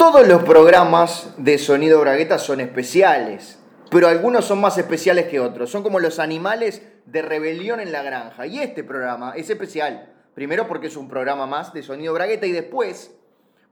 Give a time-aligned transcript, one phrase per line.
[0.00, 3.58] Todos los programas de Sonido Bragueta son especiales,
[3.90, 5.70] pero algunos son más especiales que otros.
[5.70, 8.46] Son como los animales de rebelión en la granja.
[8.46, 10.10] Y este programa es especial.
[10.34, 13.14] Primero porque es un programa más de Sonido Bragueta y después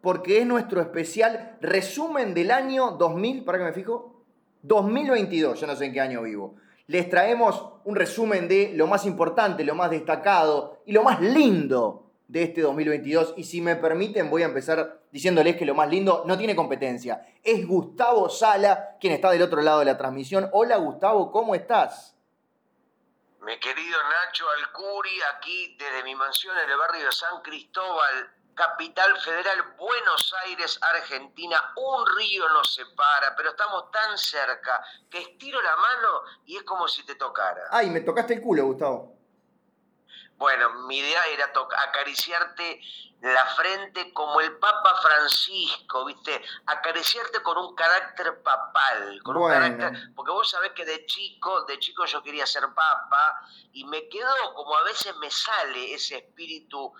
[0.03, 4.23] porque es nuestro especial resumen del año 2000, ¿para que me fijo?
[4.65, 6.57] 2022, yo no sé en qué año vivo.
[6.89, 12.07] Les traemos un resumen de lo más importante, lo más destacado y lo más lindo
[12.29, 13.35] de este 2022.
[13.37, 17.27] Y si me permiten, voy a empezar diciéndoles que lo más lindo no tiene competencia.
[17.43, 20.49] Es Gustavo Sala, quien está del otro lado de la transmisión.
[20.53, 22.14] Hola Gustavo, ¿cómo estás?
[23.41, 29.17] Mi querido Nacho Alcuri, aquí desde mi mansión en el barrio de San Cristóbal, capital
[29.21, 31.57] federal, Buenos Aires, Argentina.
[31.77, 36.08] Un río nos separa, pero estamos tan cerca que estiro la mano
[36.45, 37.62] y es como si te tocara.
[37.70, 39.17] Ay, me tocaste el culo, Gustavo.
[40.39, 41.51] Bueno, mi idea era
[41.89, 42.81] acariciarte
[43.20, 46.41] la frente como el Papa Francisco, ¿viste?
[46.67, 51.80] Acariciarte con un carácter papal, con un carácter, porque vos sabés que de chico, de
[51.80, 53.41] chico yo quería ser papa
[53.72, 56.92] y me quedó como a veces me sale ese espíritu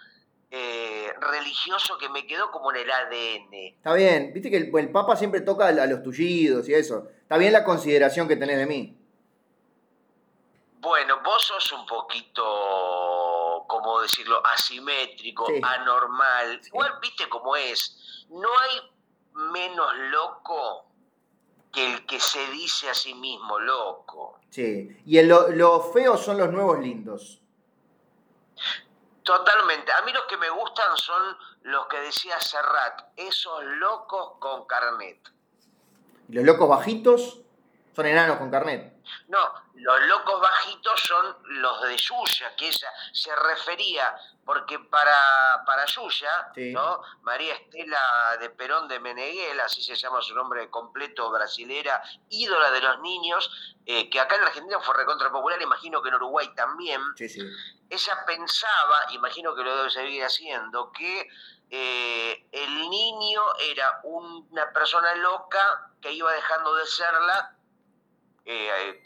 [0.51, 3.55] eh, religioso que me quedó como en el ADN.
[3.77, 7.09] Está bien, viste que el, el Papa siempre toca a los tullidos y eso.
[7.21, 8.99] Está bien la consideración que tenés de mí.
[10.89, 12.43] Bueno, vos sos un poquito,
[13.69, 16.63] ¿cómo decirlo?, asimétrico, anormal.
[16.65, 18.27] Igual viste cómo es.
[18.31, 18.91] No hay
[19.35, 20.87] menos loco
[21.71, 24.41] que el que se dice a sí mismo loco.
[24.49, 27.39] Sí, y los lo feos son los nuevos lindos.
[29.23, 29.93] Totalmente.
[29.93, 35.21] A mí los que me gustan son los que decía Serrat, esos locos con carnet.
[36.31, 37.43] ¿Y los locos bajitos?
[37.95, 38.95] Son enanos con carnet.
[39.27, 39.39] No,
[39.81, 46.53] los locos bajitos son los de Yuya, que ella se refería, porque para, para Yuya,
[46.73, 47.03] ¿no?
[47.23, 52.81] María Estela de Perón de Meneguel, así se llama su nombre completo, brasilera, ídola de
[52.81, 57.01] los niños, eh, que acá en Argentina fue recontra popular, imagino que en Uruguay también.
[57.91, 61.29] Ella pensaba, imagino que lo debe seguir haciendo, que
[61.71, 67.58] eh, el niño era una persona loca que iba dejando de serla
[68.49, 69.03] eh,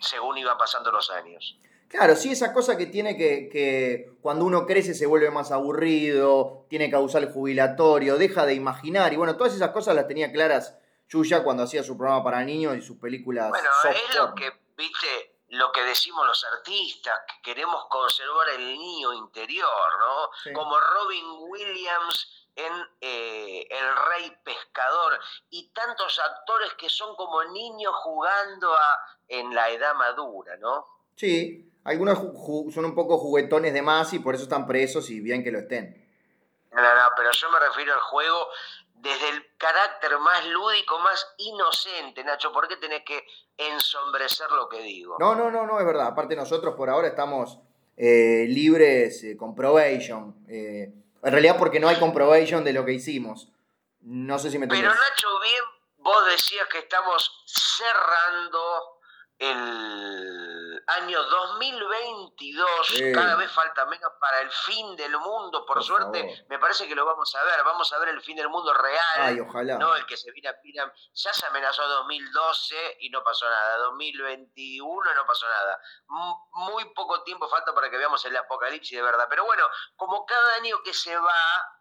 [0.00, 1.58] según iban pasando los años.
[1.88, 6.66] Claro, sí, esa cosa que tiene que, que, cuando uno crece se vuelve más aburrido,
[6.68, 10.76] tiene causal jubilatorio, deja de imaginar, y bueno, todas esas cosas las tenía claras
[11.08, 13.50] Yuya cuando hacía su programa para niños y sus películas.
[13.50, 19.12] Bueno, es lo que, viste, lo que decimos los artistas, que queremos conservar el niño
[19.12, 19.68] interior,
[20.00, 20.52] ¿no?
[20.52, 25.18] Como Robin Williams en eh, El Rey Pescador
[25.50, 28.98] y tantos actores que son como niños jugando a,
[29.28, 30.86] en la edad madura, ¿no?
[31.16, 32.18] Sí, algunos
[32.72, 35.58] son un poco juguetones de más y por eso están presos y bien que lo
[35.58, 36.02] estén.
[36.72, 38.48] No, no, pero yo me refiero al juego
[38.94, 42.52] desde el carácter más lúdico, más inocente, Nacho.
[42.52, 43.22] ¿Por qué tenés que
[43.56, 45.16] ensombrecer lo que digo?
[45.20, 46.08] No, no, no, no, es verdad.
[46.08, 47.58] Aparte nosotros por ahora estamos
[47.96, 50.44] eh, libres eh, con probation.
[50.48, 50.92] Eh,
[51.24, 53.48] en realidad porque no hay comprobación de lo que hicimos.
[54.00, 55.64] No sé si me Pero Nacho, bien,
[55.98, 58.93] vos decías que estamos cerrando
[59.38, 66.58] el año 2022, cada vez falta menos para el fin del mundo, por, suerte, me
[66.58, 69.40] parece que lo vamos a ver, vamos a ver el fin del mundo real, Ay,
[69.40, 69.76] ojalá.
[69.78, 70.54] no el que se viene a
[71.12, 75.80] ya se amenazó 2012 y no pasó nada, 2021 no pasó nada,
[76.52, 79.66] muy poco tiempo falta para que veamos el apocalipsis de verdad, pero bueno,
[79.96, 81.74] como cada año que se va,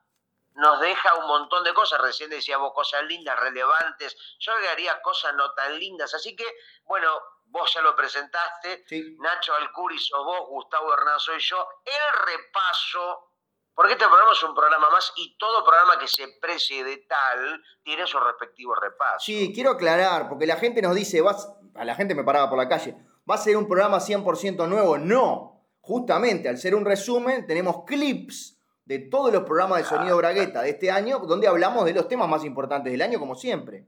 [0.55, 1.99] nos deja un montón de cosas.
[1.99, 4.15] Recién decía vos cosas lindas, relevantes.
[4.39, 6.13] Yo agregaría cosas no tan lindas.
[6.13, 6.45] Así que,
[6.85, 7.09] bueno,
[7.53, 8.83] vos ya lo presentaste,
[9.19, 13.29] Nacho Alcuri sos vos, Gustavo Hernán soy yo, el repaso,
[13.75, 17.63] porque este programa es un programa más y todo programa que se precie de tal
[17.83, 19.19] tiene su respectivo repaso.
[19.19, 22.57] Sí, quiero aclarar, porque la gente nos dice, vas, a la gente me paraba por
[22.57, 22.97] la calle,
[23.29, 24.97] ¿va a ser un programa 100% nuevo?
[24.97, 30.63] No, justamente al ser un resumen tenemos clips de todos los programas de Sonido Bragueta
[30.63, 33.85] de este año, donde hablamos de los temas más importantes del año, como siempre.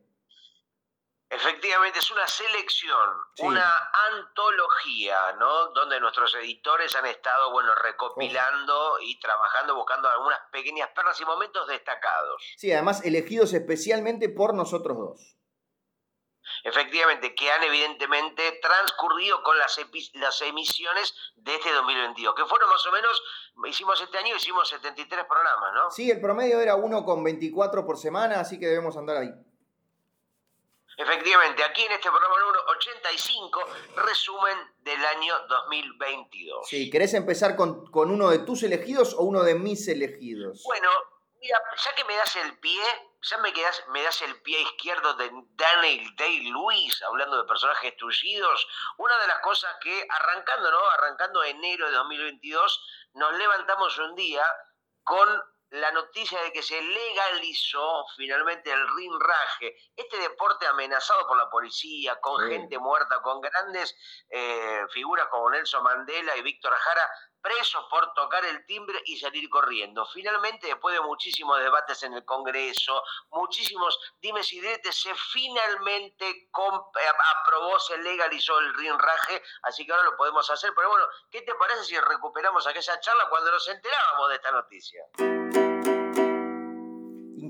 [1.36, 3.10] Efectivamente, es una selección,
[3.40, 5.68] una antología, ¿no?
[5.72, 11.68] Donde nuestros editores han estado, bueno, recopilando y trabajando, buscando algunas pequeñas perlas y momentos
[11.68, 12.42] destacados.
[12.56, 15.36] Sí, además elegidos especialmente por nosotros dos.
[16.64, 19.78] Efectivamente, que han evidentemente transcurrido con las,
[20.14, 23.24] las emisiones de este 2022, que fueron más o menos,
[23.68, 25.92] hicimos este año, hicimos 73 programas, ¿no?
[25.92, 29.32] Sí, el promedio era uno con 24 por semana, así que debemos andar ahí.
[30.98, 36.68] Efectivamente, aquí en este programa número 85, resumen del año 2022.
[36.68, 40.64] Sí, ¿querés empezar con, uno de tus elegidos o uno de mis elegidos?
[40.64, 40.90] Bueno,
[41.38, 42.82] Mira, ya que me das el pie,
[43.22, 48.68] ya me, quedas, me das el pie izquierdo de Daniel Day-Lewis, hablando de personajes tullidos,
[48.98, 50.90] una de las cosas que arrancando, ¿no?
[50.92, 54.44] Arrancando enero de 2022, nos levantamos un día
[55.04, 55.30] con
[55.76, 62.20] la noticia de que se legalizó finalmente el rinraje, este deporte amenazado por la policía,
[62.22, 63.96] con gente muerta, con grandes
[64.30, 67.10] eh, figuras como Nelson Mandela y Víctor Jara
[67.46, 70.04] presos por tocar el timbre y salir corriendo.
[70.08, 76.50] Finalmente, después de muchísimos debates en el Congreso, muchísimos dimes y diretes, se finalmente eh,
[76.52, 80.72] aprobó, se legalizó el rinraje, así que ahora lo podemos hacer.
[80.76, 85.65] Pero bueno, ¿qué te parece si recuperamos aquella charla cuando nos enterábamos de esta noticia?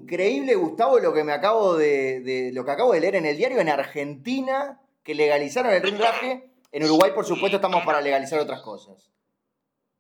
[0.06, 3.60] Increíble, Gustavo, lo que me acabo de, lo que acabo de leer en el diario
[3.60, 6.48] en Argentina, que legalizaron el rinraje.
[6.72, 9.10] En Uruguay, por supuesto, estamos para legalizar otras cosas.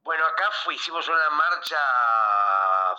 [0.03, 1.77] Bueno, acá hicimos una marcha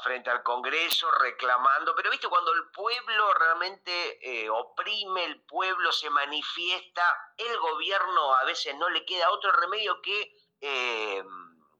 [0.02, 6.10] frente al Congreso reclamando, pero viste, cuando el pueblo realmente eh, oprime, el pueblo se
[6.10, 7.04] manifiesta,
[7.36, 11.22] el gobierno a veces no le queda otro remedio que, eh,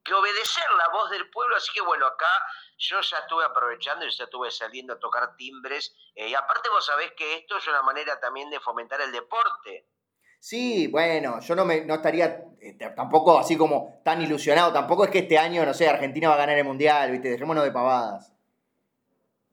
[0.05, 2.31] que obedecer la voz del pueblo, así que bueno, acá
[2.76, 6.84] yo ya estuve aprovechando y ya estuve saliendo a tocar timbres, eh, y aparte vos
[6.84, 9.87] sabés que esto es una manera también de fomentar el deporte.
[10.38, 14.73] Sí, bueno, yo no, me, no estaría eh, tampoco así como tan ilusionado.
[14.73, 17.31] Tampoco es que este año, no sé, Argentina va a ganar el Mundial, ¿viste?
[17.31, 18.32] Dejémonos de pavadas.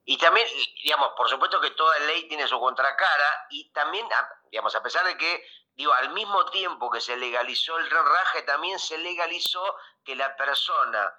[0.06, 0.46] Y también,
[0.84, 4.06] digamos, por supuesto que toda ley tiene su contracara y también,
[4.52, 8.78] digamos, a pesar de que, digo, al mismo tiempo que se legalizó el renraje, también
[8.78, 9.64] se legalizó
[10.04, 11.12] que la persona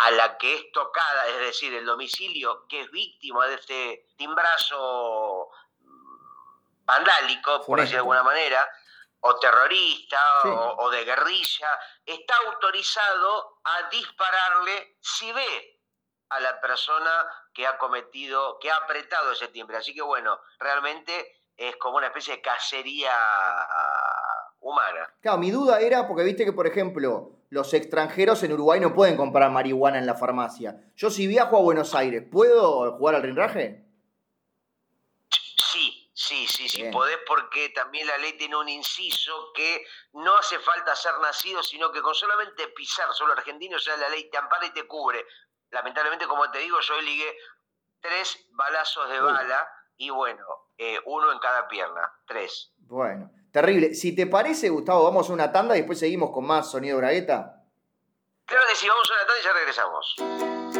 [0.00, 5.50] a la que es tocada, es decir, el domicilio que es víctima de este timbrazo
[6.84, 8.70] vandálico, por decirlo de alguna manera,
[9.20, 15.80] o terrorista o, de guerrilla, está autorizado a dispararle si ve
[16.28, 19.78] a la persona que ha cometido, que ha apretado ese timbre.
[19.78, 23.18] Así que bueno, realmente es como una especie de cacería
[24.60, 25.12] humana.
[25.20, 29.16] Claro, mi duda era porque viste que, por ejemplo, los extranjeros en Uruguay no pueden
[29.16, 30.80] comprar marihuana en la farmacia.
[30.96, 33.88] Yo si viajo a Buenos Aires, ¿puedo jugar al rinraje?
[36.28, 40.94] Sí, sí, sí, podés porque también la ley tiene un inciso que no hace falta
[40.96, 44.70] ser nacido, sino que con solamente pisar solo argentino, ya la ley te ampara y
[44.70, 45.24] te cubre.
[45.70, 47.34] Lamentablemente, como te digo, yo ligué
[48.00, 50.44] tres balazos de bala y bueno,
[50.76, 52.72] eh, uno en cada pierna, tres.
[52.78, 53.94] Bueno, terrible.
[53.94, 57.62] Si te parece, Gustavo, vamos a una tanda y después seguimos con más sonido bragueta.
[58.46, 60.78] Creo que sí, vamos a una tanda y ya regresamos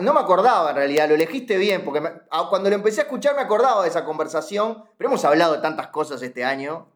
[0.00, 2.02] no me acordaba en realidad, lo elegiste bien, porque
[2.48, 5.88] cuando lo empecé a escuchar me acordaba de esa conversación, pero hemos hablado de tantas
[5.88, 6.91] cosas este año.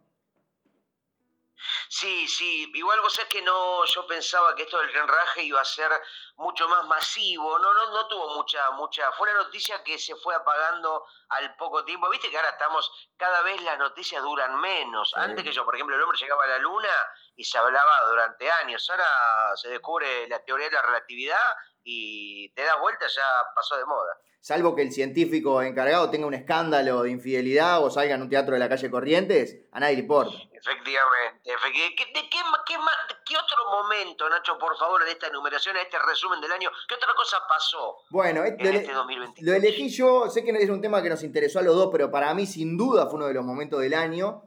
[1.88, 5.64] Sí, sí, igual vos sabés que no, yo pensaba que esto del renraje iba a
[5.64, 5.90] ser
[6.36, 10.34] mucho más masivo, no, no, no tuvo mucha, mucha, fue una noticia que se fue
[10.34, 15.44] apagando al poco tiempo, viste que ahora estamos, cada vez las noticias duran menos, antes
[15.44, 16.90] que yo, por ejemplo, el hombre llegaba a la luna
[17.36, 22.64] y se hablaba durante años, ahora se descubre la teoría de la relatividad y te
[22.64, 23.24] das vuelta, ya
[23.54, 24.18] pasó de moda.
[24.46, 28.54] Salvo que el científico encargado tenga un escándalo de infidelidad o salga en un teatro
[28.54, 30.36] de la calle Corrientes, a nadie le importa.
[30.52, 31.40] Efectivamente.
[31.42, 36.70] ¿De qué, otro momento, Nacho, por favor, de esta enumeración, de este resumen del año,
[36.88, 39.50] qué otra cosa pasó bueno, en este 2022?
[39.50, 41.88] Lo elegí yo, sé que no es un tema que nos interesó a los dos,
[41.90, 44.44] pero para mí sin duda fue uno de los momentos del año,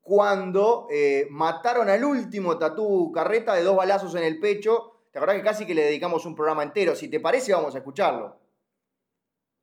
[0.00, 5.36] cuando eh, mataron al último tatú carreta de dos balazos en el pecho ¿Te acordás
[5.36, 6.96] que casi que le dedicamos un programa entero?
[6.96, 8.34] Si te parece, vamos a escucharlo.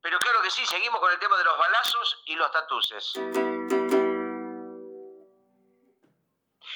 [0.02, 3.14] Pero claro que sí, seguimos con el tema de los balazos y los tatuces.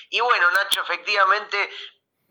[0.10, 1.58] Y bueno, Nacho, efectivamente,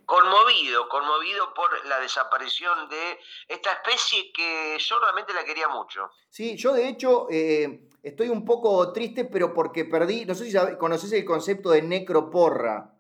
[0.05, 3.19] conmovido, conmovido por la desaparición de
[3.49, 6.11] esta especie que yo realmente la quería mucho.
[6.29, 10.77] Sí, yo de hecho eh, estoy un poco triste, pero porque perdí, no sé si
[10.79, 12.92] conoces el concepto de necroporra.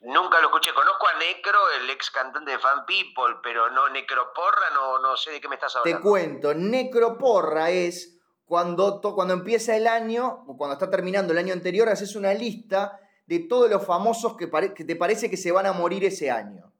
[0.00, 0.72] Nunca lo escuché.
[0.72, 5.32] Conozco a Necro, el ex cantante de Fan People, pero no Necroporra, no, no sé
[5.32, 5.98] de qué me estás hablando.
[5.98, 11.52] Te cuento, Necroporra es cuando, cuando empieza el año, o cuando está terminando el año
[11.52, 15.72] anterior, haces una lista de todos los famosos que, te parece que se van a
[15.72, 16.72] morir ese año.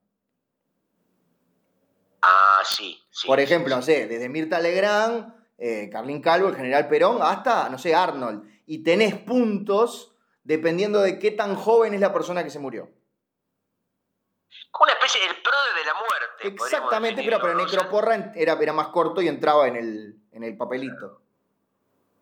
[2.22, 2.98] Ah, sí.
[3.10, 7.68] sí Por ejemplo, no sé, desde Mirta Legrand, eh, Carlín Calvo, el general Perón, hasta,
[7.68, 8.48] no sé, Arnold.
[8.64, 12.90] Y tenés puntos dependiendo de qué tan joven es la persona que se murió
[14.80, 16.48] una especie del prode de la muerte.
[16.48, 21.20] Exactamente, pero, pero Necroporra era, era más corto y entraba en el, en el papelito.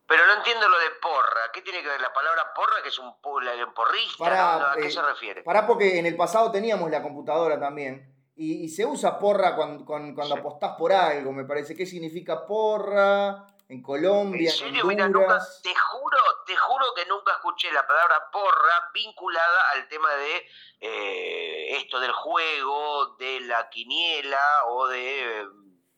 [0.09, 1.41] Pero no entiendo lo de porra.
[1.53, 4.73] ¿Qué tiene que ver la palabra porra, que es un, porrista?
[4.73, 5.43] ¿A qué eh, se refiere?
[5.43, 8.15] Pará, porque en el pasado teníamos la computadora también.
[8.35, 11.77] Y, se usa porra cuando, cuando, apostás por algo, me parece.
[11.77, 13.47] ¿Qué significa porra?
[13.71, 15.61] En Colombia, en, Honduras.
[15.63, 20.37] te juro, te juro que nunca escuché la palabra porra vinculada al tema de
[20.81, 25.47] eh, esto del juego, de la quiniela o de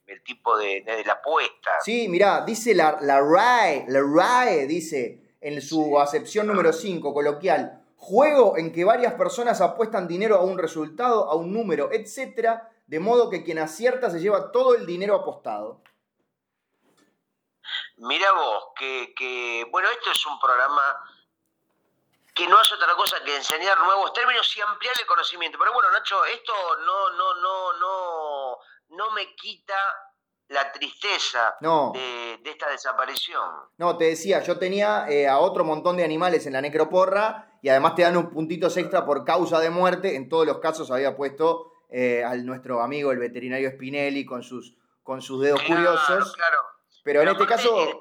[0.06, 1.70] el tipo de, la apuesta.
[1.84, 7.84] Sí, mirá, dice la, la RAE, la RAE dice en su acepción número 5, coloquial,
[7.94, 12.98] juego en que varias personas apuestan dinero a un resultado, a un número, etc., de
[12.98, 15.80] modo que quien acierta se lleva todo el dinero apostado.
[18.00, 20.83] Mira vos, que, que, bueno, esto es un programa
[22.35, 25.59] que no hace otra cosa que enseñar nuevos términos y ampliar el conocimiento.
[25.59, 26.52] Pero bueno, Nacho, esto
[26.87, 28.59] no, no, no, no,
[28.97, 29.75] no me quita
[30.49, 33.49] la tristeza de, esta desaparición.
[33.76, 37.69] No, te decía, yo tenía eh, a otro montón de animales en la necroporra y
[37.69, 40.16] además te dan un puntitos extra por causa de muerte.
[40.16, 44.75] En todos los casos había puesto eh, al nuestro amigo el veterinario Spinelli con sus,
[45.02, 46.35] con sus dedos curiosos.
[46.35, 46.69] Claro.
[47.02, 48.00] Pero, en este caso...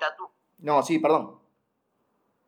[0.59, 1.39] No, sí, perdón.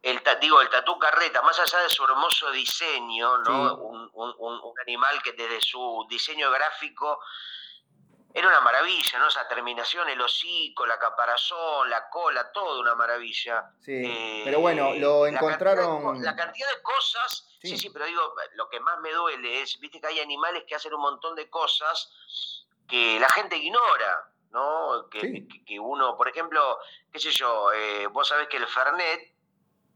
[0.01, 3.75] El, digo, el tatú carreta, más allá de su hermoso diseño, ¿no?
[3.75, 7.19] Un, un, animal que desde su diseño gráfico
[8.33, 9.27] era una maravilla, ¿no?
[9.27, 13.71] Esa terminación, el hocico, la caparazón, la cola, todo una maravilla.
[13.81, 16.21] Sí, eh, pero bueno, lo encontraron...
[16.23, 17.77] La cantidad, de, cosas, sí.
[17.77, 17.89] sí.
[17.91, 21.01] pero digo, lo que más me duele es, viste que hay animales que hacen un
[21.01, 22.11] montón de cosas
[22.87, 25.09] que la gente ignora, ¿no?
[25.09, 26.77] Que, que, uno, por ejemplo,
[27.11, 29.35] qué sé yo, eh, vos sabés que el Fernet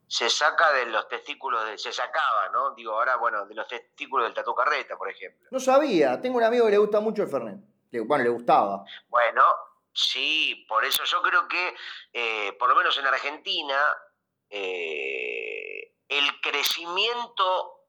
[0.07, 2.75] se saca de los testículos, de, se sacaba, ¿no?
[2.75, 5.47] Digo, ahora, bueno, de los testículos del tatu carreta, por ejemplo.
[5.51, 8.83] No sabía, tengo un amigo que le gusta mucho el Fernet bueno, le gustaba.
[9.07, 9.43] Bueno,
[9.93, 11.75] sí, por eso yo creo que,
[12.13, 13.95] eh, por lo menos en Argentina,
[14.49, 17.81] eh, el crecimiento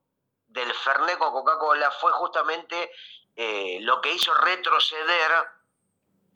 [0.46, 2.90] del Fernet con Coca-Cola fue justamente
[3.35, 5.32] eh, lo que hizo retroceder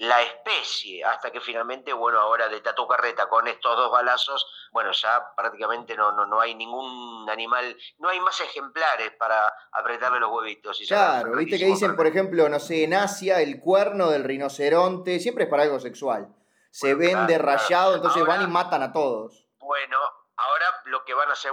[0.01, 4.93] la especie, hasta que finalmente, bueno, ahora de Tatu Carreta con estos dos balazos, bueno,
[4.93, 10.31] ya prácticamente no, no, no hay ningún animal, no hay más ejemplares para apretarle los
[10.33, 10.81] huevitos.
[10.89, 15.45] claro, viste que dicen, por ejemplo, no sé, en Asia el cuerno del rinoceronte, siempre
[15.45, 16.35] es para algo sexual,
[16.71, 19.49] se vende rayado, entonces van y matan a todos.
[19.59, 19.99] Bueno,
[20.37, 21.53] ahora lo que van a hacer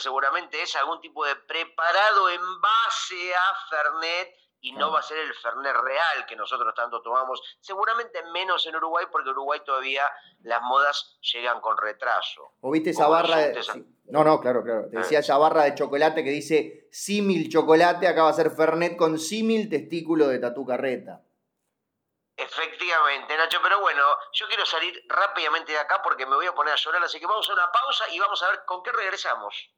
[0.00, 5.18] seguramente es algún tipo de preparado en base a Fernet y no va a ser
[5.18, 10.10] el Fernet real que nosotros tanto tomamos, seguramente menos en Uruguay porque Uruguay todavía
[10.42, 12.54] las modas llegan con retraso.
[12.60, 13.60] ¿O viste esa barra de...
[14.06, 14.88] No, no, claro, claro.
[14.90, 15.00] Te ah.
[15.00, 19.18] decía esa barra de chocolate que dice símil chocolate, acá va a ser Fernet con
[19.18, 21.22] símil testículo de tatu carreta.
[22.36, 26.72] Efectivamente, Nacho, pero bueno, yo quiero salir rápidamente de acá porque me voy a poner
[26.72, 29.70] a llorar, así que vamos a una pausa y vamos a ver con qué regresamos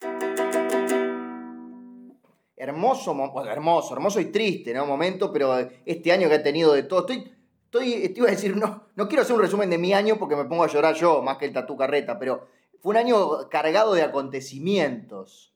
[2.61, 4.87] hermoso, hermoso, hermoso y triste, ¿no?
[4.87, 7.01] Momento, pero este año que he tenido de todo.
[7.01, 7.33] Estoy,
[7.65, 10.37] estoy, te iba a decir, no, no quiero hacer un resumen de mi año porque
[10.37, 12.49] me pongo a llorar yo más que el tatu carreta, pero
[12.83, 15.55] fue un año cargado de acontecimientos.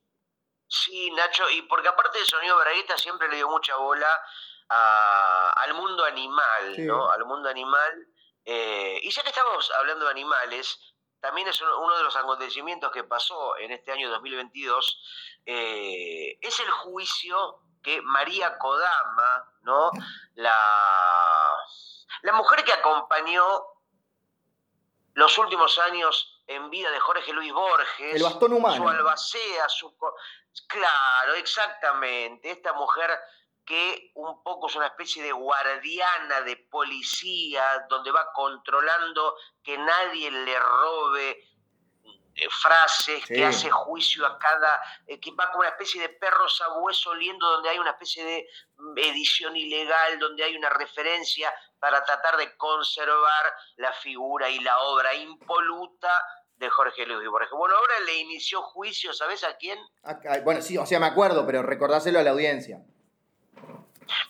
[0.66, 4.08] Sí, Nacho, y porque aparte de Sonido Bragueta siempre le dio mucha bola
[4.68, 7.11] al mundo animal, ¿no?
[7.11, 8.08] Al mundo animal.
[8.46, 13.04] Eh, y ya que estamos hablando de animales, también es uno de los acontecimientos que
[13.04, 19.90] pasó en este año 2022, eh, es el juicio que María Kodama, ¿no?
[20.34, 20.56] la,
[22.22, 23.44] la mujer que acompañó
[25.14, 28.76] los últimos años en vida de Jorge Luis Borges, el bastón humano.
[28.76, 29.96] su albacea, su...
[30.66, 33.10] Claro, exactamente, esta mujer
[33.64, 40.30] que un poco es una especie de guardiana de policía, donde va controlando que nadie
[40.30, 41.53] le robe
[42.36, 46.48] eh, frases, que hace juicio a cada, eh, que va como una especie de perro
[46.48, 48.46] sabueso oliendo donde hay una especie de
[48.96, 55.14] edición ilegal, donde hay una referencia para tratar de conservar la figura y la obra
[55.14, 56.10] impoluta
[56.56, 57.50] de Jorge Luis Borges.
[57.52, 59.78] Bueno, ahora le inició juicio, ¿sabes a quién?
[60.44, 62.78] bueno, sí, o sea, me acuerdo, pero recordáselo a la audiencia.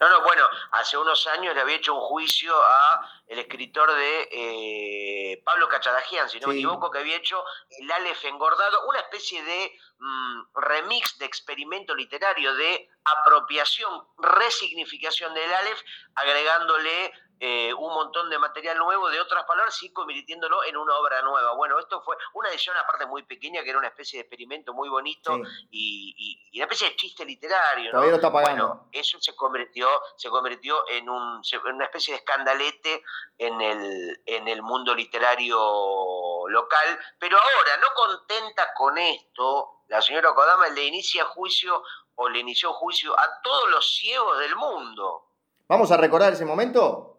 [0.00, 4.29] No, no, bueno, hace unos años le había hecho un juicio a el escritor de
[4.31, 9.43] eh, Pablo Cachadajian, si no me equivoco, que había hecho El Aleph engordado, una especie
[9.43, 15.81] de mm, remix de experimento literario de apropiación, resignificación del Aleph,
[16.14, 21.23] agregándole eh, un montón de material nuevo, de otras palabras, y convirtiéndolo en una obra
[21.23, 21.55] nueva.
[21.55, 24.88] Bueno, esto fue una edición aparte muy pequeña, que era una especie de experimento muy
[24.88, 25.38] bonito
[25.71, 27.91] y, una especie de chiste literario.
[27.91, 28.69] Todavía lo está pagando.
[28.69, 33.03] Bueno, eso se convirtió, se convirtió en, un, en una especie de escandalete
[33.38, 40.35] en el, en el mundo literario local, pero ahora, no contenta con esto, la señora
[40.35, 41.83] Kodama le inicia juicio
[42.17, 45.26] o le inició juicio a todos los ciegos del mundo.
[45.69, 47.13] ¿Vamos a recordar ese momento?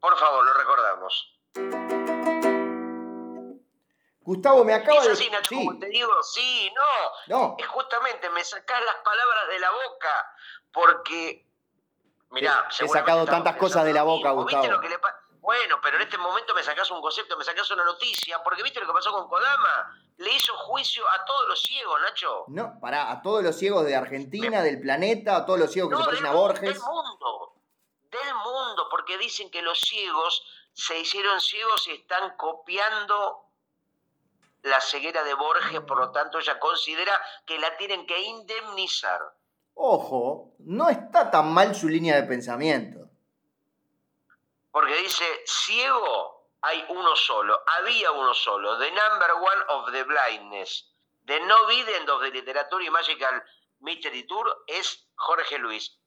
[0.00, 1.34] Por favor, lo recordamos.
[4.20, 5.08] Gustavo, me acaba de...
[5.10, 5.30] decir.
[5.48, 5.54] sí.
[5.56, 7.38] como te digo, sí, no.
[7.38, 7.56] No.
[7.58, 10.34] Es justamente, me sacás las palabras de la boca,
[10.72, 11.46] porque...
[12.30, 14.62] Mirá, he sacado tantas cosas de la boca, Gustavo.
[14.62, 14.98] ¿Viste lo que le
[15.48, 18.80] bueno, pero en este momento me sacás un concepto, me sacás una noticia, porque viste
[18.80, 19.98] lo que pasó con Kodama.
[20.18, 22.44] Le hizo juicio a todos los ciegos, Nacho.
[22.48, 25.96] No, pará, a todos los ciegos de Argentina, del planeta, a todos los ciegos que
[25.96, 26.74] se parecen a Borges.
[26.74, 27.54] Del mundo,
[28.10, 33.44] del mundo, porque dicen que los ciegos se hicieron ciegos y están copiando
[34.62, 37.12] la ceguera de Borges, por lo tanto ella considera
[37.46, 39.20] que la tienen que indemnizar.
[39.74, 43.08] Ojo, no está tan mal su línea de pensamiento
[44.78, 50.92] porque dice, ciego hay uno solo, había uno solo, the number one of the blindness,
[51.26, 53.42] the no vident of the literature y magical
[53.80, 55.97] mystery tour es Jorge Luis.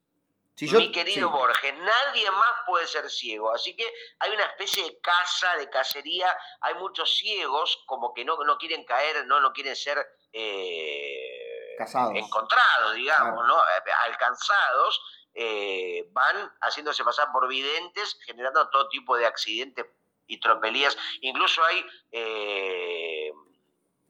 [0.60, 3.86] Mi querido Borges, nadie más puede ser ciego, así que
[4.18, 8.84] hay una especie de casa, de cacería, hay muchos ciegos como que no, no quieren
[8.84, 11.76] caer, no, no quieren ser eh,
[12.14, 13.58] encontrados, digamos, ¿no?
[13.58, 15.00] Eh, alcanzados,
[15.34, 19.86] eh, van haciéndose pasar por videntes, generando todo tipo de accidentes
[20.26, 20.96] y tropelías.
[21.22, 23.32] Incluso hay eh,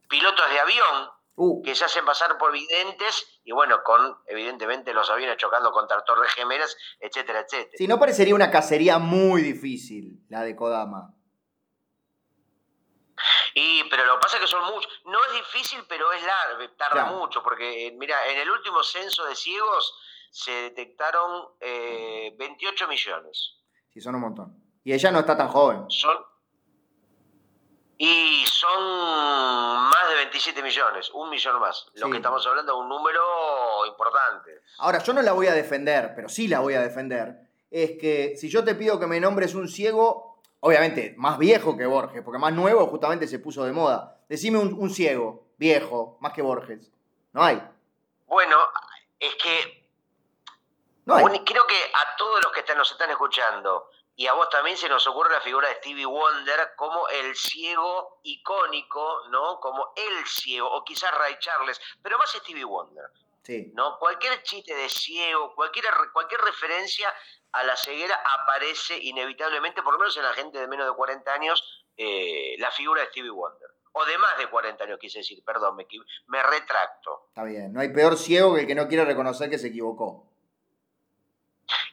[0.09, 1.63] pilotos de avión uh.
[1.63, 6.33] que se hacen pasar por videntes y bueno, con evidentemente los aviones chocando contra torres
[6.33, 7.77] gemelas, etcétera, etcétera.
[7.77, 11.15] Si no parecería una cacería muy difícil la de Kodama.
[13.55, 14.91] Y, pero lo que pasa es que son muchos.
[15.05, 19.25] No es difícil, pero es largo, tarda mucho, porque eh, mira, en el último censo
[19.27, 19.95] de ciegos
[20.31, 23.59] se detectaron 28 eh, millones.
[23.91, 24.63] Sí, son un montón.
[24.83, 25.85] Y ella no está tan joven.
[25.91, 26.17] Son.
[27.99, 28.83] Y son
[29.91, 31.87] más de 27 millones, un millón más.
[31.95, 34.63] Lo que estamos hablando es un número importante.
[34.79, 37.37] Ahora, yo no la voy a defender, pero sí la voy a defender.
[37.71, 41.87] Es que si yo te pido que me nombres un ciego, obviamente más viejo que
[41.87, 44.19] Borges, porque más nuevo justamente se puso de moda.
[44.29, 46.91] Decime un, un ciego, viejo, más que Borges.
[47.33, 47.63] No hay.
[48.27, 48.57] Bueno,
[49.21, 49.83] es que
[51.05, 53.91] Creo que a todos los que nos están escuchando
[54.23, 58.21] y a vos también se nos ocurre la figura de Stevie Wonder como el ciego
[58.23, 59.59] icónico, ¿no?
[59.59, 63.07] Como el ciego, o quizás Ray Charles, pero más Stevie Wonder.
[63.43, 63.73] Sí.
[63.75, 63.99] ¿no?
[63.99, 67.13] Cualquier chiste de ciego, cualquier, cualquier referencia
[67.51, 71.35] a la ceguera aparece inevitablemente, por lo menos en la gente de menos de 40
[71.35, 73.71] años, eh, la figura de Stevie Wonder.
[73.91, 75.89] O de más de 40 años, quise decir, perdón, me,
[76.29, 77.27] me retracto.
[77.31, 80.32] Está bien, no hay peor ciego que el que no quiere reconocer que se equivocó.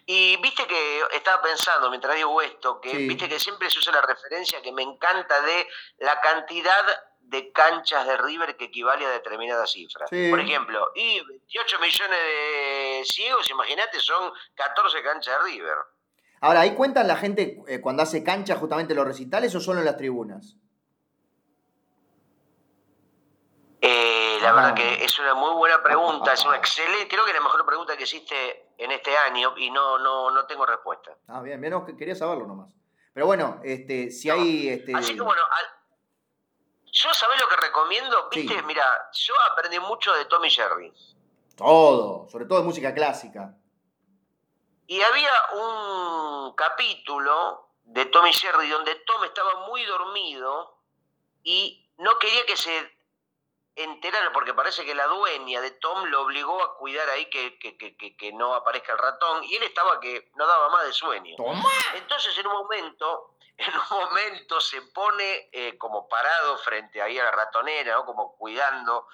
[0.06, 4.02] Y viste que estaba pensando mientras digo esto, que viste que siempre se usa la
[4.02, 5.68] referencia que me encanta de
[6.00, 6.86] la cantidad
[7.22, 10.10] de canchas de River que equivale a determinadas cifras.
[10.10, 15.78] Por ejemplo, y 28 millones de ciegos, imagínate, son 14 canchas de River.
[16.42, 19.86] Ahora, ¿ahí cuentan la gente eh, cuando hace cancha justamente los recitales o solo en
[19.86, 20.56] las tribunas?
[23.82, 27.40] Eh, la verdad que es una muy buena pregunta, es una excelente, creo que la
[27.40, 31.16] mejor pregunta que existe en este año y no, no, no tengo respuesta.
[31.28, 32.74] Ah, bien, bien, quería saberlo nomás.
[33.14, 34.70] Pero bueno, este, si hay...
[34.70, 34.96] Este...
[34.96, 35.42] Así que bueno,
[36.92, 40.94] yo sabés lo que recomiendo, viste, mira, yo aprendí mucho de Tommy Jerry.
[41.56, 43.56] Todo, sobre todo de música clásica.
[44.88, 50.80] Y había un capítulo de Tommy Jerry donde Tom estaba muy dormido
[51.44, 52.99] y no quería que se
[53.84, 58.34] enterar, porque parece que la dueña de Tom lo obligó a cuidar ahí que, que,
[58.34, 61.36] no aparezca el ratón, y él estaba que no daba más de sueño.
[61.96, 67.24] Entonces en un momento, en un momento se pone eh, como parado frente ahí a
[67.26, 68.06] la ratonera, ¿no?
[68.06, 69.08] como cuidando,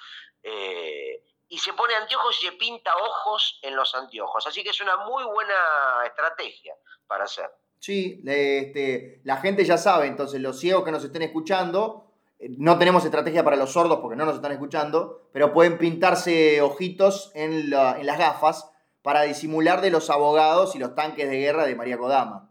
[0.44, 4.46] eh, y se pone anteojos y se pinta ojos en los anteojos.
[4.48, 6.76] Así que es una muy buena estrategia
[7.08, 7.50] para hacer.
[7.80, 12.05] Sí, este, la gente ya sabe, entonces los ciegos que nos estén escuchando,
[12.40, 17.32] no tenemos estrategia para los sordos porque no nos están escuchando, pero pueden pintarse ojitos
[17.34, 18.72] en, las gafas
[19.02, 22.50] para disimular de los abogados y los tanques de guerra de María Kodama.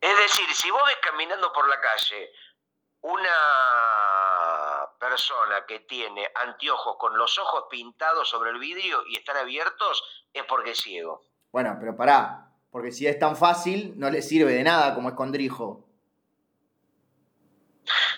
[0.00, 2.30] Es decir, si vos ves caminando por la calle
[3.00, 3.30] una
[4.98, 10.44] persona que tiene anteojos con los ojos pintados sobre el vidrio y están abiertos, es
[10.44, 11.22] porque es ciego.
[11.52, 15.87] Bueno, pero pará, porque si es tan fácil, no le sirve de nada como escondrijo.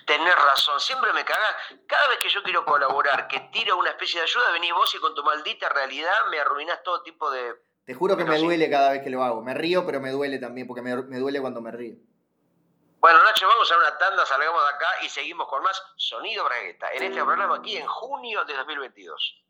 [0.07, 1.57] Tenés razón, siempre me cagás.
[1.87, 4.99] Cada vez que yo quiero colaborar, que tiro una especie de ayuda, venís vos y
[4.99, 7.55] con tu maldita realidad me arruinás todo tipo de.
[7.85, 9.43] Te juro que me duele cada vez que lo hago.
[9.43, 11.97] Me río, pero me duele también, porque me, duele cuando me río.
[13.01, 16.93] Bueno, Nacho, vamos a una tanda, salgamos de acá y seguimos con más Sonido Bragueta
[16.93, 19.45] en este programa aquí en junio de 2022.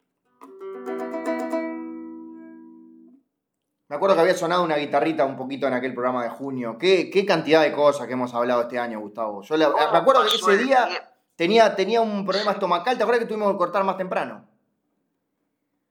[3.91, 6.79] Me acuerdo que había sonado una guitarrita un poquito en aquel programa de junio.
[6.79, 9.43] ¿Qué, qué cantidad de cosas que hemos hablado este año, Gustavo?
[9.43, 12.97] Yo me acuerdo que ese día tenía, tenía un problema estomacal.
[12.97, 14.49] ¿Te acuerdas que tuvimos que cortar más temprano?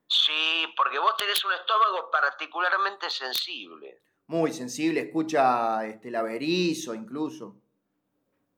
[0.08, 4.02] Sí, porque vos tenés un estómago particularmente sensible.
[4.28, 7.58] Muy sensible, escucha este, el averizo incluso.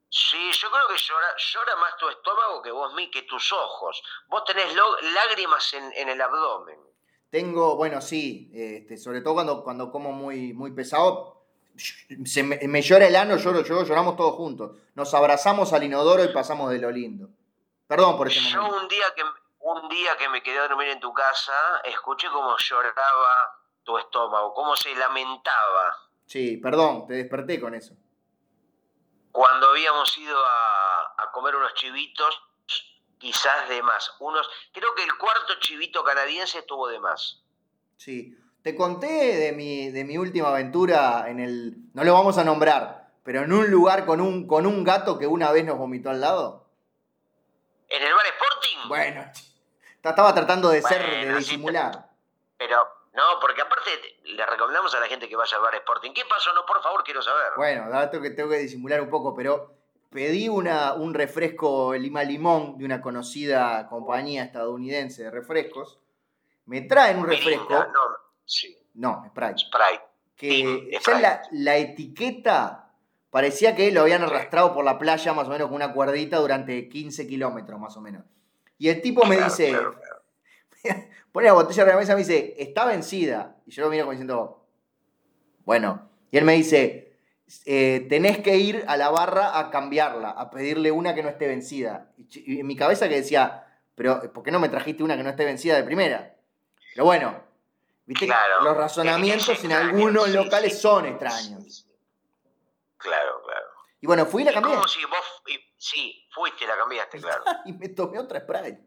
[0.08, 4.04] Sí, yo creo que llora, llora más tu estómago que vos mí, que tus ojos.
[4.28, 4.68] Vos tenés
[5.16, 6.91] lágrimas en, en el abdomen.
[7.32, 11.42] Tengo, bueno, sí, este, sobre todo cuando, cuando como muy, muy pesado,
[12.26, 14.78] se me, llora el ano, lloro, lloramos todos juntos.
[14.96, 17.30] Nos abrazamos al inodoro y pasamos de lo lindo.
[17.88, 18.76] Perdón por ese momento.
[18.76, 19.24] Yo un día que
[19.62, 21.54] un día que me quedé a dormir en tu casa,
[21.86, 25.96] escuché cómo lloraba tu estómago, cómo se lamentaba.
[26.26, 27.94] Sí, perdón, te desperté con eso.
[29.32, 32.42] Cuando habíamos ido a, a comer unos chivitos
[33.22, 34.14] quizás de más.
[34.20, 37.44] Unos, creo que el cuarto chivito canadiense estuvo de más.
[37.96, 38.36] Sí.
[38.64, 41.76] Te conté de mi, de mi última aventura en el.
[41.94, 45.26] No lo vamos a nombrar, pero en un lugar con un, con un gato que
[45.28, 46.68] una vez nos vomitó al lado.
[47.90, 48.88] ¿En el bar Sporting?
[48.88, 49.32] Bueno,
[50.04, 52.08] estaba tratando de ser, de disimular.
[52.58, 53.90] pero, no, porque aparte
[54.26, 56.14] le recomendamos a la gente que vaya al bar Sporting.
[56.14, 56.54] ¿Qué pasó?
[56.54, 57.54] No, por favor, quiero saber.
[57.58, 59.81] Bueno, dato que tengo que disimular un poco, pero
[60.12, 66.00] pedí una, un refresco Lima Limón de una conocida compañía estadounidense de refrescos.
[66.66, 67.74] Me traen un refresco.
[67.74, 67.88] no,
[68.46, 68.78] sí.
[68.94, 69.58] No, Sprite.
[69.58, 70.04] Sprite.
[70.36, 72.92] Que ya la, etiqueta
[73.30, 76.90] parecía que lo habían arrastrado por la playa más o menos con una cuerdita durante
[76.90, 78.26] 15 kilómetros más o menos.
[78.78, 79.78] Y el tipo me dice,
[81.32, 83.56] pone la botella de la mesa y me dice, está vencida.
[83.66, 84.66] Y yo lo miro como diciendo,
[85.64, 86.10] bueno.
[86.32, 87.11] Y él me dice,
[87.66, 91.48] eh, tenés que ir a la barra a cambiarla, a pedirle una que no esté
[91.48, 92.12] vencida.
[92.18, 95.30] Y, en mi cabeza que decía, pero ¿por qué no me trajiste una que no
[95.30, 96.36] esté vencida de primera?
[96.94, 97.44] Pero bueno,
[98.06, 98.28] viste
[98.62, 101.88] los razonamientos en algunos locales son extraños.
[102.98, 103.68] Claro, claro.
[104.00, 104.76] Y bueno, fui y la cambié.
[104.88, 105.44] si vos,
[105.78, 107.44] sí, fuiste y la cambiaste, claro.
[107.66, 108.78] y me tomé otra spray.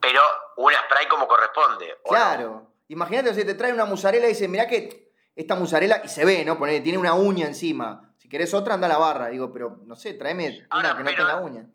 [0.00, 0.20] Pero
[0.56, 1.98] una spray como corresponde.
[2.04, 2.66] Claro.
[2.88, 5.01] Imagínate, si te trae una musarela y dice, mirá que
[5.34, 6.58] esta musarela, y se ve, ¿no?
[6.82, 8.14] tiene una uña encima.
[8.18, 9.28] Si querés otra, anda a la barra.
[9.28, 11.66] Digo, pero no sé, tráeme una que no tenga uña.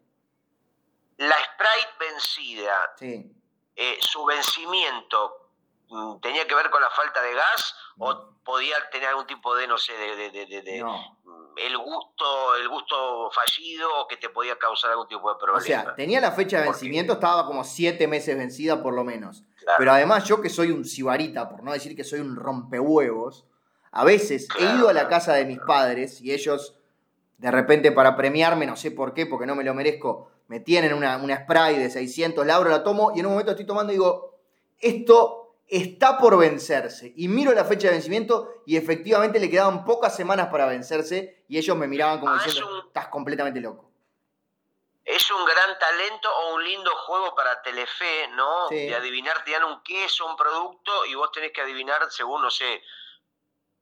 [1.17, 3.31] La Sprite vencida, sí.
[3.75, 5.46] Eh, su vencimiento,
[6.21, 9.77] ¿tenía que ver con la falta de gas o podía tener algún tipo de, no
[9.77, 10.85] sé, de, de,
[11.57, 15.57] el gusto, el gusto fallido o que te podía causar algún tipo de problema?
[15.57, 19.43] O sea, tenía la fecha de vencimiento, estaba como siete meses vencida por lo menos.
[19.77, 23.45] Pero además yo que soy un sibarita, por no decir que soy un rompehuevos,
[23.91, 26.75] a veces he ido a la casa de mis padres y ellos,
[27.37, 30.93] de repente para premiarme, no sé por qué, porque no me lo merezco, me tienen
[30.93, 33.91] una, una spray de 600, la abro, la tomo y en un momento estoy tomando
[33.91, 34.39] y digo,
[34.79, 37.13] esto está por vencerse.
[37.15, 41.57] Y miro la fecha de vencimiento y efectivamente le quedaban pocas semanas para vencerse y
[41.57, 43.87] ellos me miraban como ah, diciendo, estás completamente loco
[45.07, 48.67] es un gran talento o un lindo juego para Telefe, ¿no?
[48.67, 52.51] De adivinar, te dan un queso, un producto y vos tenés que adivinar según, no
[52.51, 52.83] sé,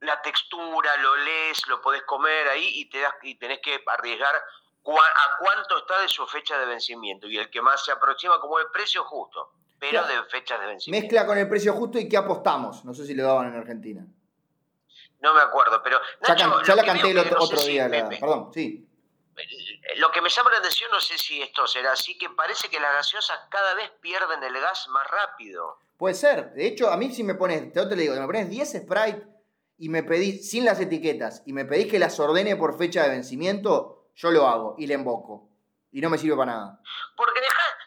[0.00, 4.36] la textura, lo lees, lo podés comer ahí y, te das, y tenés que arriesgar
[4.36, 7.26] a cuánto está de su fecha de vencimiento.
[7.26, 11.04] Y el que más se aproxima como el precio justo, pero de fechas de vencimiento.
[11.04, 12.84] Mezcla con el precio justo y qué apostamos.
[12.84, 14.06] No sé si lo daban en Argentina.
[15.20, 15.98] No me acuerdo, pero...
[16.26, 17.88] ya, la canté el otro, día.
[17.88, 18.86] perdón, sí
[19.96, 22.80] lo que me llama la atención, no sé si esto será así, que parece que
[22.80, 25.78] las gaseosas cada vez pierden el gas más rápido.
[25.96, 26.52] Puede ser.
[26.52, 29.26] De hecho, a mí si me pones, te, te digo, me pones 10 Sprite
[29.78, 33.10] y me pedís, sin las etiquetas, y me pedís que las ordene por fecha de
[33.10, 35.48] vencimiento, yo lo hago y le emboco.
[35.92, 36.80] Y no me sirve para nada.
[37.16, 37.85] Porque dejás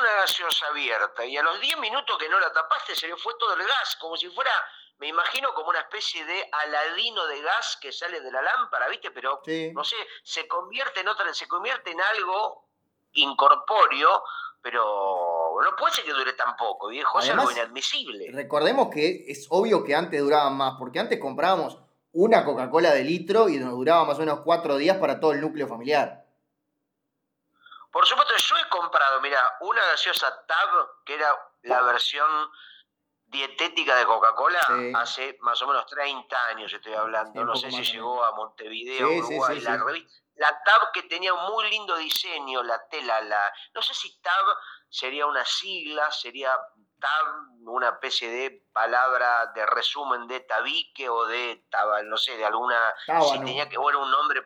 [0.00, 3.34] una gaseosa abierta y a los 10 minutos que no la tapaste se le fue
[3.38, 4.50] todo el gas, como si fuera
[4.98, 9.10] me imagino como una especie de aladino de gas que sale de la lámpara, ¿viste?
[9.12, 9.40] Pero,
[9.72, 12.64] no sé, se convierte en otra, se convierte en algo
[13.12, 14.24] incorpóreo,
[14.60, 18.30] pero no puede ser que dure tan poco, viejo, es algo inadmisible.
[18.32, 21.78] Recordemos que es obvio que antes duraban más, porque antes comprábamos
[22.12, 25.40] una Coca-Cola de litro y nos duraba más o menos cuatro días para todo el
[25.40, 26.24] núcleo familiar.
[27.90, 32.28] Por supuesto, yo he comprado, mira, una gaseosa Tab, que era la versión
[33.28, 34.60] dietética de Coca-Cola
[34.94, 39.60] hace más o menos 30 años estoy hablando, no sé si llegó a Montevideo, Uruguay,
[39.60, 39.78] la
[40.36, 44.44] la TAB que tenía un muy lindo diseño, la tela, la no sé si TAB
[44.88, 46.56] sería una sigla, sería
[46.98, 47.26] TAB
[47.66, 51.66] una especie de palabra de resumen de tabique o de
[52.04, 52.94] no sé, de alguna
[53.30, 54.42] si tenía que bueno un nombre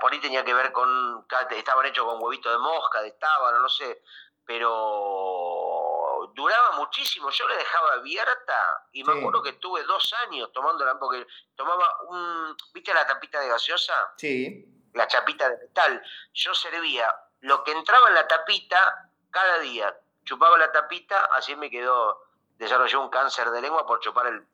[0.00, 3.68] por ahí tenía que ver con estaban hechos con huevito de mosca, de tábano, no
[3.68, 4.02] sé,
[4.44, 7.30] pero duraba muchísimo.
[7.30, 12.56] Yo le dejaba abierta y me acuerdo que tuve dos años tomándola porque tomaba un.
[12.72, 14.12] ¿Viste la tapita de gaseosa?
[14.16, 14.64] Sí.
[14.92, 16.02] La chapita de metal.
[16.32, 19.96] Yo servía lo que entraba en la tapita cada día.
[20.24, 22.20] Chupaba la tapita, así me quedó.
[22.56, 24.46] Desarrolló un cáncer de lengua por chupar el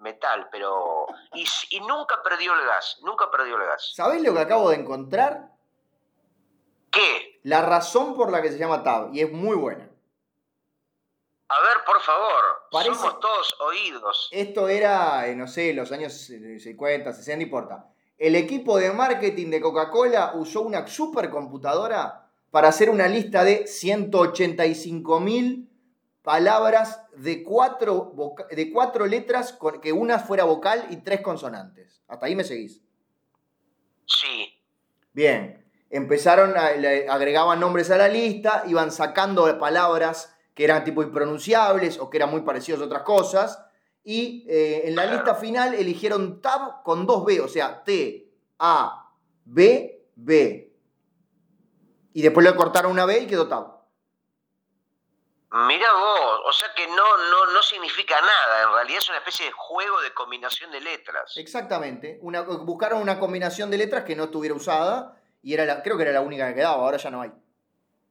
[0.00, 1.06] metal, pero.
[1.34, 3.92] Y, y nunca perdió el gas, nunca perdió el gas.
[3.94, 5.50] ¿Sabés lo que acabo de encontrar?
[6.90, 7.40] ¿Qué?
[7.44, 9.88] La razón por la que se llama TAB, y es muy buena.
[11.48, 14.28] A ver, por favor, somos todos oídos.
[14.30, 17.86] Esto era, eh, no sé, los años 50, 60, no importa.
[18.16, 25.20] El equipo de marketing de Coca-Cola usó una supercomputadora para hacer una lista de 185
[25.20, 25.69] mil
[26.30, 28.14] palabras de cuatro,
[28.52, 32.04] de cuatro letras, con, que una fuera vocal y tres consonantes.
[32.06, 32.80] ¿Hasta ahí me seguís?
[34.06, 34.46] Sí.
[35.12, 35.66] Bien.
[35.90, 36.66] Empezaron, a,
[37.12, 42.30] agregaban nombres a la lista, iban sacando palabras que eran tipo impronunciables o que eran
[42.30, 43.64] muy parecidos a otras cosas.
[44.04, 49.12] Y eh, en la lista final eligieron tab con dos B, o sea, T, A,
[49.44, 50.76] B, B.
[52.12, 53.79] Y después le cortaron una B y quedó tab.
[55.52, 59.46] Mira vos, o sea que no, no, no significa nada, en realidad es una especie
[59.46, 61.36] de juego de combinación de letras.
[61.36, 65.96] Exactamente, una, buscaron una combinación de letras que no estuviera usada y era la, creo
[65.96, 67.32] que era la única que quedaba, ahora ya no hay.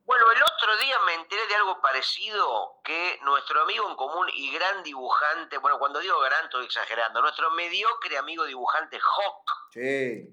[0.04, 4.52] Bueno, el otro día me enteré de algo parecido que nuestro amigo en común y
[4.52, 9.71] gran dibujante, bueno, cuando digo gran estoy exagerando, nuestro mediocre amigo dibujante Hawk.
[9.71, 10.28] Sí.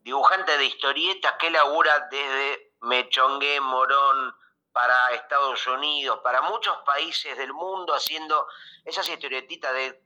[0.00, 4.34] Dibujante de historietas que labura desde Mechongué, Morón,
[4.72, 8.46] para Estados Unidos, para muchos países del mundo, haciendo
[8.84, 10.02] esas historietitas de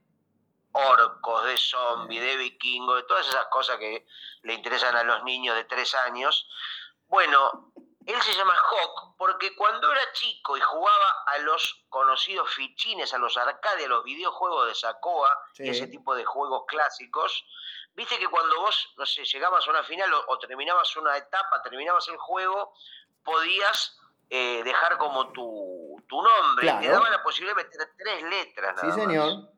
[0.73, 4.07] orcos, de zombies, de vikingos, de todas esas cosas que
[4.43, 6.49] le interesan a los niños de tres años.
[7.09, 7.73] Bueno,
[8.07, 13.19] él se llama Hawk porque cuando era chico y jugaba a los conocidos fichines, a
[13.19, 17.45] los arcades, a los videojuegos de Sacoa y ese tipo de juegos clásicos,
[17.95, 22.07] viste que cuando vos, no sé, llegabas a una final o, terminabas una etapa, terminabas
[22.07, 22.75] el juego,
[23.25, 23.99] podías
[24.31, 26.67] eh, dejar como tu, nombre.
[26.67, 28.81] Y te daban la posibilidad de meter tres letras.
[28.81, 29.57] sí, señor.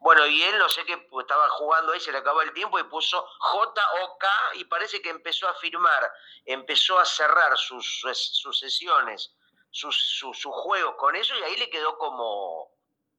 [0.00, 2.78] Bueno, y él no sé qué pues, estaba jugando ahí, se le acabó el tiempo
[2.78, 6.10] y puso JOK y parece que empezó a firmar,
[6.44, 9.34] empezó a cerrar sus, sus sesiones,
[9.70, 12.70] sus, sus, juegos con eso y ahí le quedó como,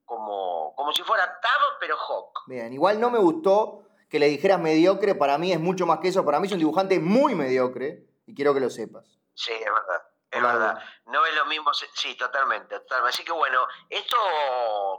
[0.06, 2.44] como, como si fuera Tab pero Hawk.
[2.48, 6.08] Bien, igual no me gustó que le dijeras mediocre, para mí es mucho más que
[6.08, 9.20] eso, para mí es un dibujante muy mediocre y quiero que lo sepas.
[9.34, 10.04] Sí, es verdad.
[10.32, 13.10] Es verdad, no es lo mismo, sí, totalmente, totalmente.
[13.10, 14.16] Así que bueno, esto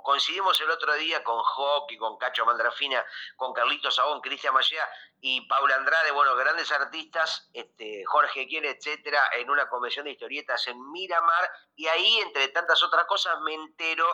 [0.03, 3.05] coincidimos el otro día con Hawk y con Cacho Mandrafina,
[3.37, 4.89] con Carlitos Sabón, Cristian Mallea
[5.21, 10.67] y Paula Andrade, bueno, grandes artistas, este, Jorge Quiere, etcétera, en una convención de historietas
[10.67, 14.07] en Miramar, y ahí, entre tantas otras cosas, me entero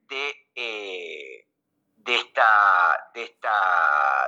[0.00, 1.47] de eh,
[2.08, 2.42] de esta,
[3.12, 3.50] de esta,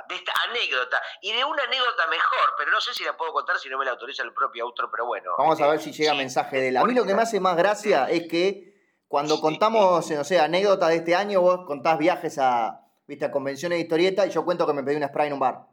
[0.06, 3.58] de esta anécdota y de una anécdota mejor, pero no sé si la puedo contar
[3.58, 5.30] si no me la autoriza el propio autor, pero bueno.
[5.38, 6.76] Vamos a ver si llega mensaje de él.
[6.76, 8.74] A mí lo que me hace más gracia es que
[9.08, 13.78] cuando contamos, no sé, anécdotas de este año, vos contás viajes a, viste, a convenciones
[13.78, 15.69] de historieta y yo cuento que me pedí una spray en un bar.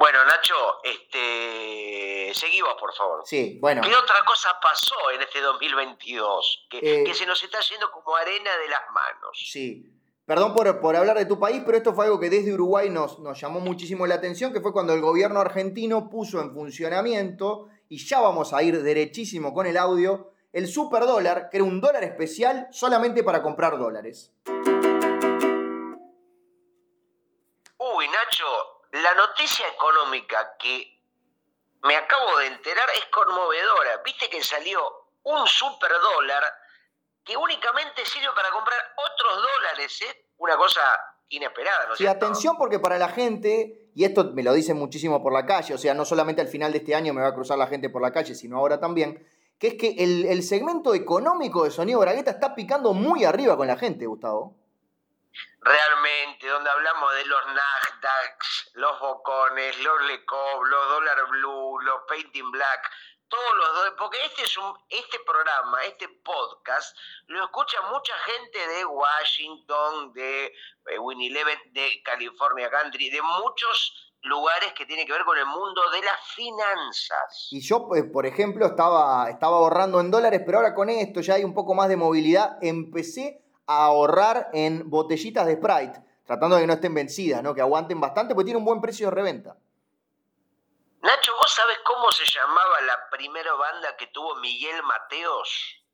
[0.00, 3.20] Bueno, Nacho, este, seguimos, por favor.
[3.26, 3.82] Sí, bueno.
[3.82, 6.68] ¿Qué otra cosa pasó en este 2022?
[6.70, 9.38] Que, eh, que se nos está yendo como arena de las manos.
[9.52, 9.92] Sí.
[10.24, 13.18] Perdón por, por, hablar de tu país, pero esto fue algo que desde Uruguay nos,
[13.18, 17.98] nos llamó muchísimo la atención, que fue cuando el gobierno argentino puso en funcionamiento, y
[17.98, 22.68] ya vamos a ir derechísimo con el audio, el superdólar, que era un dólar especial
[22.70, 24.32] solamente para comprar dólares.
[29.02, 31.00] La noticia económica que
[31.82, 34.02] me acabo de enterar es conmovedora.
[34.04, 34.80] Viste que salió
[35.22, 36.42] un superdólar
[37.24, 40.26] que únicamente sirve para comprar otros dólares, ¿eh?
[40.38, 40.80] Una cosa
[41.28, 45.32] inesperada, ¿no Sí, atención porque para la gente, y esto me lo dicen muchísimo por
[45.32, 47.58] la calle, o sea, no solamente al final de este año me va a cruzar
[47.58, 49.26] la gente por la calle, sino ahora también,
[49.58, 53.66] que es que el, el segmento económico de Sonido Bragueta está picando muy arriba con
[53.66, 54.59] la gente, Gustavo
[55.60, 62.50] realmente, donde hablamos de los Nasdaq, los Bocones, los Lecov, los Dollar Blue, los Painting
[62.50, 62.90] Black,
[63.28, 68.84] todos los porque este es un este programa, este podcast lo escucha mucha gente de
[68.84, 75.38] Washington, de eh, Winnie de California Country, de muchos lugares que tienen que ver con
[75.38, 77.48] el mundo de las finanzas.
[77.50, 81.34] Y yo, pues, por ejemplo, estaba, estaba ahorrando en dólares, pero ahora con esto ya
[81.34, 82.58] hay un poco más de movilidad.
[82.60, 87.54] Empecé ahorrar en botellitas de Sprite, tratando de que no estén vencidas, ¿no?
[87.54, 89.56] que aguanten bastante, porque tiene un buen precio de reventa.
[91.02, 95.84] Nacho, ¿vos sabés cómo se llamaba la primera banda que tuvo Miguel Mateos?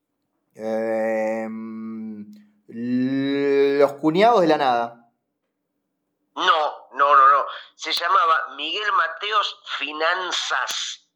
[0.54, 2.26] Em,
[2.66, 5.10] los cuñados de la nada.
[6.34, 7.44] No, no, no, no.
[7.74, 11.08] Se llamaba Miguel Mateos Finanzas,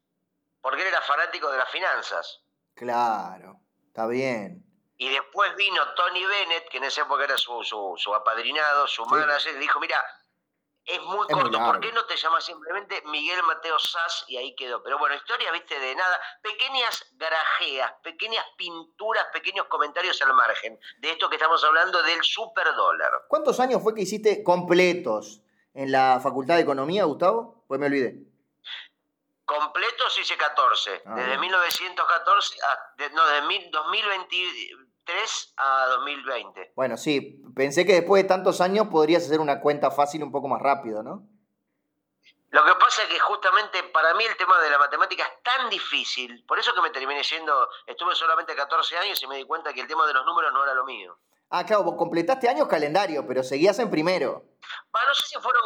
[0.60, 2.42] porque él era fanático de las finanzas.
[2.74, 4.69] Claro, está bien.
[5.00, 9.56] Y después vino Tony Bennett, que en esa época era su, su, apadrinado, su manager,
[9.56, 9.96] y dijo, mira,
[10.84, 14.26] es muy corto, ¿por qué no te llamas simplemente Miguel Mateo Sass?
[14.28, 14.82] Y ahí quedó.
[14.82, 16.20] Pero bueno, historia, viste, de nada.
[16.42, 23.24] Pequeñas grajeas, pequeñas pinturas, pequeños comentarios al margen de esto que estamos hablando del superdólar.
[23.28, 25.40] ¿Cuántos años fue que hiciste completos
[25.72, 27.64] en la Facultad de Economía, Gustavo?
[27.66, 28.18] Pues me olvidé.
[29.46, 31.02] Completos hice 14.
[31.06, 34.36] Ah, desde 1914, a, no, desde 2020
[35.56, 36.72] a 2020.
[36.76, 40.48] Bueno, sí, pensé que después de tantos años podrías hacer una cuenta fácil un poco
[40.48, 41.26] más rápido, ¿no?
[42.50, 45.70] Lo que pasa es que justamente para mí el tema de la matemática es tan
[45.70, 49.72] difícil, por eso que me terminé yendo, estuve solamente 14 años y me di cuenta
[49.72, 51.16] que el tema de los números no era lo mío.
[51.50, 54.44] Ah, claro, vos completaste años calendario, pero seguías en primero.
[54.92, 55.62] no sé si fueron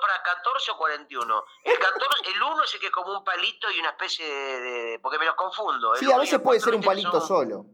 [0.00, 1.44] para 14 o 41.
[1.64, 4.98] El, 14, el 1 es el que es como un palito y una especie de...
[5.00, 5.94] porque me los confundo.
[5.96, 7.66] sí, a veces puede ser un palito solo.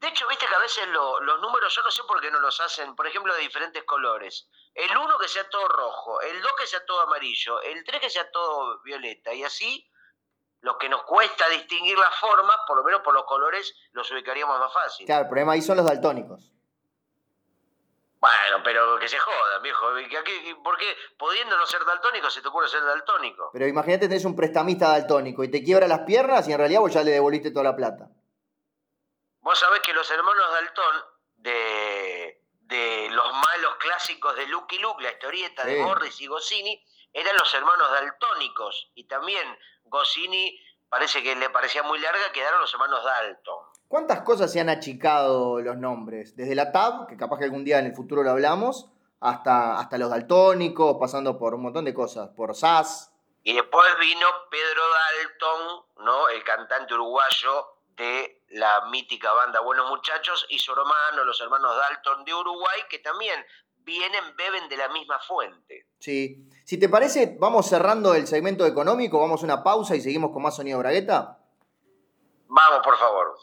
[0.00, 2.60] De hecho, viste que a veces los números, yo no sé por qué no los
[2.60, 4.48] hacen, por ejemplo, de diferentes colores.
[4.74, 8.10] El 1 que sea todo rojo, el 2 que sea todo amarillo, el 3 que
[8.10, 9.88] sea todo violeta, y así
[10.60, 14.58] los que nos cuesta distinguir las formas, por lo menos por los colores, los ubicaríamos
[14.58, 15.06] más fácil.
[15.06, 16.50] Claro, el problema ahí son los daltónicos.
[18.18, 19.86] Bueno, pero que se jodan, viejo.
[20.62, 23.50] ¿Por qué, pudiendo no ser daltónico, se te ocurre ser daltónico?
[23.52, 26.94] Pero imagínate, tenés un prestamista daltónico y te quiebra las piernas y en realidad vos
[26.94, 28.08] ya le devolviste toda la plata.
[29.44, 31.04] Vos sabés que los hermanos Dalton,
[31.36, 37.36] de, de los malos clásicos de Lucky Luke, la historieta de Morris y Goscinny, eran
[37.36, 38.90] los hermanos daltónicos.
[38.94, 39.46] Y también
[39.84, 43.66] Goscinny parece que le parecía muy larga, quedaron los hermanos Dalton.
[43.86, 46.34] ¿Cuántas cosas se han achicado los nombres?
[46.34, 48.88] Desde la TAB, que capaz que algún día en el futuro lo hablamos,
[49.20, 53.12] hasta, hasta los daltónicos, pasando por un montón de cosas, por SAS.
[53.42, 56.28] Y después vino Pedro Dalton, ¿no?
[56.30, 62.24] El cantante uruguayo de la mítica banda Buenos Muchachos y su hermano, los hermanos Dalton
[62.24, 63.44] de Uruguay, que también
[63.78, 65.86] vienen, beben de la misma fuente.
[65.98, 66.48] Sí.
[66.64, 70.42] Si te parece, vamos cerrando el segmento económico, vamos a una pausa y seguimos con
[70.42, 71.38] más sonido bragueta.
[72.48, 73.38] Vamos, por favor.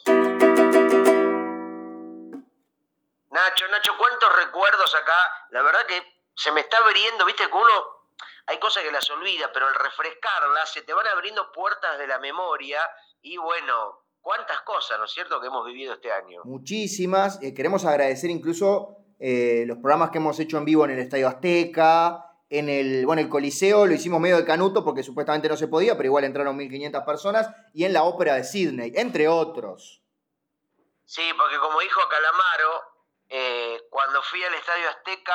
[3.29, 5.47] Nacho, Nacho, ¿cuántos recuerdos acá?
[5.51, 8.01] La verdad que se me está abriendo, viste que uno,
[8.47, 12.19] hay cosas que las olvida, pero al refrescarlas se te van abriendo puertas de la
[12.19, 12.81] memoria
[13.21, 16.41] y bueno, cuántas cosas, ¿no es cierto?, que hemos vivido este año.
[16.45, 17.41] Muchísimas.
[17.41, 21.27] Eh, queremos agradecer incluso eh, los programas que hemos hecho en vivo en el Estadio
[21.27, 25.67] Azteca, en el, bueno, el Coliseo lo hicimos medio de canuto porque supuestamente no se
[25.69, 30.01] podía, pero igual entraron 1.500 personas, y en la Ópera de Sydney, entre otros.
[31.05, 32.81] Sí, porque como dijo Calamaro,
[33.29, 35.33] eh, cuando fui al Estadio Azteca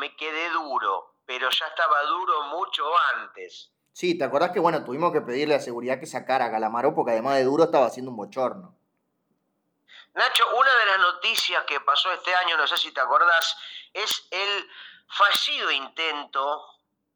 [0.00, 3.72] me quedé duro, pero ya estaba duro mucho antes.
[3.96, 7.12] Sí, ¿te acordás que bueno, tuvimos que pedirle a seguridad que sacara a Calamaro porque
[7.12, 8.76] además de duro estaba haciendo un bochorno?
[10.12, 13.56] Nacho, una de las noticias que pasó este año, no sé si te acordás,
[13.94, 14.70] es el
[15.08, 16.62] fallido intento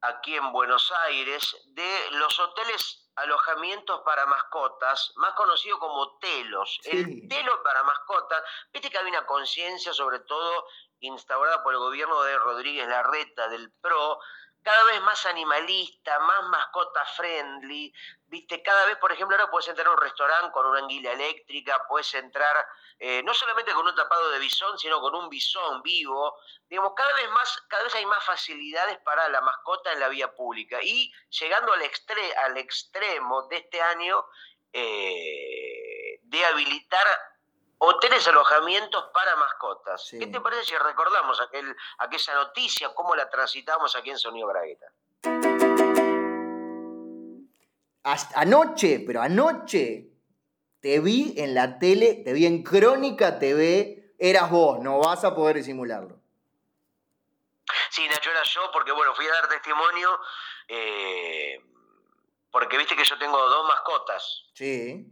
[0.00, 6.80] aquí en Buenos Aires de los hoteles alojamientos para mascotas, más conocido como telos.
[6.84, 10.66] El telo para mascotas, viste que había una conciencia, sobre todo
[11.00, 14.18] instaurada por el gobierno de Rodríguez Larreta, del PRO,
[14.62, 17.92] cada vez más animalista, más mascota friendly,
[18.26, 21.84] viste, cada vez, por ejemplo, ahora puedes entrar a un restaurante con una anguila eléctrica,
[21.88, 22.66] puedes entrar
[22.98, 27.12] eh, no solamente con un tapado de bisón, sino con un bisón vivo, digamos, cada
[27.14, 31.12] vez más, cada vez hay más facilidades para la mascota en la vía pública, y
[31.30, 31.82] llegando al,
[32.44, 34.24] al extremo de este año,
[34.72, 37.06] eh, de habilitar
[37.82, 40.08] hoteles alojamientos para mascotas.
[40.10, 44.86] ¿Qué te parece si recordamos aquel, aquella noticia, cómo la transitamos aquí en Sonido Bragueta?
[48.34, 50.08] anoche, pero anoche,
[50.80, 55.34] te vi en la tele, te vi en Crónica TV, eras vos, no vas a
[55.34, 56.18] poder disimularlo.
[57.90, 60.20] Sí, Nacho, era yo, porque bueno, fui a dar testimonio,
[60.68, 61.62] eh,
[62.50, 64.50] porque viste que yo tengo dos mascotas.
[64.54, 65.06] Sí.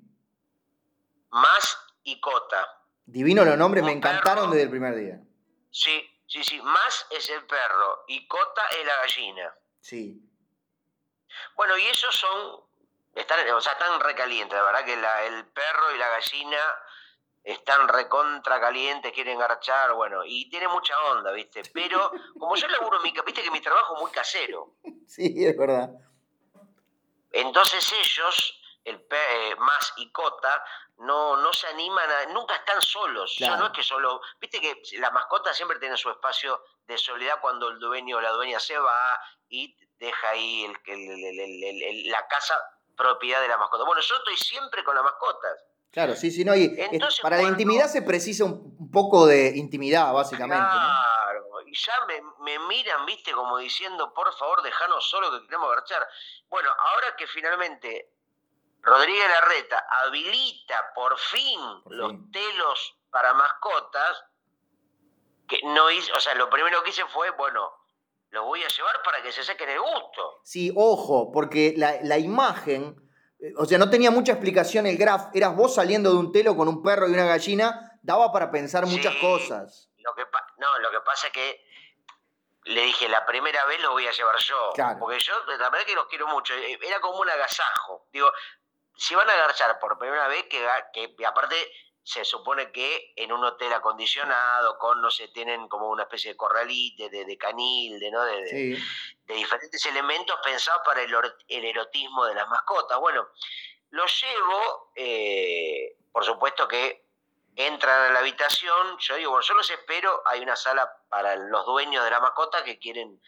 [1.30, 2.66] Más y Cota.
[3.04, 5.20] Divino los nombres, me encantaron desde el primer día.
[5.70, 6.60] Sí, sí, sí.
[6.62, 9.54] Más es el perro y Cota es la gallina.
[9.80, 10.22] Sí.
[11.54, 12.60] Bueno, y esos son,
[13.14, 16.58] están, o sea, están recalientes, la verdad que el perro y la gallina
[17.44, 21.62] están recontra calientes, quieren garchar, bueno, y tiene mucha onda, ¿viste?
[21.72, 24.74] Pero como yo laburo mi, viste que mi trabajo es muy casero.
[25.06, 25.90] Sí, es verdad.
[27.32, 28.57] Entonces ellos,
[28.90, 30.62] el eh, más y Cota,
[30.98, 33.36] no, no se animan, a, nunca están solos.
[33.38, 37.40] Ya no es que solo, viste que la mascota siempre tiene su espacio de soledad
[37.40, 42.54] cuando el dueño o la dueña se va y deja ahí el, la casa
[42.96, 43.84] propiedad de la mascota.
[43.84, 45.64] Bueno, yo estoy siempre con las mascotas.
[45.90, 46.54] Claro, sí, sí, no.
[46.54, 46.76] Y
[47.22, 50.66] para la intimidad se precisa un, poco de intimidad, básicamente.
[50.68, 51.94] Claro, y ya
[52.40, 56.06] me, miran, viste, como diciendo, por favor, dejanos solo que queremos garchar.
[56.48, 58.17] Bueno, ahora que finalmente
[58.82, 64.24] Rodríguez Larreta habilita por fin los telos para mascotas,
[65.48, 67.72] que no hice, o sea, lo primero que hice fue, bueno,
[68.30, 70.40] lo voy a llevar para que se sequen el gusto.
[70.44, 72.96] Sí, ojo, porque la, la imagen,
[73.40, 76.56] eh, o sea, no tenía mucha explicación el graf, eras vos saliendo de un telo
[76.56, 79.90] con un perro y una gallina, daba para pensar muchas cosas.
[79.96, 80.24] Lo que
[80.58, 81.68] no, lo que pasa es que
[82.64, 84.72] le dije, la primera vez lo voy a llevar yo.
[84.98, 86.54] Porque yo, la verdad que los quiero mucho.
[86.54, 88.06] Eh, era como un agasajo.
[88.12, 88.30] Digo,
[88.98, 91.54] si van a agarchar por primera vez, que, que aparte
[92.02, 96.36] se supone que en un hotel acondicionado, con, no sé, tienen como una especie de
[96.36, 98.24] corralite, de, de canil, de, ¿no?
[98.24, 98.42] De,
[99.26, 101.14] de, diferentes elementos pensados para el,
[101.48, 102.98] el, erotismo de las mascotas.
[102.98, 103.28] Bueno,
[103.90, 107.04] los llevo, eh, por supuesto que
[107.54, 111.66] entran a la habitación, yo digo, bueno, yo los espero, hay una sala para los
[111.66, 113.20] dueños de la mascota que quieren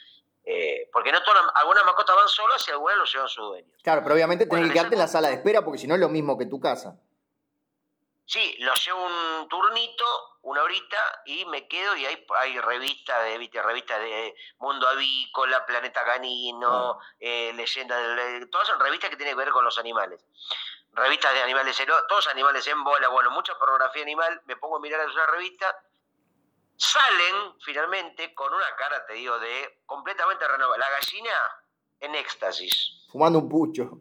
[0.53, 3.73] eh, porque no todas, algunas mascotas van solas y algunas los llevan su dueño.
[3.85, 6.01] Claro, pero obviamente tenés que quedarte en la sala de espera porque si no es
[6.01, 6.97] lo mismo que tu casa.
[8.27, 10.05] Sí, los llevo un turnito,
[10.43, 13.63] una horita, y me quedo y hay, hay revistas de, ¿viste?
[13.63, 18.51] revistas de Mundo Avícola, Planeta Canino, eh, Leyenda del...
[18.51, 20.25] Todas son revistas que tienen que ver con los animales.
[20.93, 25.09] Revistas de animales, todos animales en bola, bueno, mucha pornografía animal, me pongo a mirar
[25.09, 25.77] esa revista,
[26.81, 30.79] salen finalmente con una cara, te digo, de completamente renovada.
[30.79, 31.31] La gallina
[32.01, 33.07] en éxtasis.
[33.13, 34.01] Fumando un pucho.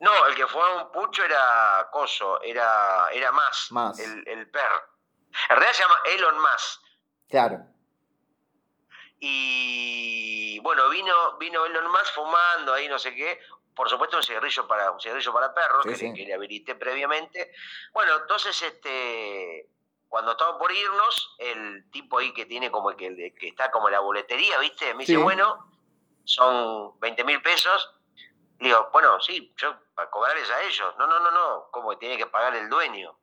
[0.00, 4.80] No, el que fue un pucho era Coso, era, era más, El, perro.
[5.50, 6.82] En realidad se llama Elon Musk.
[7.28, 7.66] Claro.
[9.18, 13.40] Y bueno, vino, vino Elon Musk fumando ahí, no sé qué.
[13.74, 17.52] Por supuesto, un cigarrillo para, un cigarrillo para perros, que, le habilité previamente.
[17.92, 19.68] Bueno, entonces, este,
[20.08, 23.92] cuando estamos por irnos, el tipo ahí que tiene como que, que está como en
[23.92, 24.94] la boletería, ¿viste?
[24.94, 25.70] Me dice, bueno,
[26.24, 27.94] son 20 mil pesos
[28.60, 30.94] digo, bueno, sí, yo para cobrarles a ellos.
[30.98, 33.16] No, no, no, no, como que tiene que pagar el dueño.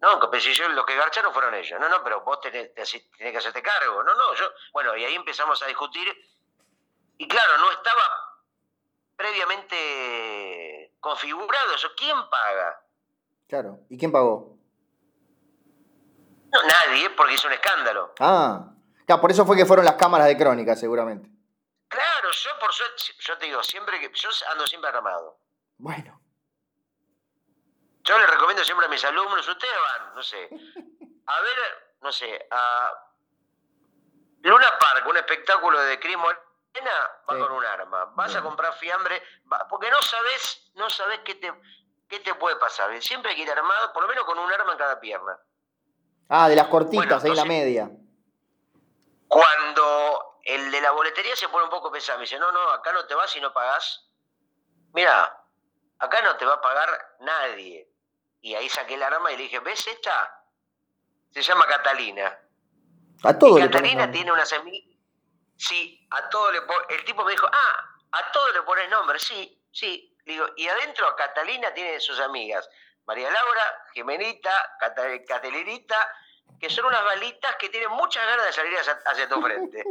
[0.00, 1.78] No, pero si yo, los que garcharon fueron ellos.
[1.80, 4.02] No, no, pero vos tenés, tenés que hacerte cargo.
[4.04, 4.48] No, no, yo.
[4.72, 6.08] Bueno, y ahí empezamos a discutir.
[7.16, 8.44] Y claro, no estaba
[9.16, 11.88] previamente configurado eso.
[11.96, 12.80] ¿Quién paga?
[13.48, 14.57] Claro, ¿y quién pagó?
[16.50, 18.14] No, nadie, porque hizo un escándalo.
[18.20, 18.70] Ah,
[19.06, 21.28] claro, por eso fue que fueron las cámaras de crónica, seguramente.
[21.88, 24.10] Claro, yo por suerte, yo te digo, siempre que.
[24.12, 25.38] Yo ando siempre armado.
[25.78, 26.20] Bueno.
[28.02, 30.48] Yo le recomiendo siempre a mis alumnos, ustedes van, no sé,
[31.26, 31.58] a ver,
[32.00, 32.92] no sé, a
[34.42, 38.06] Luna Park, un espectáculo de Cris Morena, va con un arma.
[38.14, 39.22] Vas a comprar fiambre,
[39.68, 41.52] porque no sabes, no sabes qué te,
[42.08, 42.98] qué te puede pasar.
[43.02, 45.38] Siempre hay que ir armado, por lo menos con un arma en cada pierna.
[46.28, 47.90] Ah, de las cortitas, ahí en la media.
[49.26, 52.18] Cuando el de la boletería se pone un poco pesado.
[52.18, 54.08] Me dice, no, no, acá no te vas si no pagás.
[54.92, 55.44] Mira,
[55.98, 56.88] acá no te va a pagar
[57.20, 57.90] nadie.
[58.40, 60.44] Y ahí saqué el arma y le dije, ¿ves esta?
[61.30, 62.38] Se llama Catalina.
[63.24, 64.96] A todo y Catalina tiene una semilla.
[65.56, 66.60] Sí, a todo le
[66.90, 69.18] El tipo me dijo, ah, a todo le pones nombre.
[69.18, 70.16] Sí, sí.
[70.24, 72.68] Digo, y adentro Catalina tiene sus amigas.
[73.08, 74.52] María Laura, Jimenita,
[75.26, 75.96] Catalinita
[76.60, 79.84] que son unas balitas que tienen muchas ganas de salir hacia, tu frente.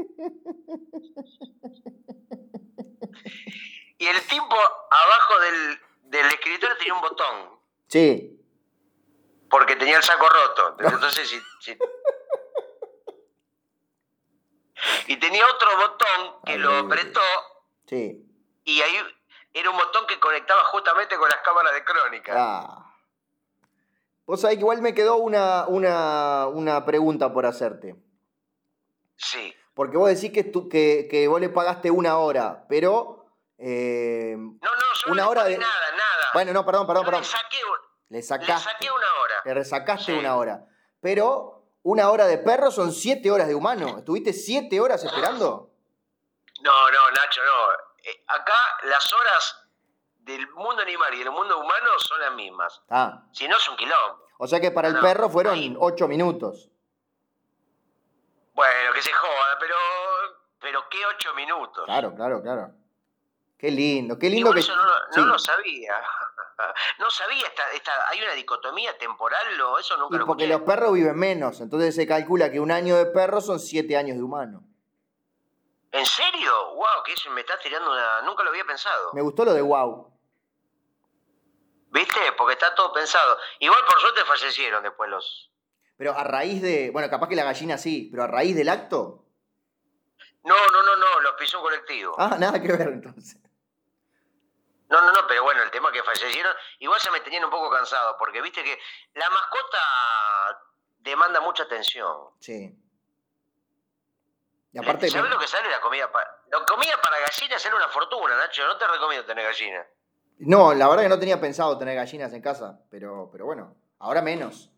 [3.99, 7.59] Y el tipo abajo del, del escritorio tenía un botón.
[7.88, 8.39] Sí.
[9.49, 10.76] Porque tenía el saco roto.
[10.80, 11.28] Entonces,
[11.59, 11.78] si,
[15.07, 17.22] Y tenía otro botón que lo apretó.
[17.88, 18.24] Sí.
[18.65, 18.97] Y ahí
[19.53, 22.34] era un botón que conectaba justamente con las cámaras de crónica.
[22.36, 22.86] Ah.
[24.28, 27.95] Vos sabés que igual me quedó una, una, pregunta por hacerte.
[29.15, 29.55] Sí.
[29.73, 33.25] Porque vos decís que, tú, que, que vos le pagaste una hora, pero.
[33.57, 35.57] Eh, no, no, yo una no hora de...
[35.57, 36.28] nada, nada.
[36.34, 37.21] Bueno, no, perdón, perdón, perdón.
[37.21, 37.57] Le saqué,
[38.09, 39.36] le, sacaste, saqué una hora.
[39.45, 40.65] Le resacaste una hora.
[40.99, 43.99] Pero una hora de perro son siete horas de humano.
[43.99, 45.71] ¿Estuviste siete horas esperando?
[46.61, 47.73] No, no, Nacho, no.
[48.03, 48.53] Eh, acá
[48.84, 49.66] las horas
[50.28, 52.82] del mundo animal y del mundo humano son las mismas.
[52.89, 53.23] Ah.
[53.32, 54.25] Si no, es un quilombo.
[54.38, 56.69] O sea que para el perro fueron ocho minutos.
[58.53, 59.75] Bueno, que se joda, pero,
[60.59, 61.86] pero ¿qué ocho minutos?
[61.86, 62.71] Claro, claro, claro.
[63.57, 64.59] Qué lindo, qué lindo que...
[64.59, 64.75] Eso
[65.15, 65.95] no, lo sabía.
[66.97, 70.91] No sabía, esta, hay una dicotomía temporal, o eso nunca y lo Porque los perros
[70.93, 74.63] viven menos, entonces se calcula que un año de perro son siete años de humano.
[75.91, 76.73] ¿En serio?
[76.73, 77.03] ¡Wow!
[77.05, 78.23] Que eso me está tirando una.
[78.23, 79.13] Nunca lo había pensado.
[79.13, 80.16] Me gustó lo de wow.
[81.89, 82.19] ¿Viste?
[82.38, 83.38] Porque está todo pensado.
[83.59, 85.51] Igual por suerte fallecieron después los.
[85.97, 86.89] Pero a raíz de.
[86.91, 89.25] Bueno, capaz que la gallina sí, pero a raíz del acto.
[90.43, 92.15] No, no, no, no, los pisó un colectivo.
[92.17, 93.38] Ah, nada que ver entonces.
[94.89, 97.69] No, no, no, pero bueno, el tema que fallecieron, igual se me tenían un poco
[97.69, 98.79] cansado, porque viste que
[99.15, 99.77] la mascota
[100.99, 102.29] demanda mucha atención.
[102.39, 102.73] Sí.
[104.71, 106.41] Y aparte, ¿Sabes lo que sale la comida para.?
[106.49, 108.65] La comida para gallinas sale una fortuna, Nacho.
[108.65, 109.88] No te recomiendo tener gallinas.
[110.39, 114.21] No, la verdad que no tenía pensado tener gallinas en casa, pero, pero bueno, ahora
[114.21, 114.69] menos.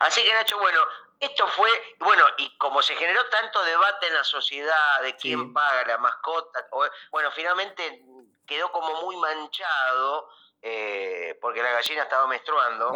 [0.00, 0.80] Así que Nacho, bueno,
[1.20, 5.84] esto fue, bueno, y como se generó tanto debate en la sociedad de quién paga
[5.86, 6.66] la mascota,
[7.10, 8.04] bueno, finalmente
[8.46, 10.30] quedó como muy manchado
[10.62, 12.92] eh, porque la gallina estaba menstruando.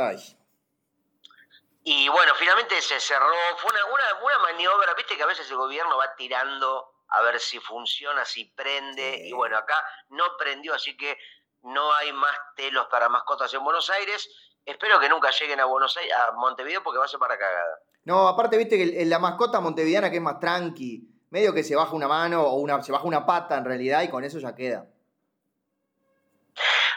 [1.84, 3.26] Y bueno, finalmente se cerró,
[3.58, 7.38] fue una, una, una, maniobra, viste que a veces el gobierno va tirando a ver
[7.40, 9.74] si funciona, si prende, y bueno, acá
[10.08, 11.18] no prendió, así que
[11.62, 14.28] no hay más telos para mascotas en Buenos Aires.
[14.64, 17.78] Espero que nunca lleguen a Buenos Aires, a Montevideo, porque va a ser para cagada.
[18.04, 21.94] No, aparte, viste que la mascota montevideana que es más tranqui, medio que se baja
[21.94, 24.86] una mano o una, se baja una pata en realidad y con eso ya queda.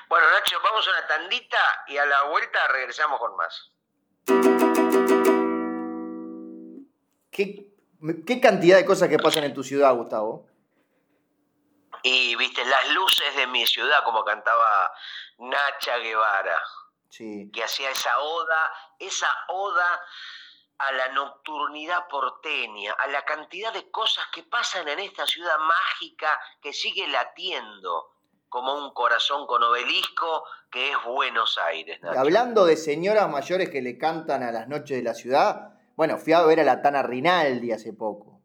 [0.07, 1.57] Bueno, Nacho, vamos a una tandita
[1.87, 3.71] y a la vuelta regresamos con más.
[7.31, 7.74] ¿Qué,
[8.25, 10.47] qué cantidad de cosas que pasan en tu ciudad, Gustavo?
[12.03, 14.91] Y viste las luces de mi ciudad, como cantaba
[15.39, 16.61] Nacha Guevara.
[17.09, 17.49] Sí.
[17.51, 20.01] Que hacía esa oda, esa oda
[20.77, 26.39] a la nocturnidad porteña, a la cantidad de cosas que pasan en esta ciudad mágica
[26.61, 28.11] que sigue latiendo
[28.49, 31.99] como un corazón con obelisco que es Buenos Aires.
[32.03, 36.33] Hablando de señoras mayores que le cantan a las noches de la ciudad, bueno, fui
[36.33, 38.41] a ver a la Tana Rinaldi hace poco.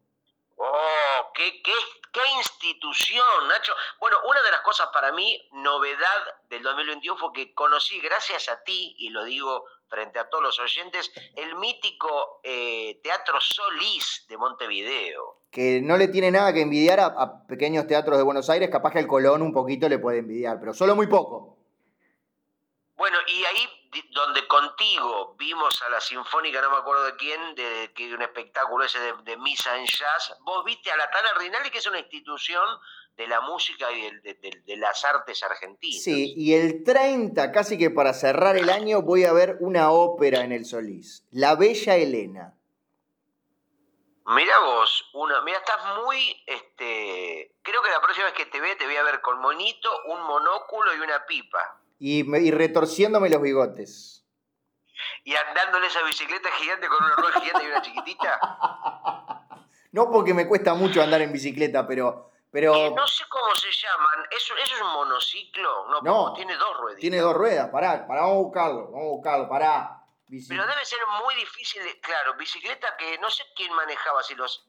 [0.57, 1.71] Oh, qué, qué,
[2.11, 3.73] qué institución, Nacho.
[3.99, 8.63] Bueno, una de las cosas para mí, novedad del 2021 fue que conocí, gracias a
[8.63, 14.37] ti, y lo digo frente a todos los oyentes, el mítico eh, Teatro Solís de
[14.37, 15.41] Montevideo.
[15.51, 18.99] Que no le tiene nada que envidiar a, pequeños teatros de Buenos Aires, capaz que
[18.99, 21.50] el Colón un poquito le puede envidiar, pero solo muy poco.
[23.01, 27.91] Bueno, y ahí donde contigo vimos a la Sinfónica, no me acuerdo de quién, de,
[27.95, 31.79] que un espectáculo ese de, misa en jazz, vos viste a la Tana Rinaldi, que
[31.79, 32.63] es una institución
[33.17, 36.03] de la música y de, las artes argentinas.
[36.03, 40.41] Sí, y el 30, casi que para cerrar el año, voy a ver una ópera
[40.41, 42.53] en el Solís, La Bella Elena.
[44.27, 48.77] Mira vos, una, mira, estás muy, este, creo que la próxima vez que te vea
[48.77, 51.80] te voy a ver con monito, un monóculo y una pipa.
[52.03, 54.25] Y, y retorciéndome los bigotes.
[55.23, 58.39] Y andándole esa bicicleta gigante con una rueda gigante y una chiquitita.
[59.93, 62.91] No porque me cuesta mucho andar en bicicleta, pero pero...
[62.91, 64.25] no sé cómo se llaman.
[64.29, 66.01] ¿Eso, es un monociclo?
[66.01, 66.99] No, tiene dos ruedas.
[66.99, 69.97] Tiene dos ruedas, pará, pará, vamos a buscarlo, vamos a buscarlo, pará.
[70.47, 74.65] Pero debe ser muy difícil, claro, bicicleta que no sé quién manejaba, si los,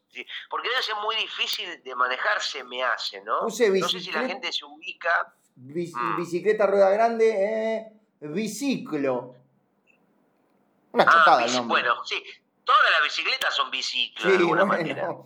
[0.50, 3.42] porque debe ser muy difícil de manejar, se me hace, ¿no?
[3.42, 5.32] no sé si la gente se ubica.
[5.56, 6.16] Mm.
[6.16, 9.34] Bicicleta rueda grande, eh, biciclo.
[10.92, 11.82] Una ah, el nombre.
[11.82, 12.22] Bueno, sí,
[12.64, 15.16] todas las bicicletas son biciclos de alguna manera.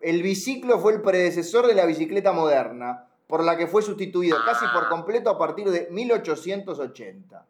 [0.00, 4.66] El biciclo fue el predecesor de la bicicleta moderna, por la que fue sustituido casi
[4.68, 7.46] por completo a partir de 1880.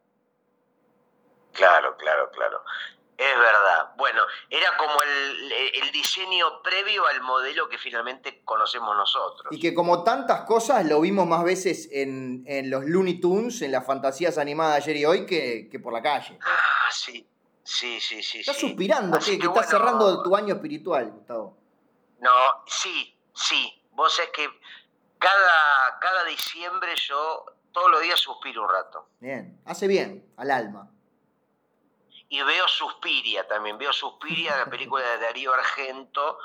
[1.53, 2.63] Claro, claro, claro.
[3.19, 3.95] Es verdad.
[3.97, 9.47] Bueno, era como el, diseño previo al modelo que finalmente conocemos nosotros.
[9.51, 13.87] Y que como tantas cosas lo vimos más veces en, los Looney Tunes, en las
[13.87, 16.39] fantasías animadas de ayer y hoy, que, por la calle.
[16.43, 17.27] Ah, sí.
[17.65, 18.41] Sí, sí, sí.
[18.41, 21.59] Estás suspirando, que, que, estás cerrando tu año espiritual, Gustavo.
[22.21, 22.31] No,
[22.67, 23.83] sí, sí.
[23.91, 24.49] Vos es que
[25.19, 29.09] cada, cada diciembre yo todos los días suspiro un rato.
[29.21, 30.91] Bien, hace bien al alma.
[32.29, 36.39] Y veo Suspiria también, veo Suspiria, la película de Darío Argento,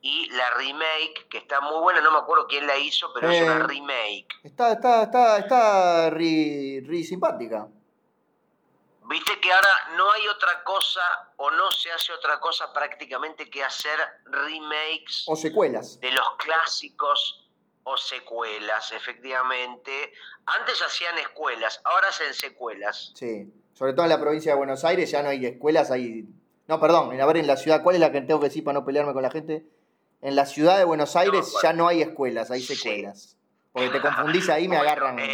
[0.00, 3.42] y la remake, que está muy buena, no me acuerdo quién la hizo, pero es
[3.42, 4.28] una remake.
[4.44, 7.68] Está, está, está, está ri simpática.
[9.08, 11.00] Viste que ahora no hay otra cosa
[11.36, 15.24] o no se hace otra cosa prácticamente que hacer remakes.
[15.28, 16.00] O secuelas.
[16.00, 17.48] De los clásicos
[17.84, 20.12] o secuelas, efectivamente.
[20.46, 23.12] Antes hacían escuelas, ahora hacen secuelas.
[23.14, 26.24] Sí, sobre todo en la provincia de Buenos Aires ya no hay escuelas, hay...
[26.66, 28.78] No, perdón, a ver en la ciudad, ¿cuál es la que tengo que decir para
[28.78, 29.64] no pelearme con la gente?
[30.22, 33.36] En la ciudad de Buenos Aires ya no hay escuelas, hay secuelas.
[33.72, 35.18] Porque te confundís ahí, me agarran.
[35.18, 35.28] Eh,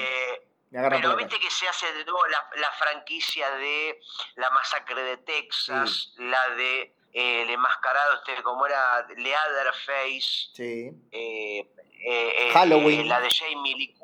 [0.72, 4.00] pero viste que se hace de nuevo la, franquicia de
[4.36, 10.50] la masacre de Texas, la de eh, el enmascarado, este, como era Leatherface.
[10.54, 10.90] Sí.
[11.10, 11.70] Eh,
[12.04, 13.06] eh, Halloween.
[13.06, 13.94] la de Jamie Lee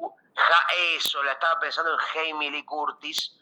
[0.97, 3.38] Eso, la estaba pensando en Jamie Lee Curtis.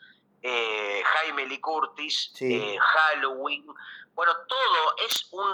[1.05, 2.33] Jaime Lee Curtis,
[2.81, 3.67] Halloween.
[4.15, 5.47] Bueno, todo es un.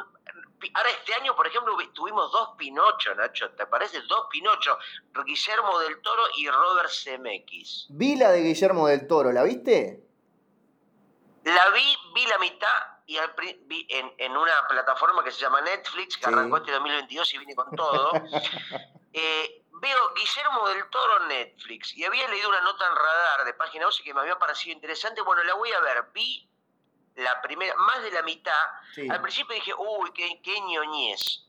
[0.75, 3.51] Ahora, este año, por ejemplo, tuvimos dos Pinocho, Nacho.
[3.51, 4.01] ¿Te parece?
[4.03, 4.79] Dos Pinocho.
[5.25, 7.87] Guillermo del Toro y Robert Zemeckis.
[7.91, 10.05] Vi la de Guillermo del Toro, ¿la viste?
[11.45, 16.27] La vi, vi la mitad y vi en, una plataforma que se llama Netflix, que
[16.27, 18.13] arrancó este 2022 y vine con todo.
[19.15, 23.85] Eh, veo Guillermo del Toro Netflix y había leído una nota en radar de página
[23.85, 25.21] 11 que me había parecido interesante.
[25.21, 26.07] Bueno, la voy a ver.
[26.15, 26.49] Vi
[27.17, 28.65] la primera, más de la mitad,
[29.11, 31.45] al principio dije, uy, qué, qué ñoñez.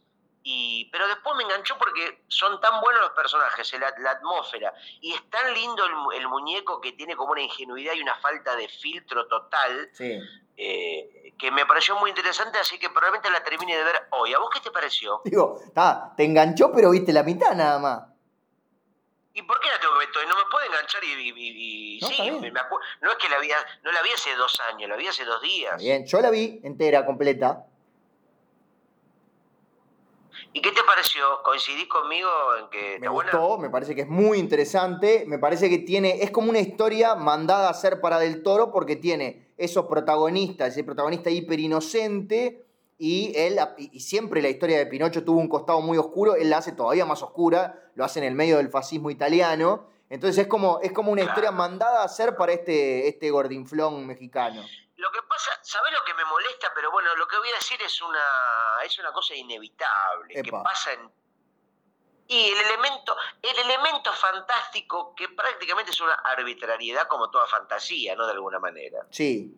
[0.45, 5.29] Y, pero después me enganchó porque son tan buenos los personajes, la, atmósfera, y es
[5.29, 9.89] tan lindo el, muñeco que tiene como una ingenuidad y una falta de filtro total,
[10.57, 14.33] eh, que me pareció muy interesante, así que probablemente la termine de ver hoy.
[14.33, 15.21] ¿A vos qué te pareció?
[15.25, 15.59] Digo,
[16.15, 18.03] te enganchó, pero viste la mitad nada más.
[19.35, 22.51] ¿Y por qué la tengo que ver No me puede enganchar y, no, sí, me,
[22.51, 23.49] no es que la vi,
[23.83, 25.81] no la vi hace dos años, la vi hace dos días.
[25.81, 27.65] Bien, yo la vi entera, completa.
[30.55, 31.41] ¿Y qué te pareció?
[31.41, 32.29] ¿Coincidís conmigo
[32.59, 36.29] en que me gustó, me parece que es muy interesante, me parece que tiene, es
[36.29, 41.29] como una historia mandada a ser para Del Toro porque tiene esos protagonistas, ese protagonista
[41.29, 42.65] hiper inocente
[42.97, 46.57] y él, y siempre la historia de Pinocho tuvo un costado muy oscuro, él la
[46.57, 49.89] hace todavía más oscura, lo hace en el medio del fascismo italiano.
[50.09, 54.63] Entonces es como, es como una historia mandada a hacer para este, este gordinflón mexicano.
[54.95, 56.71] Lo que pasa, ¿sabés lo que me molesta?
[56.75, 58.23] Pero bueno, lo que voy a decir es una,
[58.85, 61.11] es una cosa inevitable, que pasa en
[62.27, 68.25] y el elemento, el elemento fantástico, que prácticamente es una arbitrariedad como toda fantasía, ¿no?
[68.25, 69.05] De alguna manera.
[69.11, 69.53] Sí.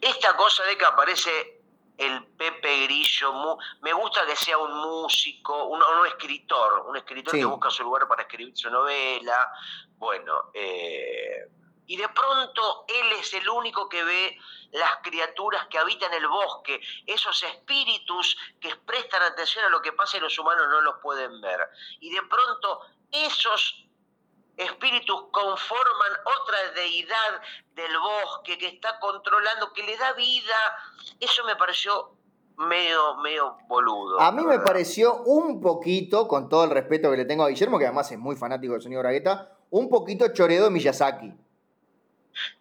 [0.00, 1.60] Esta cosa de que aparece
[1.96, 7.44] el Pepe Grillo, me gusta que sea un músico, un, un escritor, un escritor que
[7.44, 9.52] busca su lugar para escribir su novela,
[9.98, 11.46] bueno, eh,
[11.90, 14.38] y de pronto él es el único que ve
[14.70, 20.16] las criaturas que habitan el bosque, esos espíritus que prestan atención a lo que pasa
[20.16, 21.58] y los humanos no los pueden ver.
[21.98, 23.88] Y de pronto esos
[24.56, 26.12] espíritus conforman
[26.42, 30.56] otra deidad del bosque que está controlando, que le da vida.
[31.18, 32.12] Eso me pareció
[32.56, 34.20] medio, medio boludo.
[34.20, 37.80] A mí me pareció un poquito, con todo el respeto que le tengo a Guillermo,
[37.80, 41.49] que además es muy fanático del sonido Bragueta, un poquito choredo de Miyazaki.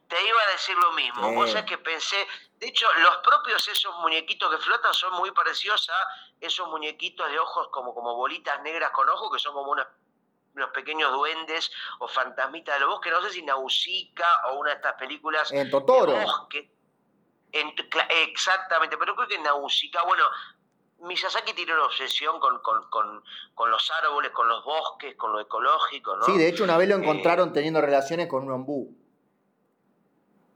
[0.09, 2.17] Te iba a decir lo mismo, vos que pensé,
[2.57, 6.07] de hecho, los propios esos muñequitos que flotan son muy parecidos a
[6.41, 9.87] esos muñequitos de ojos como, como bolitas negras con ojos, que son como una
[10.55, 14.93] unos pequeños duendes o fantasmitas del bosque, no sé si Nausicaa o una de estas
[14.95, 16.13] películas en Totoro.
[16.13, 16.71] bosque.
[17.51, 20.23] exactamente, pero creo que Nausicaa, bueno,
[21.01, 26.25] Miyazaki tiene una obsesión con, con, los árboles, con los bosques, con lo ecológico, ¿no?
[26.25, 28.97] Sí, de hecho una vez lo eh, encontraron teniendo relaciones con un ombú.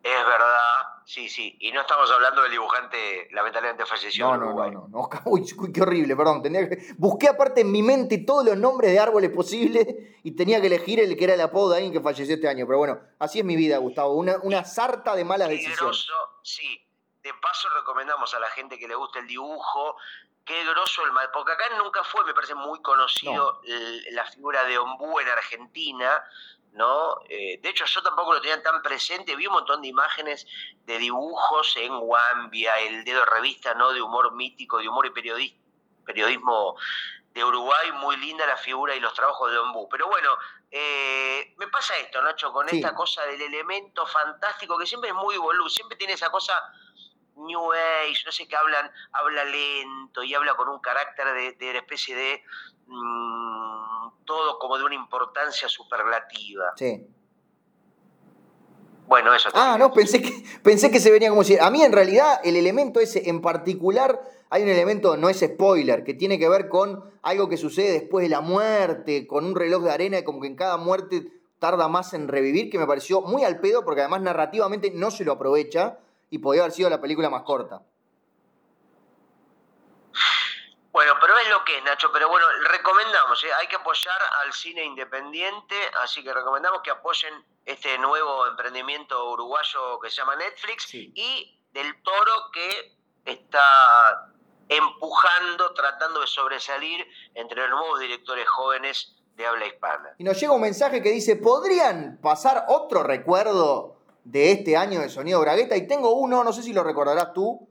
[0.04, 1.56] Es verdad, sí, sí.
[1.62, 4.36] Y no estamos hablando del dibujante, lamentablemente falleció.
[4.36, 6.44] No, no, no, no, Uy, qué horrible, perdón.
[6.44, 9.88] Tenía Busqué aparte en mi mente todos los nombres de árboles posibles
[10.24, 12.66] y tenía que elegir el que era el apodo de alguien que falleció este año.
[12.68, 14.14] Pero bueno, así es mi vida, Gustavo.
[14.16, 16.06] Una, una sarta de malas decisiones.
[16.44, 16.80] sí.
[17.24, 19.96] De paso recomendamos a la gente que le guste el dibujo,
[20.44, 23.62] qué grosso el mal, porque acá nunca fue, me parece muy conocido
[24.12, 26.22] la figura de Ombú en Argentina,
[26.74, 27.18] ¿no?
[27.30, 30.48] Eh, de hecho, yo tampoco lo tenía tan presente, vi un montón de imágenes
[30.86, 33.94] de dibujos en Wambia, el dedo de revista, ¿no?
[33.94, 36.76] De humor mítico, de humor y periodismo
[37.34, 39.90] de Uruguay, muy linda la figura y los trabajos de Ombú.
[39.90, 40.30] Pero bueno,
[40.70, 45.38] eh, me pasa esto, Nacho, con esta cosa del elemento fantástico que siempre es muy
[45.38, 46.54] boludo, siempre tiene esa cosa
[47.36, 51.78] New Age, no sé qué hablan, habla lento y habla con un carácter de, de
[51.78, 52.44] especie de
[52.88, 56.74] mm, todo como de una importancia superlativa.
[56.76, 57.08] Sí.
[59.08, 59.50] Bueno, eso.
[59.54, 61.58] Ah, no, pensé que, pensé que se venía como si.
[61.58, 64.20] A mí, en realidad, el elemento ese en particular,
[64.50, 68.24] hay un elemento, no es spoiler, que tiene que ver con algo que sucede después
[68.24, 71.88] de la muerte, con un reloj de arena, y como que en cada muerte tarda
[71.88, 75.34] más en revivir, que me pareció muy al pedo, porque además narrativamente no se lo
[75.34, 77.84] aprovecha y podía haber sido la película más corta.
[80.94, 82.12] Bueno, pero es lo que es, Nacho.
[82.14, 83.48] Pero bueno, recomendamos, ¿eh?
[83.60, 87.34] hay que apoyar al cine independiente, así que recomendamos que apoyen
[87.66, 94.34] este nuevo emprendimiento uruguayo que se llama Netflix y del toro que está
[94.70, 100.14] empujando, tratando de sobresalir entre los nuevos directores jóvenes de habla hispana.
[100.20, 105.10] Y nos llega un mensaje que dice, ¿podrían pasar otro recuerdo de este año de
[105.10, 105.76] Sonido Bragueta?
[105.76, 107.68] Y tengo uno, no sé si lo recordarás tú.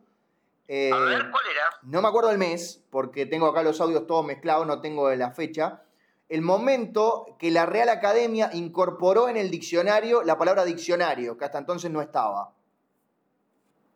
[0.75, 1.69] Eh, a ver, ¿cuál era?
[1.83, 5.31] No me acuerdo el mes, porque tengo acá los audios todos mezclados, no tengo la
[5.31, 5.83] fecha.
[6.31, 11.59] El momento que la Real Academia incorporó en el diccionario la palabra diccionario, que hasta
[11.59, 12.53] entonces no estaba.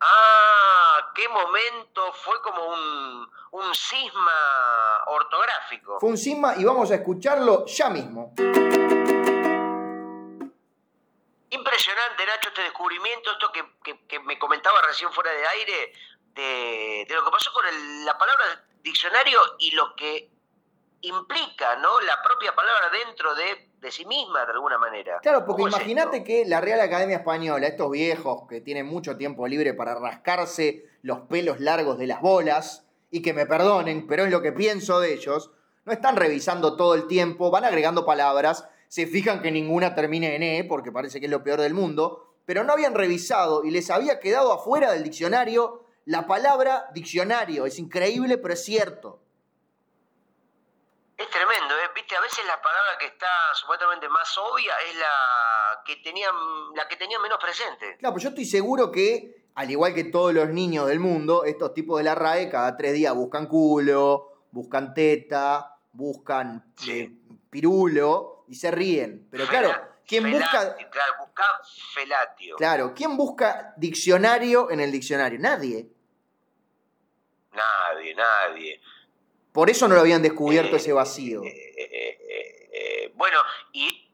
[0.00, 4.32] Ah, qué momento, fue como un, un cisma
[5.06, 5.98] ortográfico.
[5.98, 8.34] Fue un cisma y vamos a escucharlo ya mismo.
[11.48, 15.92] Impresionante, Nacho, este descubrimiento, esto que, me comentaba recién fuera de aire,
[16.36, 17.64] de, lo que pasó con
[18.04, 20.30] la palabra diccionario y lo que
[21.00, 22.00] implica, ¿no?
[22.00, 25.18] La propia palabra dentro de, de sí misma, de alguna manera.
[25.22, 29.74] Claro, porque imagínate que la Real Academia Española, estos viejos que tienen mucho tiempo libre
[29.74, 34.42] para rascarse los pelos largos de las bolas, y que me perdonen, pero es lo
[34.42, 35.50] que pienso de ellos,
[35.84, 40.42] no están revisando todo el tiempo, van agregando palabras, se fijan que ninguna termine en
[40.42, 43.90] E, porque parece que es lo peor del mundo, pero no habían revisado y les
[43.90, 47.66] había quedado afuera del diccionario la palabra diccionario.
[47.66, 49.20] Es increíble, pero es cierto.
[51.16, 51.90] Es tremendo, ¿eh?
[51.94, 56.34] Viste, a veces la palabra que está supuestamente más obvia es la que tenían,
[56.74, 57.96] la que tenían menos presente.
[57.98, 61.72] Claro, pues yo estoy seguro que, al igual que todos los niños del mundo, estos
[61.74, 67.10] tipos de la RAE cada tres días buscan culo, buscan teta, buscan eh,
[67.48, 69.26] pirulo y se ríen.
[69.30, 69.70] Pero claro,
[70.06, 70.76] ¿quién busca.
[70.76, 71.44] Claro, busca
[71.94, 72.56] felatio.
[72.56, 75.38] Claro, ¿quién busca diccionario en el diccionario?
[75.40, 75.95] Nadie.
[77.56, 78.80] Nadie, nadie.
[79.52, 81.42] Por eso no lo habían descubierto ese vacío.
[81.42, 81.74] Eh,
[82.72, 83.38] eh, bueno,
[83.72, 84.06] y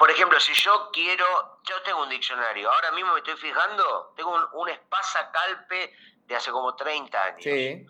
[0.00, 1.26] por ejemplo, si yo quiero,
[1.68, 5.92] yo tengo un diccionario, ahora mismo me estoy fijando, tengo un, un Espasa Calpe
[6.26, 7.42] de hace como 30 años.
[7.42, 7.86] Sí.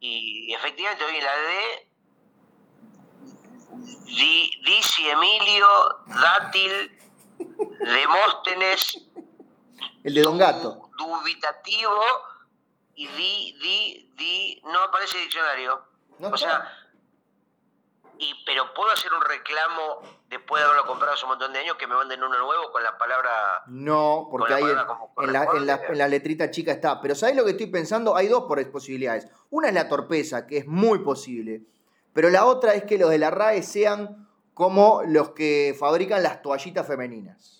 [0.00, 1.88] Y efectivamente hoy en la D,
[4.64, 5.66] Dici Emilio,
[6.06, 6.98] Dátil,
[7.78, 8.98] Demóstenes.
[10.02, 10.90] El de Don Gato.
[10.96, 12.02] Dubitativo
[13.00, 15.82] y di, di, di, no aparece diccionario
[16.22, 16.70] o sea,
[18.18, 21.76] y, pero puedo hacer un reclamo después de haberlo comprado hace un montón de años
[21.76, 23.62] que me manden uno nuevo con la palabra.
[23.68, 27.00] No, porque ahí en, la, letrita chica está.
[27.00, 28.14] Pero ¿sabes lo que estoy pensando?
[28.14, 29.28] Hay dos posibilidades.
[29.48, 31.62] Una es la torpeza, que es muy posible.
[32.12, 36.42] Pero la otra es que los de la RAE sean como los que fabrican las
[36.42, 37.59] toallitas femeninas.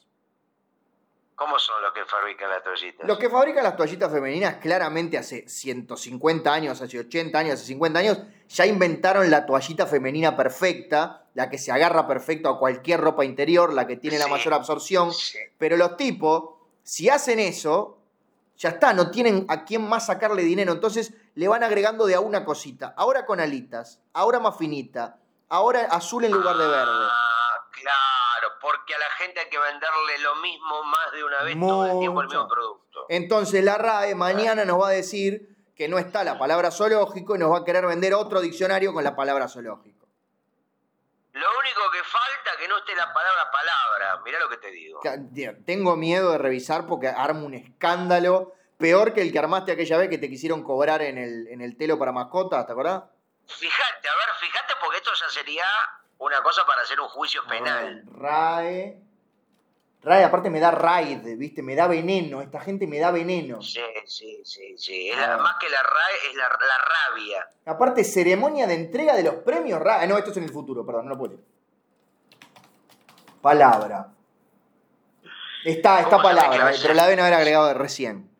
[1.40, 3.08] ¿Cómo son los que fabrican las toallitas?
[3.08, 7.98] Los que fabrican las toallitas femeninas claramente hace 150 años, hace 80 años, hace 50
[7.98, 13.24] años, ya inventaron la toallita femenina perfecta, la que se agarra perfecto a cualquier ropa
[13.24, 15.12] interior, la que tiene la mayor absorción.
[15.56, 17.96] Pero los tipos, si hacen eso,
[18.58, 20.72] ya está, no tienen a quién más sacarle dinero.
[20.72, 22.92] Entonces le van agregando de a una cosita.
[22.98, 25.16] Ahora con alitas, ahora más finita,
[25.48, 27.06] ahora azul en lugar de verde.
[27.08, 28.19] Ah, claro,
[28.60, 31.98] porque a la gente hay que venderle lo mismo más de una vez todo el
[31.98, 33.06] tiempo el mismo producto.
[33.08, 37.38] Entonces la RAE mañana nos va a decir que no está la palabra zoológico y
[37.38, 40.06] nos va a querer vender otro diccionario con la palabra zoológico.
[41.32, 44.70] Lo único que falta es que no esté la palabra palabra, mirá lo que te
[44.70, 45.00] digo.
[45.64, 50.08] Tengo miedo de revisar porque arma un escándalo peor que el que armaste aquella vez
[50.08, 53.04] que te quisieron cobrar en el, en el telo para mascotas, ¿te acordás?
[53.46, 55.64] Fíjate, a ver, fíjate porque esto ya sería
[56.20, 58.04] una cosa para hacer un juicio penal.
[58.12, 58.98] RAE.
[60.02, 61.62] RAE, aparte me da raid, ¿viste?
[61.62, 62.42] Me da veneno.
[62.42, 63.60] Esta gente me da veneno.
[63.62, 65.10] Sí, sí, sí, sí.
[65.14, 67.48] más que la RAE, es la, rabia.
[67.66, 70.06] Aparte, ceremonia de entrega de los premios RAE.
[70.06, 71.46] No, esto es en el futuro, perdón, no lo puedo decir.
[73.40, 74.08] Palabra.
[75.64, 78.30] Está, está palabra, pero la deben haber agregado de recién.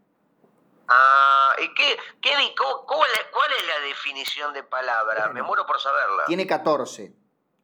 [0.89, 3.11] Ah, ¿y qué, qué cuál,
[3.59, 5.29] es, la definición de palabra?
[5.29, 6.25] Me muero por saberla.
[6.27, 7.20] Tiene 14.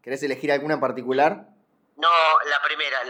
[0.06, 1.48] ¿Querés elegir alguna en particular?
[1.96, 3.00] No, la primera.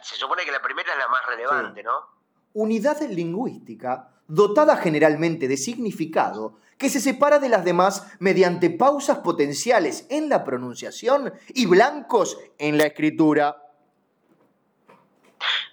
[0.00, 2.08] se supone que la primera es la más relevante, ¿no?
[2.52, 10.06] Unidad lingüística dotada generalmente de significado que se separa de las demás mediante pausas potenciales
[10.08, 13.60] en la pronunciación y blancos en la escritura.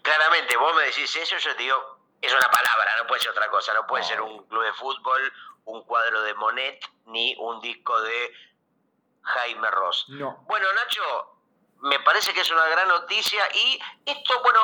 [0.02, 1.76] Claramente, vos me decís eso, yo te digo,
[2.20, 5.22] es una palabra, no puede ser otra cosa, no puede ser un club de fútbol,
[5.66, 8.32] un cuadro de Monet, ni un disco de
[9.24, 10.06] Jaime Ross.
[10.10, 10.44] No.
[10.48, 11.34] Bueno, Nacho,
[11.82, 14.60] me parece que es una gran noticia y esto, bueno,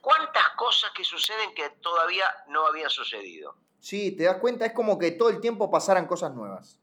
[0.00, 3.56] cuántas cosas que suceden que todavía no habían sucedido.
[3.80, 6.80] Sí, te das cuenta, es como que todo el tiempo pasaran cosas nuevas.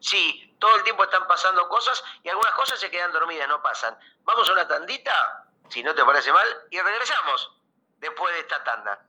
[0.00, 3.96] Sí, todo el tiempo están pasando cosas y algunas cosas se quedan dormidas, no pasan.
[4.24, 7.52] Vamos a una tandita, si no te parece mal, y regresamos
[7.98, 9.04] después de esta tanda.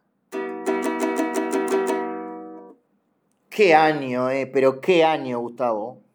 [3.49, 6.08] Qué año, eh, pero qué año, Gustavo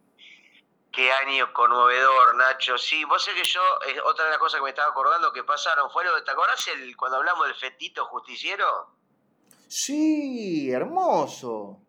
[0.95, 2.79] Qué año conmovedor, Nacho.
[2.79, 3.61] Sí, vos sé que yo,
[4.05, 6.69] otra de las cosas que me estaba acordando que pasaron fue lo de, ¿te acordás
[6.69, 8.91] el, cuando hablamos del fetito justiciero?
[9.67, 11.81] Sí, hermoso.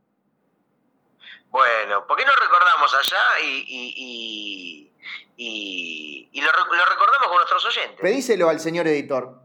[1.49, 4.91] Bueno, ¿por qué no recordamos allá y,
[5.37, 7.99] y, lo, recordamos con nuestros oyentes?
[8.01, 9.39] Pedíselo al señor editor.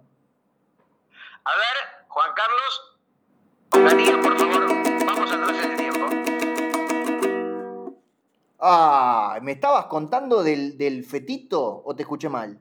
[1.45, 2.99] A ver, Juan Carlos,
[3.71, 4.80] con por favor,
[8.61, 12.59] Ah, ¿me estabas contando del, del fetito o te escuché mal?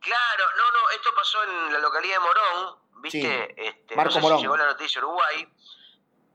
[0.00, 3.68] Claro, no, no, esto pasó en la localidad de Morón, ¿viste?
[3.68, 4.40] Este, Marco Morón.
[4.40, 5.46] llegó la noticia Uruguay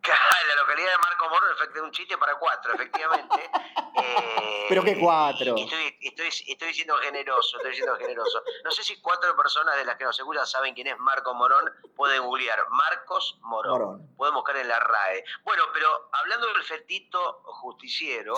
[0.10, 3.50] la localidad de Marco Moro, efectivamente, un chiste para cuatro, efectivamente.
[3.94, 5.54] Eh, ¿Pero qué cuatro?
[5.58, 8.42] Estoy, estoy, siendo generoso, estoy siendo generoso.
[8.64, 11.70] No sé si cuatro personas de las que nos escuchan saben quién es Marco Morón,
[11.96, 14.16] pueden googlear Marcos Morón.
[14.16, 15.26] Pueden buscar en la RAE.
[15.44, 18.36] Bueno, pero hablando del fetito justiciero,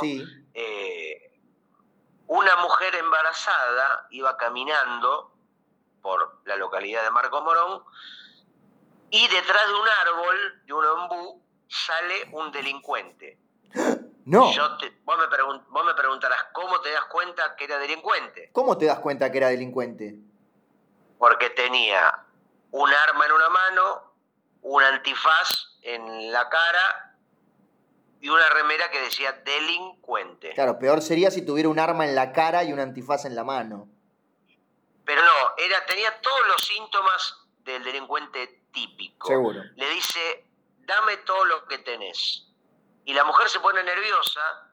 [0.56, 1.40] eh,
[2.28, 5.36] una mujer embarazada iba caminando
[6.02, 7.84] por la localidad de Marco Morón
[9.12, 13.40] y detrás de un árbol, de un ombú, sale un delincuente.
[14.26, 14.46] No.
[15.04, 18.52] vos, me preguntarás, ¿cómo te das cuenta que era delincuente?
[18.54, 20.16] ¿Cómo te das cuenta que era delincuente?
[21.18, 22.26] Porque tenía
[22.72, 24.14] un arma en una mano,
[24.62, 27.18] un antifaz en la cara
[28.22, 30.54] y una remera que decía delincuente.
[30.54, 33.44] Claro, peor sería si tuviera un arma en la cara y un antifaz en la
[33.44, 33.90] mano.
[35.04, 37.36] Pero no, era, tenía todos los síntomas
[37.66, 39.28] del delincuente típico.
[39.28, 39.62] Seguro.
[39.76, 40.46] Le dice,
[40.86, 42.48] dame todo lo que tenés.
[43.06, 44.72] Y la mujer se pone nerviosa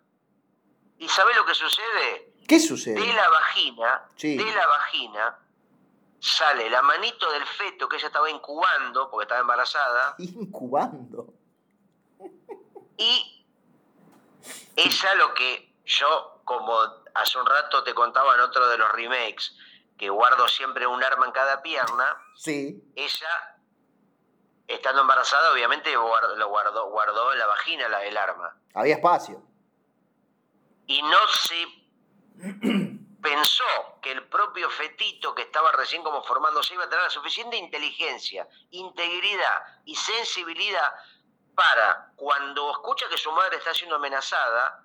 [0.98, 2.34] y ¿sabe lo que sucede?
[2.46, 3.00] ¿Qué sucede?
[3.00, 5.38] De la vagina, de la vagina
[6.20, 10.14] sale la manito del feto que ella estaba incubando porque estaba embarazada.
[10.18, 11.32] Incubando.
[12.96, 13.46] Y
[14.76, 16.78] ella lo que yo, como
[17.14, 19.56] hace un rato te contaba en otro de los remakes,
[19.98, 22.82] que guardo siempre un arma en cada pierna, sí.
[22.94, 23.59] ella
[24.74, 28.54] estando embarazada, obviamente lo guardó, guardó en la vagina la, el arma.
[28.74, 29.42] Había espacio.
[30.86, 31.66] Y no se
[33.20, 33.64] pensó
[34.00, 38.48] que el propio fetito que estaba recién como formándose iba a tener la suficiente inteligencia,
[38.70, 40.92] integridad y sensibilidad
[41.54, 44.84] para cuando escucha que su madre está siendo amenazada,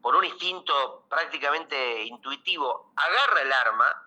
[0.00, 4.02] por un instinto prácticamente intuitivo, agarra el arma,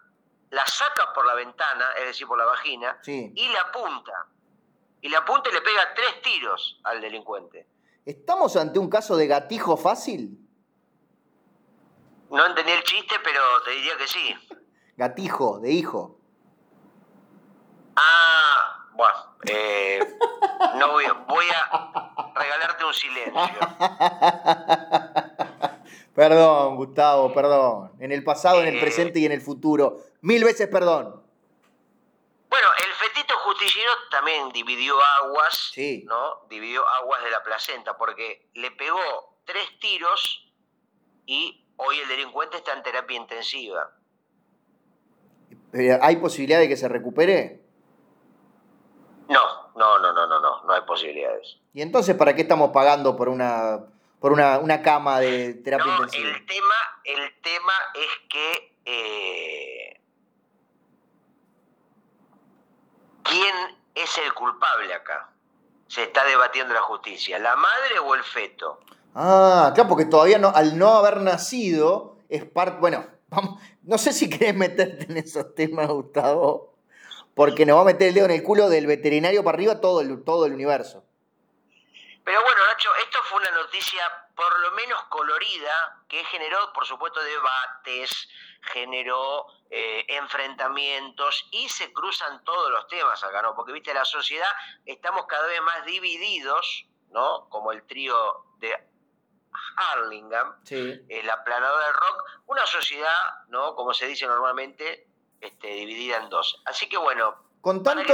[0.51, 4.27] la saca por la ventana, es decir, por la vagina, y la apunta
[5.01, 7.67] y le apunta y le pega tres tiros al delincuente.
[8.05, 10.39] ¿Estamos ante un caso de gatijo fácil?
[12.29, 14.35] No entendí el chiste, pero te diría que sí.
[14.97, 16.19] Gatijo, de hijo.
[17.95, 19.99] Ah, bueno, eh,
[20.77, 23.33] no voy, voy a regalarte un silencio.
[26.15, 27.91] perdón, Gustavo, perdón.
[27.99, 29.97] En el pasado, en el eh, presente y en el futuro.
[30.21, 31.26] Mil veces perdón.
[33.07, 35.71] Fetito justiciero también dividió aguas,
[36.05, 36.45] ¿no?
[36.49, 40.51] Dividió aguas de la placenta, porque le pegó tres tiros
[41.25, 43.91] y hoy el delincuente está en terapia intensiva.
[46.01, 47.61] ¿Hay posibilidad de que se recupere?
[49.29, 51.59] No, no, no, no, no, no, no hay posibilidades.
[51.73, 53.85] ¿Y entonces para qué estamos pagando por una,
[54.19, 56.29] por una, cama de terapia intensiva?
[56.29, 59.86] El tema, el tema es que eh,
[63.29, 65.29] ¿Quién es el culpable acá?
[65.87, 68.79] Se está debatiendo la justicia, ¿la madre o el feto?
[69.15, 72.79] Ah, claro, porque todavía no, al no haber nacido, es parte.
[72.79, 76.75] Bueno, vamos, no sé si querés meterte en esos temas, Gustavo,
[77.35, 80.01] porque nos va a meter el dedo en el culo del veterinario para arriba todo
[80.01, 81.03] el, todo el universo.
[82.23, 84.01] Pero bueno, Nacho, esto fue una noticia
[84.35, 88.29] por lo menos colorida que generó, por supuesto, debates,
[88.67, 93.55] generó eh, enfrentamientos y se cruzan todos los temas acá, ¿no?
[93.55, 94.49] Porque, viste, la sociedad
[94.85, 97.47] estamos cada vez más divididos, ¿no?
[97.49, 98.15] Como el trío
[98.59, 98.75] de
[99.77, 103.75] Harlingham, el aplanador del rock, una sociedad, ¿no?
[103.75, 105.07] Como se dice normalmente,
[105.41, 106.61] este, dividida en dos.
[106.65, 108.13] Así que bueno, con tanto,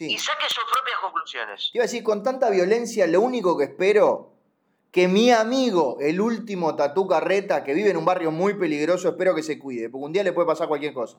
[0.00, 1.70] y saque sus propias conclusiones.
[1.72, 4.33] Iba a decir, con tanta violencia, lo único que espero
[4.94, 9.34] que mi amigo, el último Tatú Carreta, que vive en un barrio muy peligroso, espero
[9.34, 11.18] que se cuide, porque un día le puede pasar cualquier cosa.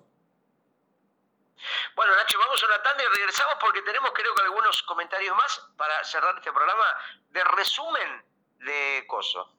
[1.93, 5.61] Bueno, Nacho, vamos a una tanda y regresamos porque tenemos creo que algunos comentarios más
[5.75, 6.85] para cerrar este programa
[7.31, 8.23] de resumen
[8.59, 9.51] de Coso.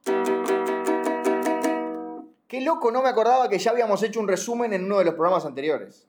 [2.47, 5.13] Qué loco, no me acordaba que ya habíamos hecho un resumen en uno de los
[5.13, 6.07] programas anteriores.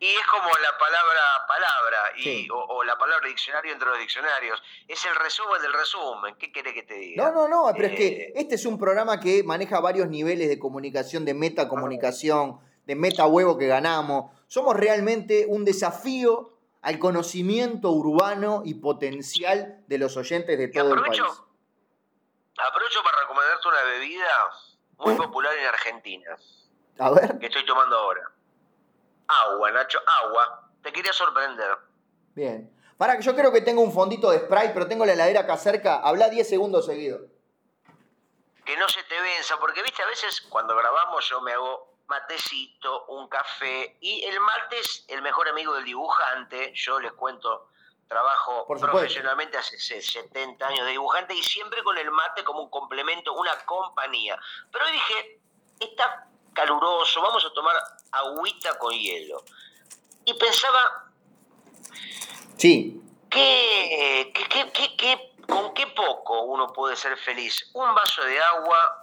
[0.00, 4.62] Y es como la palabra palabra y, o, la palabra diccionario entre los diccionarios.
[4.86, 6.36] Es el resumen del resumen.
[6.36, 7.24] ¿Qué querés que te diga?
[7.24, 10.48] No, no, no, pero es que eh, este es un programa que maneja varios niveles
[10.48, 14.30] de comunicación, de metacomunicación, de meta huevo que ganamos.
[14.46, 21.00] Somos realmente un desafío al conocimiento urbano y potencial de los oyentes de todo el
[21.00, 21.20] país.
[21.20, 24.26] Aprovecho para recomendarte una bebida
[24.98, 26.36] muy popular en Argentina.
[26.98, 27.38] A ver.
[27.38, 28.37] Que estoy tomando ahora.
[29.28, 30.70] Agua, Nacho, agua.
[30.82, 31.78] Te quería sorprender.
[32.34, 32.74] Bien.
[32.96, 35.56] Para que yo creo que tengo un fondito de spray, pero tengo la heladera acá
[35.56, 36.00] cerca.
[36.00, 37.20] Habla 10 segundos seguidos.
[38.64, 43.06] Que no se te venza, porque viste, a veces cuando grabamos yo me hago matecito,
[43.06, 46.72] un café, y el mate es el mejor amigo del dibujante.
[46.74, 47.68] Yo les cuento,
[48.08, 53.34] trabajo profesionalmente hace 70 años de dibujante y siempre con el mate como un complemento,
[53.34, 54.38] una compañía.
[54.72, 55.40] Pero hoy dije,
[55.78, 56.26] está
[56.58, 57.76] caluroso, vamos a tomar
[58.10, 59.44] agüita con hielo.
[60.24, 61.12] Y pensaba,
[62.56, 63.00] sí.
[63.30, 64.32] ¿qué,
[65.46, 67.70] con qué poco uno puede ser feliz?
[67.74, 69.02] Un vaso de agua,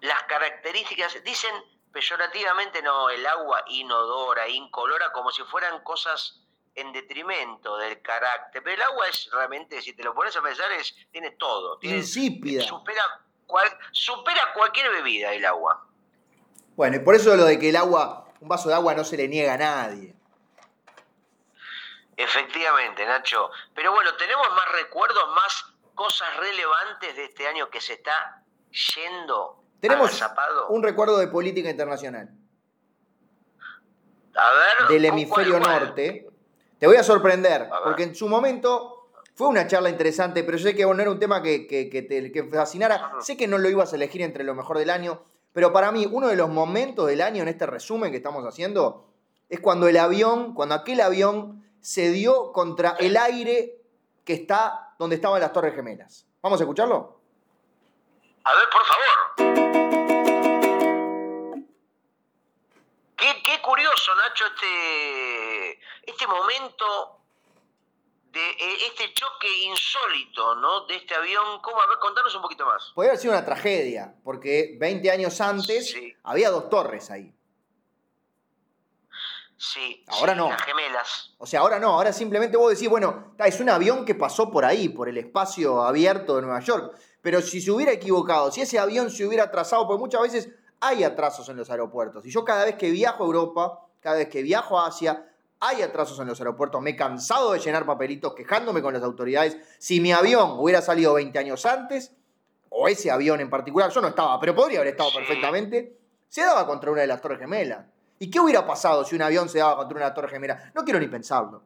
[0.00, 1.52] las características, dicen
[1.92, 6.40] peyorativamente, no, el agua inodora, incolora, como si fueran cosas
[6.76, 8.62] en detrimento del carácter.
[8.62, 11.78] Pero el agua es realmente, si te lo pones a pensar, es, tiene todo.
[11.78, 12.62] Tiene, Insípida.
[12.62, 13.02] Supera,
[13.90, 15.87] supera cualquier bebida el agua.
[16.78, 19.16] Bueno, y por eso lo de que el agua, un vaso de agua no se
[19.16, 20.14] le niega a nadie.
[22.16, 23.50] Efectivamente, Nacho.
[23.74, 28.44] Pero bueno, tenemos más recuerdos, más cosas relevantes de este año que se está
[28.94, 29.60] yendo.
[29.80, 30.22] Tenemos
[30.68, 32.28] un recuerdo de política internacional.
[34.36, 34.88] A ver.
[34.88, 36.28] Del hemisferio norte.
[36.78, 40.76] Te voy a sorprender, porque en su momento fue una charla interesante, pero yo sé
[40.76, 43.14] que bueno, era un tema que, que, que te que fascinara.
[43.20, 45.24] Sé que no lo ibas a elegir entre lo mejor del año,
[45.58, 49.12] pero para mí, uno de los momentos del año en este resumen que estamos haciendo
[49.48, 53.82] es cuando el avión, cuando aquel avión se dio contra el aire
[54.24, 56.28] que está donde estaban las Torres Gemelas.
[56.42, 57.20] ¿Vamos a escucharlo?
[58.44, 59.16] A ver, por favor.
[63.16, 67.17] Qué, qué curioso, Nacho, este, este momento
[68.32, 70.86] de eh, este choque insólito, ¿no?
[70.86, 71.60] De este avión.
[71.62, 71.80] ¿Cómo?
[71.80, 72.92] A ver, contanos un poquito más.
[72.94, 77.34] Podría haber sido una tragedia, porque 20 años antes había dos torres ahí.
[79.56, 80.48] Sí, ahora no.
[80.48, 81.34] Las gemelas.
[81.38, 84.64] O sea, ahora no, ahora simplemente vos decís, bueno, es un avión que pasó por
[84.64, 86.96] ahí, por el espacio abierto de Nueva York.
[87.20, 90.48] Pero si se hubiera equivocado, si ese avión se hubiera atrasado, porque muchas veces
[90.80, 92.24] hay atrasos en los aeropuertos.
[92.24, 95.27] Y yo cada vez que viajo a Europa, cada vez que viajo a Asia,
[95.60, 99.56] hay atrasos en los aeropuertos, me he cansado de llenar papelitos quejándome con las autoridades.
[99.78, 102.12] Si mi avión hubiera salido 20 años antes,
[102.68, 105.98] o ese avión en particular, yo no estaba, pero podría haber estado perfectamente,
[106.28, 107.86] se daba contra una de las torres gemelas.
[108.20, 110.72] ¿Y qué hubiera pasado si un avión se daba contra una torre gemela?
[110.74, 111.62] No quiero ni pensarlo.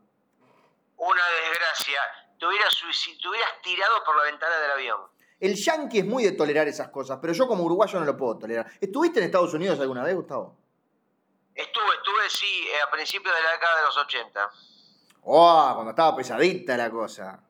[0.97, 2.01] Una desgracia.
[2.39, 5.01] Te hubieras, te hubieras tirado por la ventana del avión.
[5.41, 8.39] El yankee es muy de tolerar esas cosas, pero yo como uruguayo no lo puedo
[8.39, 8.67] tolerar.
[8.81, 10.57] ¿Estuviste en Estados Unidos alguna vez, Gustavo?
[11.55, 14.51] Estuve, estuve, sí, eh, a principios de la década de los 80.
[15.25, 15.73] ¡Oh!
[15.75, 17.41] Cuando estaba pesadita la cosa.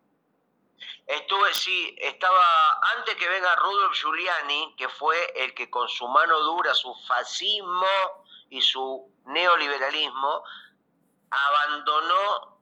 [1.06, 6.38] Estuve, sí, estaba antes que venga Rudolf Giuliani, que fue el que con su mano
[6.40, 7.86] dura, su fascismo
[8.50, 10.44] y su neoliberalismo,
[11.30, 12.60] abandonó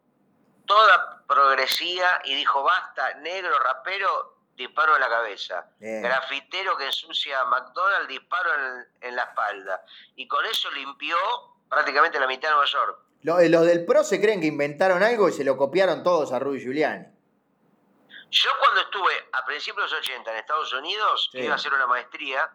[0.67, 5.71] toda progresía y dijo, basta, negro, rapero, disparo en la cabeza.
[5.81, 8.51] Grafitero que ensucia a McDonald's, disparo
[9.01, 9.83] en, la espalda.
[10.17, 11.17] Y con eso limpió
[11.69, 12.99] prácticamente la mitad de Nueva York.
[13.23, 16.39] Los, eh, del PRO se creen que inventaron algo y se lo copiaron todos a
[16.39, 17.07] Rudy Giuliani.
[18.31, 21.87] Yo cuando estuve a principios de los 80 en Estados Unidos, iba a hacer una
[21.87, 22.51] maestría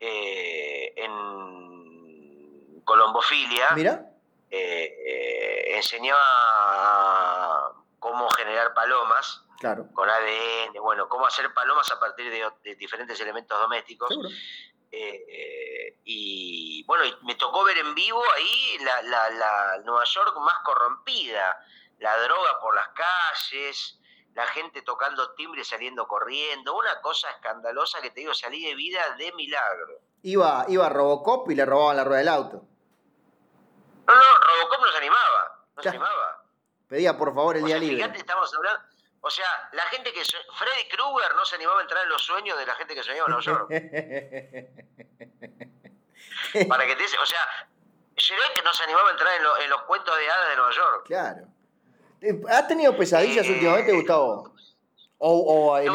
[0.00, 3.70] eh, en colombofilia.
[3.76, 4.10] Mira.
[4.50, 9.43] Eh, enseñaba cómo generar palomas
[9.92, 14.14] con ADN, bueno, cómo hacer palomas a partir de, diferentes elementos domésticos.
[14.90, 19.02] Eh, y bueno, me tocó ver en vivo ahí la,
[19.32, 21.58] la, Nueva York más corrompida,
[21.98, 24.00] la droga por las calles,
[24.34, 29.00] la gente tocando timbre saliendo corriendo, una cosa escandalosa que te digo, salí de vida
[29.16, 30.00] de milagro.
[30.22, 32.62] Iba, iba a Robocop y le robaban la rueda del auto.
[34.06, 36.44] No, no, Robocop no se animaba, no se animaba.
[36.88, 37.96] Pedía por favor el día libre.
[37.96, 38.93] Fíjate, estamos hablando,
[39.26, 40.22] o sea, la gente que.
[40.22, 43.26] Freddy Krueger no se animaba a entrar en los sueños de la gente que soñaba
[43.26, 43.70] en Nueva York.
[46.68, 47.40] Para que te O sea,
[48.54, 51.06] que no se animaba a entrar en, los cuentos de hadas de Nueva York.
[51.06, 51.46] Claro.
[52.20, 54.52] Eh, ¿Has tenido pesadillas eh, últimamente, Gustavo?
[55.16, 55.86] O, en,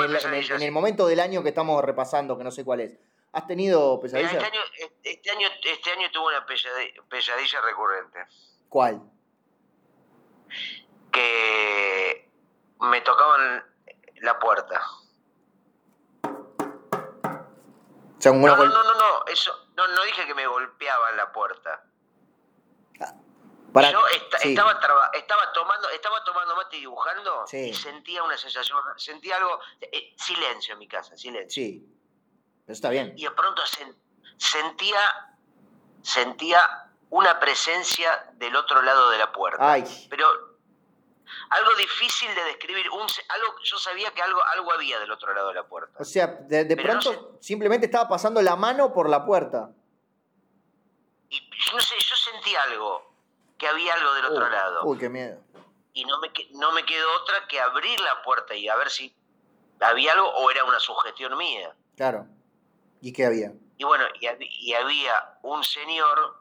[0.64, 2.98] el, momento del año que estamos repasando, que no sé cuál es.
[3.32, 4.34] ¿Has tenido pesadillas?
[4.34, 4.62] Este año,
[5.04, 8.26] este año, este año tuve una pesadilla, recurrente.
[8.70, 9.04] ¿Cuál?
[11.12, 12.29] Que
[12.80, 13.64] me tocaban
[14.22, 14.82] la puerta.
[18.26, 21.84] no, no, no, no, eso, no, no dije que me golpeaban la puerta.
[23.72, 24.08] Yo
[24.42, 24.72] estaba,
[25.14, 30.74] estaba, tomando, estaba tomando mate y dibujando y sentía una sensación, sentía algo, eh, silencio
[30.74, 31.64] en mi casa, silencio.
[31.64, 31.88] Sí,
[32.66, 33.14] pero está bien.
[33.16, 33.62] Y de pronto
[34.38, 35.00] sentía,
[36.02, 39.72] sentía una presencia del otro lado de la puerta.
[39.72, 40.08] Ay.
[40.10, 40.49] Pero
[41.50, 45.50] algo difícil de describir, un, algo, yo sabía que algo, algo había del otro lado
[45.50, 45.98] de la puerta.
[46.00, 49.72] O sea, de, pronto simplemente estaba pasando la mano por la puerta.
[51.30, 51.40] Y
[51.74, 53.14] no sé, yo sentí algo
[53.58, 54.86] que había algo del otro lado.
[54.86, 55.42] Uy, qué miedo.
[55.94, 59.14] Y no me, no me quedó otra que abrir la puerta y a ver si
[59.80, 61.76] había algo o era una sugestión mía.
[61.96, 62.28] Claro.
[63.02, 63.54] ¿Y qué había?
[63.78, 66.38] Y bueno, y, había un señor,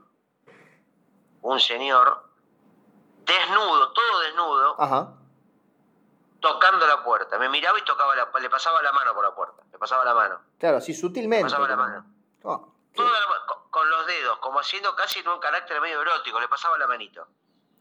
[1.41, 2.28] un señor,
[3.29, 5.15] desnudo, todo desnudo, Ajá.
[6.41, 7.39] tocando la puerta.
[7.39, 9.63] Me miraba y tocaba la, le pasaba la mano por la puerta.
[9.71, 10.41] Le pasaba la mano.
[10.59, 11.45] Claro, sí, sutilmente.
[11.45, 12.07] Le pasaba la mano.
[12.43, 12.73] Oh,
[13.71, 17.29] con los dedos, como haciendo casi un carácter medio erótico, le pasaba la manito.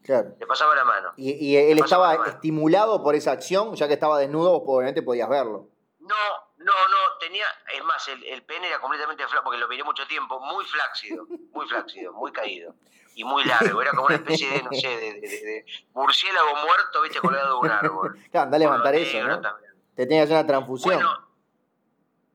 [0.04, 0.34] Claro.
[0.38, 1.12] Le pasaba la mano.
[1.16, 3.74] ¿Y, él estaba estimulado por esa acción?
[3.74, 5.68] Ya que estaba desnudo, obviamente podías verlo.
[5.98, 6.14] No,
[6.58, 7.44] no, no, tenía,
[7.74, 11.66] es más, el, pene era completamente flácido, porque lo miré mucho tiempo, muy flácido, muy
[11.68, 12.74] flácido, muy caído
[13.18, 17.54] y muy largo, era como una especie de, no sé, de, murciélago muerto, viste, colgado
[17.60, 18.18] de un árbol.
[18.30, 19.40] Claro, anda a levantar eso, ¿no?
[19.96, 21.02] Te tenías que hacer una transfusión.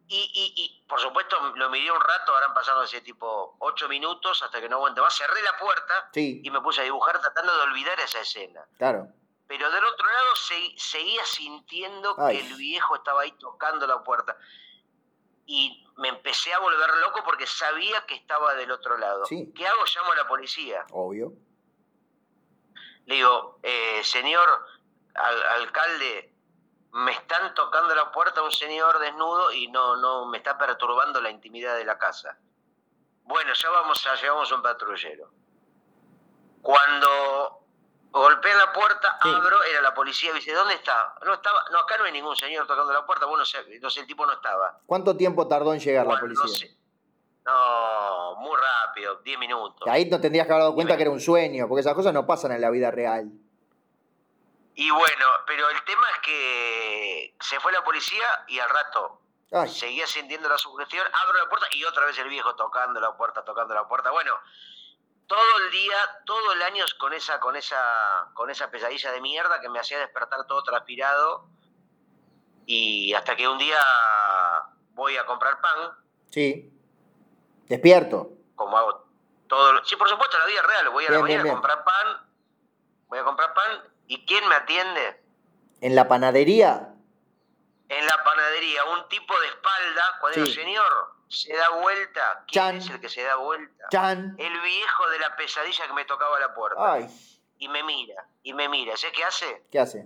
[0.09, 4.43] y, y, y por supuesto, lo miré un rato, habrán pasado ese tipo ocho minutos
[4.43, 5.15] hasta que no aguante más.
[5.15, 8.65] Cerré la puerta y me puse a dibujar tratando de olvidar esa escena.
[8.77, 9.07] Claro.
[9.47, 10.35] Pero del otro lado
[10.75, 14.35] seguía sintiendo que el viejo estaba ahí tocando la puerta.
[15.45, 19.25] Y me empecé a volver loco porque sabía que estaba del otro lado.
[19.27, 19.83] ¿Qué hago?
[19.85, 20.85] Llamo a la policía.
[20.91, 21.33] Obvio.
[23.05, 24.65] Le digo, eh, señor
[25.15, 26.33] alcalde,
[26.93, 31.29] me están tocando la puerta un señor desnudo y no, no, me está perturbando la
[31.29, 32.37] intimidad de la casa.
[33.23, 35.31] Bueno, ya vamos a, llevamos un patrullero.
[36.61, 37.62] Cuando
[38.13, 41.15] golpeé la puerta, abro, era la policía, dice, ¿dónde está?
[41.25, 44.07] No estaba, no, acá no hay ningún señor tocando la puerta, bueno, no sé, el
[44.07, 44.79] tipo no estaba.
[44.85, 46.69] ¿Cuánto tiempo tardó en llegar la policía?
[47.45, 49.87] No, muy rápido, 10 minutos.
[49.89, 52.25] Ahí no tendrías que haber dado cuenta que era un sueño, porque esas cosas no
[52.25, 53.31] pasan en la vida real.
[54.75, 59.21] Y bueno, pero el tema es que se fue la policía y al rato
[59.67, 63.43] seguía sintiendo la sugestión, abro la puerta y otra vez el viejo tocando la puerta,
[63.43, 64.09] tocando la puerta.
[64.11, 64.33] Bueno,
[65.33, 69.59] todo el día, todo el año con esa, con esa, con esa pesadilla de mierda
[69.59, 71.47] que me hacía despertar todo transpirado.
[72.67, 73.79] Y hasta que un día
[74.91, 75.97] voy a comprar pan.
[76.29, 76.71] Sí.
[77.67, 78.29] Despierto.
[78.55, 79.07] Como hago
[79.47, 79.83] todo.
[79.85, 80.89] Sí, por supuesto, la vida real.
[80.89, 82.29] Voy a la mañana a comprar pan.
[83.07, 85.23] Voy a comprar pan ¿Y quién me atiende?
[85.81, 86.93] ¿En la panadería?
[87.89, 92.89] En la panadería, un tipo de espalda, cuando el señor se da vuelta, ¿quién es
[92.89, 93.87] el que se da vuelta?
[93.89, 94.35] Chan.
[94.37, 96.93] El viejo de la pesadilla que me tocaba la puerta.
[96.93, 97.07] Ay.
[97.57, 98.95] Y me mira, y me mira.
[98.95, 99.65] ¿Sé qué hace?
[99.71, 100.05] ¿Qué hace?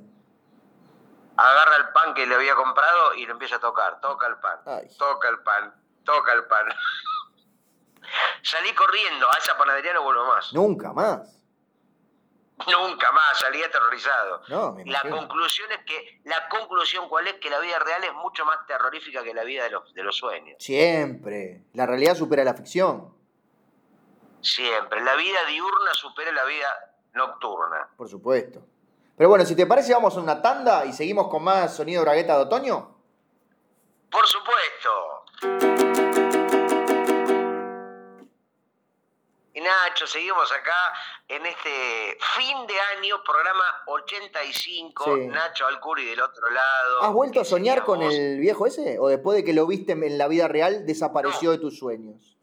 [1.36, 3.99] Agarra el pan que le había comprado y lo empieza a tocar.
[4.01, 4.59] Toca el pan,
[4.97, 6.67] toca el pan, toca el pan.
[8.41, 10.53] Salí corriendo, a esa panadería no vuelvo más.
[10.53, 11.36] Nunca más.
[12.66, 14.41] Nunca más, salí aterrorizado.
[14.49, 18.45] No, la conclusión es que, la conclusión cuál es que la vida real es mucho
[18.45, 20.58] más terrorífica que la vida de los, de los sueños.
[20.59, 21.66] Siempre.
[21.74, 23.16] La realidad supera la ficción.
[24.42, 25.01] Siempre.
[25.04, 26.67] La vida diurna supera la vida
[27.13, 27.89] nocturna.
[27.96, 28.66] Por supuesto.
[29.16, 32.38] Pero bueno, si te parece, vamos a una tanda y seguimos con más sonido bragueta
[32.38, 32.96] de otoño.
[34.09, 35.76] Por supuesto.
[39.62, 40.93] Nacho, seguimos acá
[41.28, 47.01] en este fin de año, programa 85, Nacho Alcuri del otro lado.
[47.01, 49.00] ¿Has vuelto a soñar con el viejo ese?
[49.00, 52.38] ¿O después de que lo viste en la vida real desapareció de tus sueños?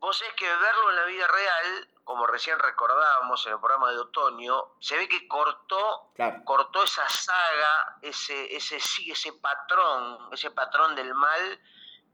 [0.00, 3.98] Vos es que verlo en la vida real, como recién recordábamos en el programa de
[3.98, 6.12] otoño, se ve que cortó,
[6.44, 11.60] cortó esa saga, ese, ese, ese patrón, ese patrón del mal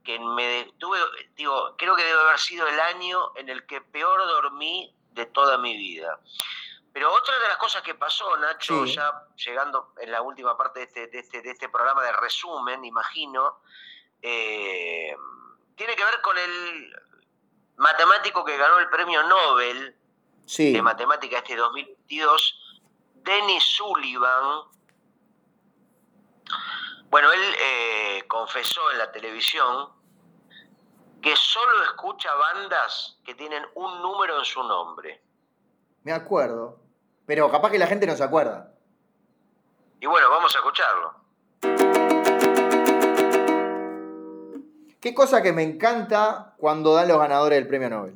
[0.03, 0.99] que me detuve,
[1.35, 5.57] digo, creo que debe haber sido el año en el que peor dormí de toda
[5.57, 6.19] mi vida.
[6.93, 10.85] Pero otra de las cosas que pasó, Nacho, ya llegando en la última parte de
[10.85, 13.61] este, de este, de este programa de resumen, imagino,
[14.21, 15.15] eh,
[15.75, 16.93] tiene que ver con el
[17.77, 19.95] matemático que ganó el premio Nobel
[20.57, 22.81] de matemática este 2022,
[23.15, 24.63] Dennis Sullivan,
[27.11, 29.89] bueno, él eh, confesó en la televisión
[31.21, 35.21] que solo escucha bandas que tienen un número en su nombre.
[36.03, 36.79] Me acuerdo.
[37.27, 38.71] Pero capaz que la gente no se acuerda.
[39.99, 41.13] Y bueno, vamos a escucharlo.
[45.01, 48.15] ¿Qué cosa que me encanta cuando dan los ganadores del premio Nobel?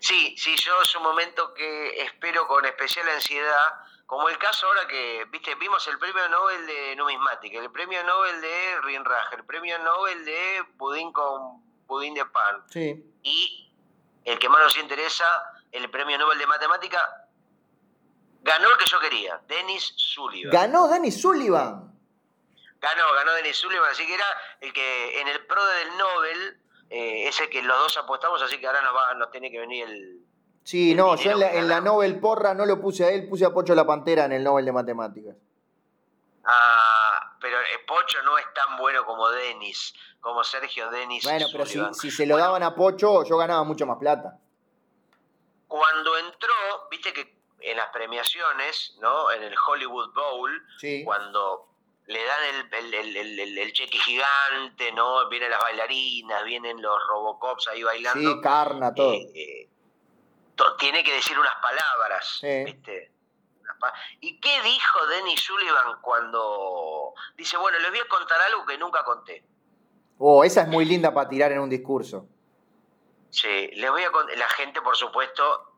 [0.00, 4.86] Sí, sí, yo es un momento que espero con especial ansiedad, como el caso ahora
[4.86, 9.78] que, viste, vimos el premio Nobel de numismática, el premio Nobel de Rinraje, el premio
[9.80, 12.64] Nobel de pudín con pudín de pan.
[12.68, 13.04] Sí.
[13.22, 13.72] Y
[14.24, 15.24] el que más nos interesa,
[15.72, 17.28] el premio Nobel de matemática,
[18.42, 20.52] ganó el que yo quería, Dennis Sullivan.
[20.52, 21.92] Ganó Dennis Sullivan.
[22.80, 24.26] Ganó, ganó Denis Sullivan, así que era
[24.60, 26.60] el que en el pro del Nobel,
[26.90, 29.88] eh, ese que los dos apostamos, así que ahora nos, va, nos tiene que venir
[29.88, 30.25] el...
[30.66, 33.72] Sí, no, yo en la, Nobel porra no lo puse a él, puse a Pocho
[33.72, 35.36] la Pantera en el Nobel de Matemáticas.
[36.44, 41.22] Ah, pero eh, Pocho no es tan bueno como Denis, como Sergio Denis.
[41.22, 44.40] Bueno, pero si, si, se lo daban a Pocho, yo ganaba mucho más plata.
[45.68, 49.30] Cuando entró, viste que en las premiaciones, ¿no?
[49.30, 50.50] En el Hollywood Bowl,
[51.04, 51.68] cuando
[52.06, 55.28] le dan el, el, cheque gigante, ¿no?
[55.28, 58.32] Vienen las bailarinas, vienen los Robocops ahí bailando.
[58.32, 59.12] Sí, carna, todo.
[59.12, 59.70] Eh, eh,
[60.78, 63.12] tiene que decir unas palabras, ¿viste?
[64.20, 69.04] ¿Y qué dijo Dennis Sullivan cuando dice, bueno, les voy a contar algo que nunca
[69.04, 69.44] conté?
[70.18, 72.26] Oh, esa es muy linda para tirar en un discurso.
[73.30, 74.36] Sí, les voy a contar.
[74.38, 75.74] La gente, por supuesto,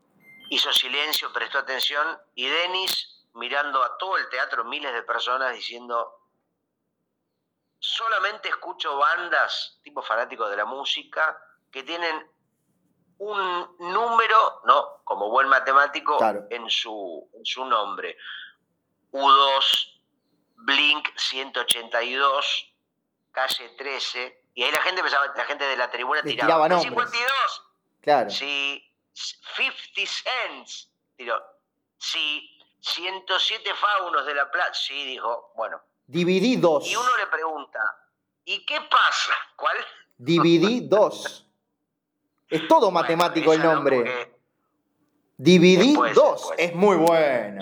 [0.49, 6.19] hizo silencio, prestó atención y Dennis mirando a todo el teatro, miles de personas diciendo,
[7.79, 11.37] solamente escucho bandas, tipo fanáticos de la música,
[11.71, 12.29] que tienen
[13.19, 15.01] un número, ¿no?
[15.03, 16.17] Como buen matemático,
[16.49, 18.17] en, su, en su nombre.
[19.11, 20.01] U2,
[20.55, 22.73] Blink 182,
[23.31, 26.79] calle 13, y ahí la gente empezaba, la gente de la tribuna tiraba.
[26.79, 27.31] 52.
[28.01, 28.29] Claro.
[28.29, 28.83] Sí,
[29.13, 30.91] 50 cents.
[31.15, 31.41] Tiró.
[31.97, 34.73] Sí, 107 faunos de la plaza.
[34.73, 36.87] Sí, dijo, bueno, Dividí dos.
[36.87, 37.79] Y uno le pregunta,
[38.43, 39.31] ¿y qué pasa?
[39.55, 39.77] ¿Cuál?
[40.17, 41.45] Dividí dos.
[42.49, 44.35] Es todo matemático el nombre.
[45.37, 46.51] Dividí dos.
[46.57, 47.61] Es muy bueno.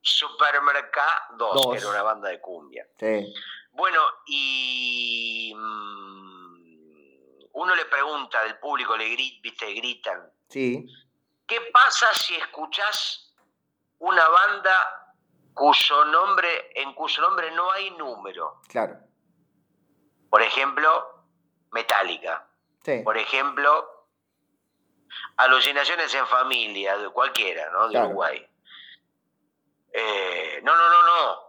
[0.00, 2.86] Supermercado 2, que era una banda de cumbia.
[3.00, 3.34] Sí.
[3.72, 10.30] Bueno, y mm, uno le pregunta del público, le viste, gritan.
[10.48, 10.86] Sí.
[11.46, 13.34] ¿Qué pasa si escuchás
[13.98, 15.04] una banda
[15.54, 18.60] cuyo nombre, en cuyo nombre no hay número.
[18.68, 18.98] Claro.
[20.28, 21.24] Por ejemplo,
[21.70, 22.46] Metallica.
[22.84, 23.00] Sí.
[23.04, 23.93] Por ejemplo,
[25.36, 27.88] Alucinaciones en Familia, de cualquiera, ¿no?
[27.88, 28.46] De Uruguay.
[29.92, 31.44] Eh, no, no, no, no.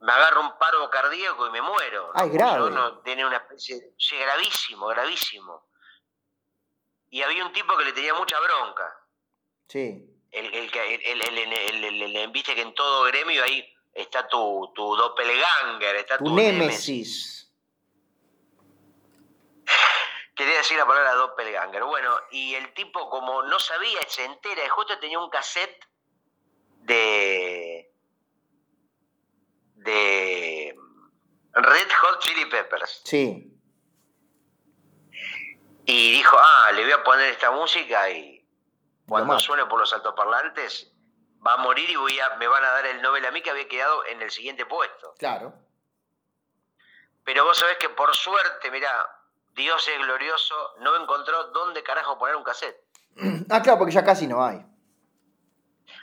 [0.00, 2.10] Me agarro un paro cardíaco y me muero.
[2.14, 2.70] Ah, grave.
[2.70, 3.92] No, tiene una especie.
[3.96, 5.68] Sí, gravísimo, gravísimo.
[7.10, 9.06] Y había un tipo que le tenía mucha bronca.
[9.68, 16.18] Sí el, el, el, viste que en todo gremio ahí está tu, tu doppelganger, está
[16.18, 17.41] tu, némesis.
[20.34, 21.84] Quería decir la palabra doppelganger.
[21.84, 25.86] Bueno, y el tipo como no sabía, se entera, y justo tenía un cassette
[26.78, 27.92] de
[29.74, 30.76] de
[31.52, 33.02] Red Hot Chili Peppers.
[33.04, 33.48] Sí.
[35.84, 38.46] Y dijo, ah, le voy a poner esta música y
[39.06, 40.92] cuando suene por los altoparlantes,
[41.44, 43.50] va a morir y voy a, me van a dar el Nobel a mí que
[43.50, 45.14] había quedado en el siguiente puesto.
[45.18, 45.52] Claro.
[47.24, 48.90] Pero vos sabés que por suerte, mirá,
[49.54, 52.76] Dios es glorioso, no encontró dónde carajo poner un cassette.
[53.50, 54.64] Ah, claro, porque ya casi no hay.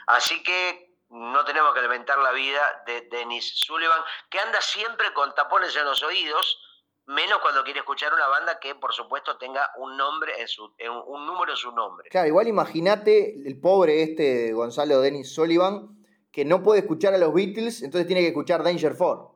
[0.06, 4.00] Así que no tenemos que lamentar la vida de Dennis Sullivan,
[4.30, 6.60] que anda siempre con tapones en los oídos,
[7.06, 11.26] menos cuando quiere escuchar una banda que por supuesto tenga un nombre en su un
[11.26, 12.08] número en su nombre.
[12.10, 15.96] Claro, igual imagínate el pobre este Gonzalo Dennis Sullivan
[16.32, 19.30] que no puede escuchar a los Beatles, entonces tiene que escuchar Danger Four.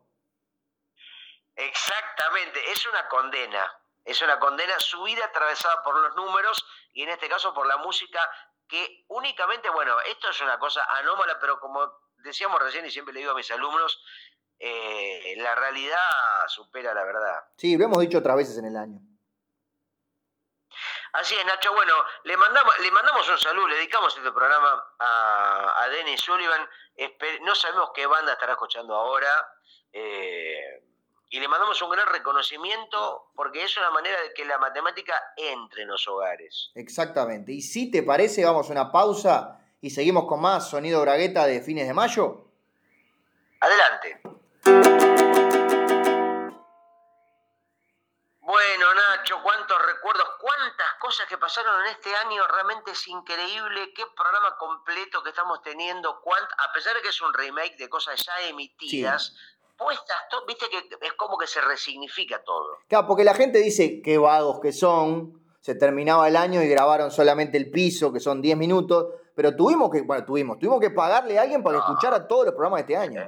[1.56, 3.62] Exactamente, es una condena,
[4.04, 7.78] es una condena su vida atravesada por los números y en este caso por la
[7.78, 8.20] música
[8.68, 13.20] que únicamente, bueno, esto es una cosa anómala, pero como decíamos recién y siempre le
[13.20, 14.02] digo a mis alumnos,
[14.58, 15.98] eh, la realidad
[16.48, 17.44] supera la verdad.
[17.56, 19.00] Sí, lo hemos dicho otras veces en el año.
[21.12, 21.72] Así es, Nacho.
[21.72, 21.94] Bueno,
[22.24, 26.68] le mandamos, le mandamos un saludo, le dedicamos este programa a, a Dennis Sullivan.
[27.42, 29.30] no sabemos qué banda estará escuchando ahora.
[29.92, 30.82] Eh,
[31.34, 35.82] y le mandamos un gran reconocimiento porque es una manera de que la matemática entre
[35.82, 36.70] en los hogares.
[36.76, 37.50] Exactamente.
[37.50, 41.60] Y si te parece, vamos a una pausa y seguimos con más sonido bragueta de
[41.60, 42.44] fines de mayo.
[43.58, 44.20] Adelante.
[48.38, 53.92] Bueno, Nacho, cuántos recuerdos, cuántas cosas que pasaron en este año, realmente es increíble.
[53.92, 56.22] Qué programa completo que estamos teniendo.
[56.58, 59.34] a pesar de que es un remake de cosas ya emitidas,
[59.76, 62.78] puestas, viste que es como que se resignifica todo.
[62.88, 65.42] Claro, porque la gente dice qué vagos que son.
[65.60, 69.14] Se terminaba el año y grabaron solamente el piso, que son 10 minutos.
[69.34, 72.54] Pero tuvimos que, bueno, tuvimos, tuvimos que pagarle a alguien para escuchar a todos los
[72.54, 73.26] programas de este año.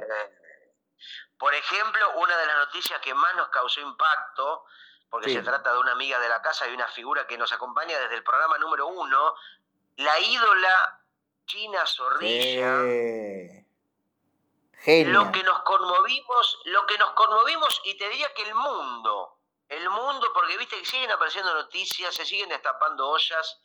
[1.38, 4.64] Por ejemplo, una de las noticias que más nos causó impacto
[5.10, 7.98] porque se trata de una amiga de la casa y una figura que nos acompaña
[7.98, 9.34] desde el programa número uno,
[9.96, 11.00] la ídola
[11.46, 12.82] China Zorrilla.
[14.86, 19.90] Lo que nos conmovimos, lo que nos conmovimos, y te diría que el mundo, el
[19.90, 23.60] mundo, porque viste que siguen apareciendo noticias, se siguen destapando ollas,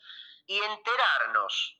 [0.47, 1.77] y enterarnos,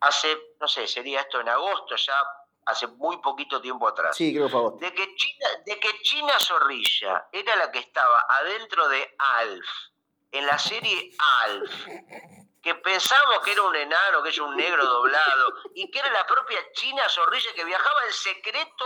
[0.00, 2.20] hace, no sé, sería esto en agosto ya,
[2.66, 4.16] hace muy poquito tiempo atrás.
[4.16, 4.78] Sí, creo favor.
[4.78, 9.68] De que China, de que China Zorrilla era la que estaba adentro de Alf,
[10.32, 11.86] en la serie Alf,
[12.64, 16.26] que pensábamos que era un enano, que era un negro doblado, y que era la
[16.26, 18.84] propia China Zorrilla que viajaba en secreto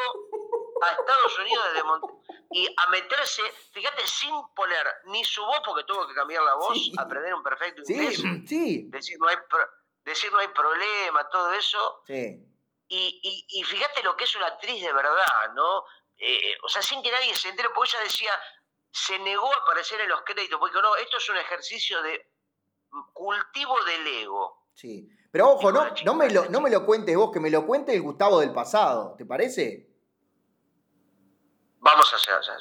[0.83, 1.89] a Estados Unidos desde
[2.51, 3.43] y a meterse,
[3.73, 7.83] fíjate, sin poner ni su voz, porque tuvo que cambiar la voz, aprender un perfecto
[7.87, 9.37] inglés, sí, Decir, no hay
[10.05, 12.03] decir no hay problema, todo eso.
[12.07, 12.45] Sí
[12.89, 15.85] y, y, fíjate lo que es una actriz de verdad, ¿no?
[16.17, 18.33] Eh, o sea, sin que nadie se entere, porque ella decía,
[18.91, 22.31] se negó a aparecer en los créditos, porque no, esto es un ejercicio de
[23.13, 24.67] cultivo del ego.
[24.75, 27.67] Sí, pero ojo, no, no, me lo, no me lo cuentes vos, que me lo
[27.67, 29.89] cuente el Gustavo del pasado, ¿te parece?
[31.79, 32.57] Vamos a hacer, hacer.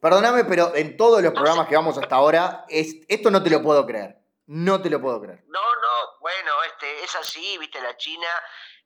[0.00, 3.62] Perdóname, pero en todos los programas que vamos hasta ahora, es, esto no te lo
[3.62, 4.18] puedo creer.
[4.46, 5.42] No te lo puedo creer.
[5.46, 8.28] No, no, bueno, este, es así, viste, la China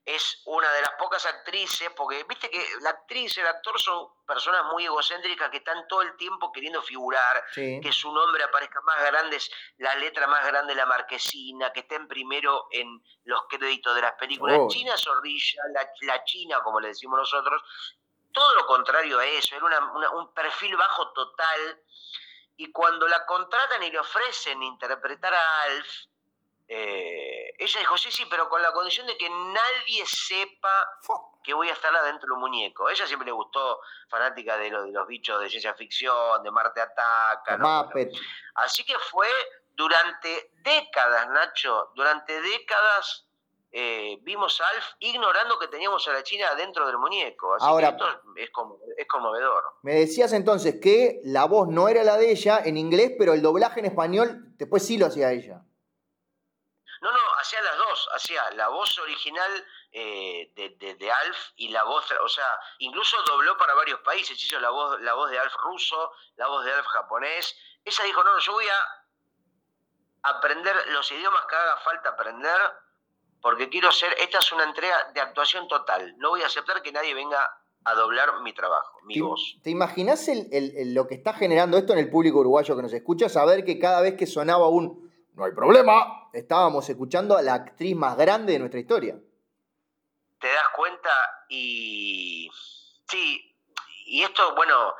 [0.08, 4.64] es una de las pocas actrices, porque viste que la actriz el actor son personas
[4.72, 9.38] muy egocéntricas que están todo el tiempo queriendo figurar, que su nombre aparezca más grande,
[9.76, 14.14] la letra más grande de la marquesina, que estén primero en los créditos de las
[14.14, 14.58] películas.
[14.68, 15.62] China Zorrilla,
[16.00, 17.62] la, China, como le decimos nosotros,
[18.32, 19.78] todo lo contrario a eso, era
[20.14, 21.82] un perfil bajo total.
[22.56, 25.86] Y cuando la contratan y le ofrecen interpretar a Alf,
[26.70, 30.86] eh, ella dijo, sí, sí, pero con la condición de que nadie sepa
[31.42, 32.90] que voy a estar adentro del muñeco.
[32.90, 33.80] ella siempre le gustó,
[34.10, 37.56] fanática de, de los bichos de ciencia ficción, de Marte Ataca.
[37.56, 37.90] ¿no?
[38.54, 39.28] Así que fue
[39.70, 43.26] durante décadas, Nacho, durante décadas
[43.70, 47.54] eh, vimos a Alf ignorando que teníamos a la China dentro del muñeco.
[47.54, 48.50] Así Ahora, que esto es,
[48.98, 49.64] es, conmovedor.
[49.82, 53.40] Me decías entonces que la voz no era la de ella en inglés, pero el
[53.40, 55.62] doblaje en español después sí lo hacía ella.
[57.00, 62.10] No, no, hacía las dos, hacía la voz original eh, de, Alf y la voz,
[62.22, 66.12] o sea, incluso dobló para varios países, hizo la voz, la voz de Alf ruso,
[66.36, 67.56] la voz de Alf japonés.
[67.84, 72.60] Ella dijo, no, no, yo voy a aprender los idiomas que haga falta aprender
[73.40, 76.92] porque quiero ser, esta es una entrega de actuación total, no voy a aceptar que
[76.92, 77.38] nadie venga
[77.84, 79.58] a doblar mi trabajo, mi voz.
[79.62, 80.28] ¿Te imaginas
[80.86, 83.28] lo que está generando esto en el público uruguayo que nos escucha?
[83.28, 85.07] Saber que cada vez que sonaba un
[85.38, 89.14] no hay problema, estábamos escuchando a la actriz más grande de nuestra historia.
[90.40, 91.10] Te das cuenta
[91.48, 92.50] y
[93.08, 93.56] sí,
[94.06, 94.94] y esto, bueno,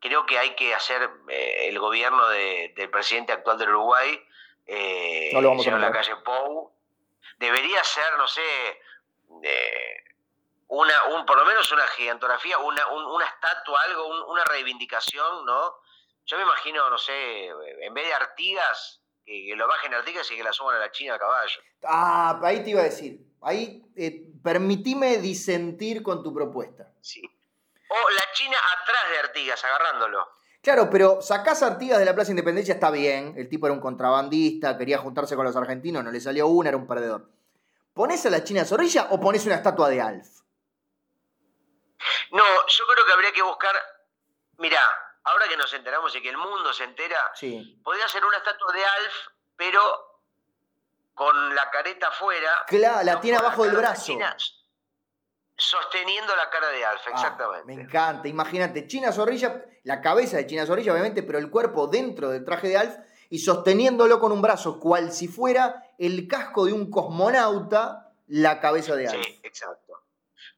[0.00, 4.24] creo que hay que hacer eh, el gobierno del presidente actual del Uruguay,
[4.66, 6.72] eh, no lo vamos a la calle Pou,
[7.38, 8.80] debería ser, no sé,
[10.68, 15.74] una, un, por lo menos una gigantografía, una, una estatua, algo, una reivindicación, ¿no?
[16.24, 20.44] Yo me imagino, no sé, en vez de Artigas, que, lo bajen Artigas y que
[20.44, 21.60] la suban a la China a caballo.
[21.84, 23.20] Ah, ahí te iba a decir.
[23.40, 26.92] Ahí eh, permitime disentir con tu propuesta.
[27.00, 27.22] Sí.
[27.88, 30.28] O la China atrás de Artigas, agarrándolo.
[30.62, 33.34] Claro, pero sacás a Artigas de la Plaza Independencia, está bien.
[33.36, 36.78] El tipo era un contrabandista, quería juntarse con los argentinos, no le salió una, era
[36.78, 37.28] un perdedor.
[37.92, 40.28] ¿Pones a la China Zorrilla o pones una estatua de Alf?
[42.30, 43.74] No, yo creo que habría que buscar.
[44.58, 44.80] Mirá,
[45.24, 47.32] ahora que nos enteramos y que el mundo se entera,
[47.82, 49.14] podría ser una estatua de Alf,
[49.56, 49.80] pero
[51.14, 52.64] con la careta afuera.
[52.66, 54.14] Claro, la tiene abajo del brazo.
[55.54, 57.66] Sosteniendo la cara de Alf, ah, exactamente.
[57.66, 58.26] me encanta.
[58.26, 62.68] Imagínate, China Zorrilla, la cabeza de China Zorrilla, obviamente, pero el cuerpo dentro del traje
[62.68, 62.96] de Alf
[63.30, 68.96] y sosteniéndolo con un brazo, cual si fuera el casco de un cosmonauta, la cabeza
[68.96, 69.24] de Alf.
[69.24, 69.91] Sí, exacto.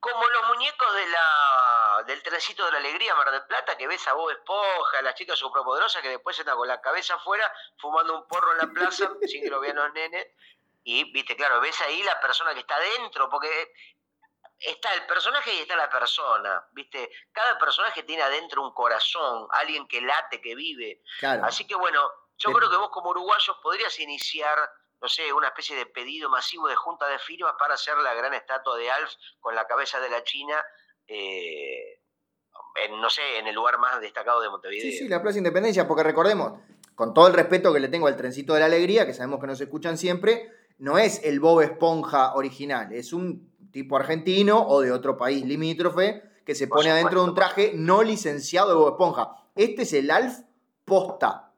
[0.05, 4.06] Como los muñecos de la, del trencito de la alegría, Mar del Plata, que ves
[4.06, 8.14] a Bob Esponja, a las chicas superpoderosas que después están con la cabeza afuera, fumando
[8.14, 10.26] un porro en la plaza, sin que lo vean los nenes.
[10.82, 13.72] Y, viste, claro, ves ahí la persona que está dentro, porque
[14.59, 17.10] está el personaje y está la persona, ¿viste?
[17.32, 21.01] Cada personaje tiene adentro un corazón, alguien que late, que vive.
[21.43, 24.70] Así que bueno, yo creo que vos como uruguayos podrías iniciar,
[25.05, 28.32] no sé, una especie de pedido masivo de junta de firmas para hacer la gran
[28.32, 30.55] estatua de Alf con la cabeza de la China.
[31.06, 32.01] Eh,
[32.82, 34.90] en, no sé, en el lugar más destacado de Montevideo.
[34.90, 36.59] Sí, sí, la Plaza Independencia, porque recordemos,
[36.94, 39.47] con todo el respeto que le tengo al trencito de la alegría, que sabemos que
[39.47, 44.90] nos escuchan siempre, no es el Bob Esponja original, es un tipo argentino o de
[44.90, 49.36] otro país limítrofe que se pone adentro de un traje no licenciado de Bob Esponja.
[49.55, 50.39] Este es el Alf
[50.86, 51.51] posta.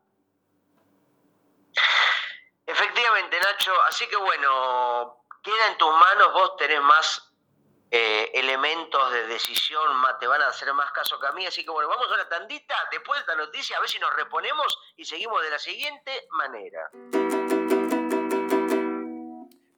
[2.78, 3.72] Efectivamente, Nacho.
[3.88, 7.32] Así que bueno, queda en tus manos, vos tenés más
[7.90, 11.46] eh, elementos de decisión, más, te van a hacer más caso que a mí.
[11.46, 14.14] Así que bueno, vamos a una tandita después de esta noticia, a ver si nos
[14.14, 16.90] reponemos y seguimos de la siguiente manera.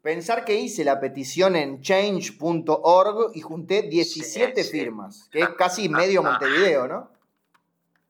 [0.02, 6.22] Pensar que hice la petición en change.org y junté 17 firmas, que es casi medio
[6.24, 7.17] Montevideo, ¿no?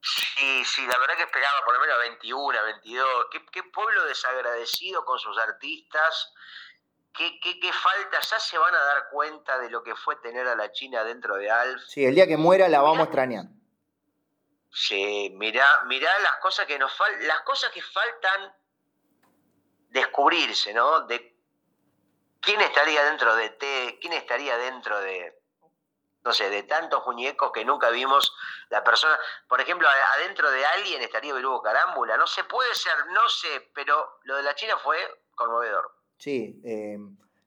[0.08, 3.26] Sí, sí, la verdad que esperaba por lo menos 21, 22.
[3.30, 6.32] Qué, qué pueblo desagradecido con sus artistas.
[7.12, 8.20] ¿Qué, qué, qué falta?
[8.20, 11.36] Ya se van a dar cuenta de lo que fue tener a la China dentro
[11.36, 11.82] de Alf.
[11.88, 13.44] Sí, el día que muera la vamos a extrañar.
[14.70, 18.54] Sí, mirá, mirá las cosas que nos faltan, las cosas que faltan
[19.90, 21.00] descubrirse, ¿no?
[21.06, 21.36] De
[22.40, 25.37] quién estaría dentro de T, quién estaría dentro de,
[26.28, 28.34] no sé, de tantos muñecos que nunca vimos
[28.68, 29.18] la persona.
[29.48, 32.18] Por ejemplo, adentro de alguien estaría Berugo Carámbula.
[32.18, 34.98] No se puede ser, no sé, pero lo de la China fue
[35.34, 35.90] conmovedor.
[36.18, 36.98] Sí, eh,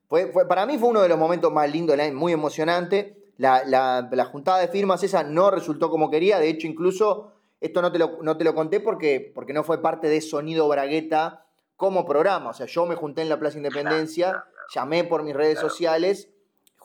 [0.08, 3.16] fue, para mí fue uno de los momentos más lindos, muy emocionante.
[3.36, 7.92] La, la, juntada de firmas esa no resultó como quería, de hecho incluso esto no
[7.92, 11.46] te lo, no te lo conté porque, porque no fue parte de Sonido Bragueta
[11.76, 15.58] como programa, o sea, yo me junté en la Plaza Independencia, llamé por mis redes
[15.58, 16.31] sociales,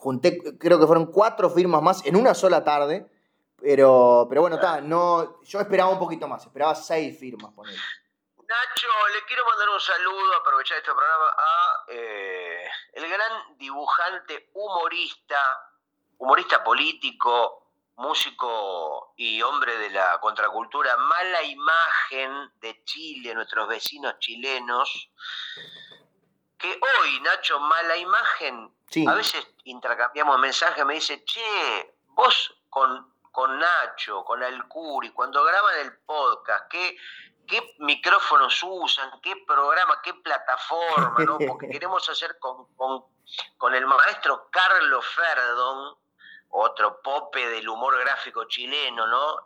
[0.00, 3.06] junté, creo que fueron cuatro firmas más en una sola tarde,
[3.60, 8.88] pero, pero bueno, está, no, yo esperaba un poquito más, esperaba seis firmas, por Nacho,
[9.12, 12.64] le quiero mandar un saludo, aprovechar este programa, a eh,
[12.94, 15.36] el gran dibujante, humorista,
[16.16, 25.10] humorista político, músico y hombre de la contracultura, mala imagen de Chile, nuestros vecinos chilenos,
[26.58, 28.74] que hoy, Nacho, mala imagen,
[29.06, 35.78] a veces intercambiamos mensajes, me dice, che, vos con, con Nacho, con Alcuri, cuando graban
[35.80, 36.96] el podcast, ¿qué,
[37.46, 41.38] qué micrófonos usan, qué programa, qué plataforma, ¿no?
[41.38, 43.04] Porque queremos hacer con, con,
[43.56, 45.96] con el maestro Carlos Ferdon,
[46.50, 49.36] otro pope del humor gráfico chileno, ¿no?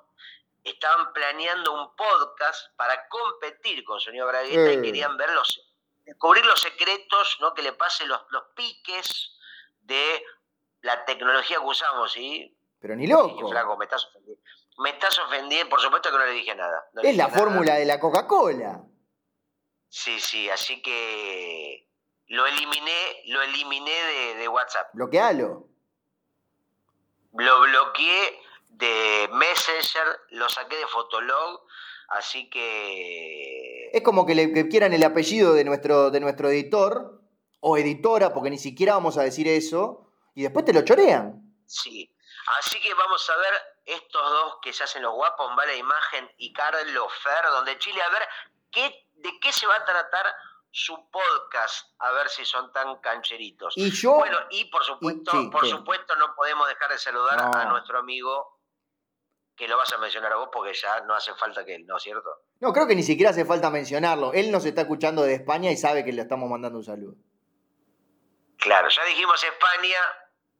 [0.64, 5.71] Estaban planeando un podcast para competir con Sonido Bragueta y querían ver los,
[6.04, 7.54] descubrir los secretos, ¿no?
[7.54, 9.36] Que le pasen los, los piques
[9.80, 10.24] de
[10.80, 12.56] la tecnología que usamos, ¿sí?
[12.80, 13.48] Pero ni loco.
[13.48, 14.42] flaco, me estás ofendiendo.
[14.78, 16.84] Me estás ofendiendo, por supuesto que no le dije nada.
[17.02, 18.82] es la fórmula de la Coca-Cola.
[19.88, 21.88] Sí, sí, así que
[22.26, 24.88] lo eliminé, lo eliminé de, de WhatsApp.
[24.94, 25.72] Bloquealo
[27.32, 31.62] lo bloqueé de Messenger, lo saqué de Fotolog,
[32.08, 33.81] así que...
[33.92, 37.20] Es como que le quieran el apellido de nuestro, de nuestro editor
[37.60, 41.54] o editora, porque ni siquiera vamos a decir eso, y después te lo chorean.
[41.66, 42.10] Sí,
[42.58, 43.52] así que vamos a ver
[43.84, 48.08] estos dos que se hacen los guapos, Vale Imagen y Carlos Fer, donde Chile, a
[48.08, 48.22] ver
[48.70, 50.24] qué, de qué se va a tratar
[50.70, 53.74] su podcast a ver si son tan cancheritos.
[53.76, 54.14] Y yo.
[54.14, 58.58] Bueno, y por supuesto, por supuesto, no podemos dejar de saludar a nuestro amigo
[59.54, 61.98] que lo vas a mencionar a vos porque ya no hace falta que él, ¿no
[61.98, 62.30] es cierto?
[62.62, 64.32] No, creo que ni siquiera hace falta mencionarlo.
[64.32, 67.16] Él nos está escuchando de España y sabe que le estamos mandando un saludo.
[68.56, 69.98] Claro, ya dijimos España,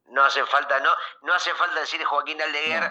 [0.08, 0.90] no hace falta, no,
[1.22, 2.90] no hace falta decir Joaquín Aldeguer.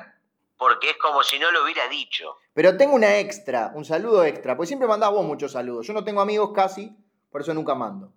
[0.55, 2.37] Porque es como si no lo hubiera dicho.
[2.53, 5.85] Pero tengo una extra, un saludo extra, porque siempre mandás vos muchos saludos.
[5.85, 6.95] Yo no tengo amigos casi,
[7.29, 8.13] por eso nunca mando.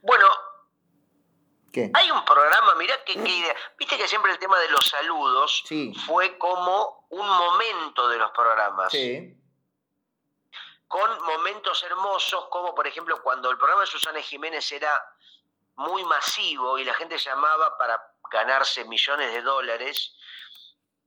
[0.00, 0.24] Bueno,
[1.72, 1.90] ¿Qué?
[1.94, 3.56] hay un programa, mirá qué, idea.
[3.78, 5.64] Viste que siempre el tema de los saludos
[6.06, 8.92] fue como un momento de los programas.
[8.92, 9.34] Sí.
[10.86, 15.02] Con momentos hermosos, como por ejemplo cuando el programa de Susana Jiménez era
[15.76, 20.14] muy masivo y la gente llamaba para ganarse millones de dólares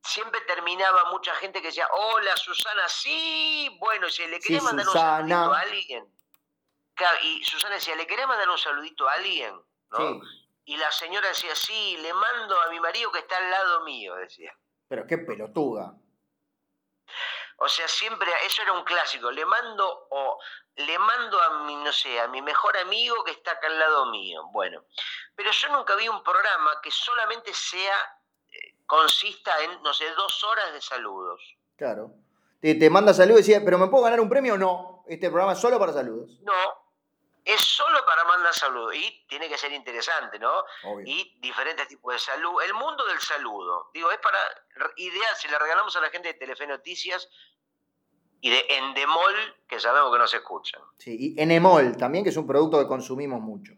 [0.06, 4.94] siempre terminaba mucha gente que decía, hola Susana, sí, bueno, si le quería mandar un
[4.94, 6.16] saludito a alguien,
[7.24, 9.60] y Susana decía, ¿le quería mandar un saludito a alguien?
[9.92, 10.22] ¿no?
[10.66, 14.16] Y la señora decía, sí, le mando a mi marido que está al lado mío,
[14.16, 14.52] decía.
[14.88, 15.96] Pero qué pelotuda.
[17.58, 20.40] O sea, siempre, eso era un clásico, le mando o
[20.76, 24.08] le mando a mi, no sé, a mi mejor amigo que está acá al lado
[24.08, 24.44] mío.
[24.52, 24.84] Bueno,
[25.36, 27.96] pero yo nunca vi un programa que solamente sea,
[28.52, 31.42] eh, consista en, no sé, dos horas de saludos.
[31.78, 32.12] Claro.
[32.60, 35.04] Te, te manda saludos y decía, ¿pero me puedo ganar un premio o no?
[35.08, 36.40] Este programa es solo para saludos.
[36.42, 36.85] No,
[37.46, 40.66] es solo para mandar saludos y tiene que ser interesante, ¿no?
[41.06, 42.60] Y diferentes tipos de salud.
[42.64, 44.40] El mundo del saludo, digo, es para
[44.98, 47.30] ideal, si le regalamos a la gente de Telefe Noticias
[48.42, 50.82] y de Endemol, que sabemos que no se escuchan.
[50.98, 53.74] Sí, y Enemol también, que es un producto que consumimos mucho.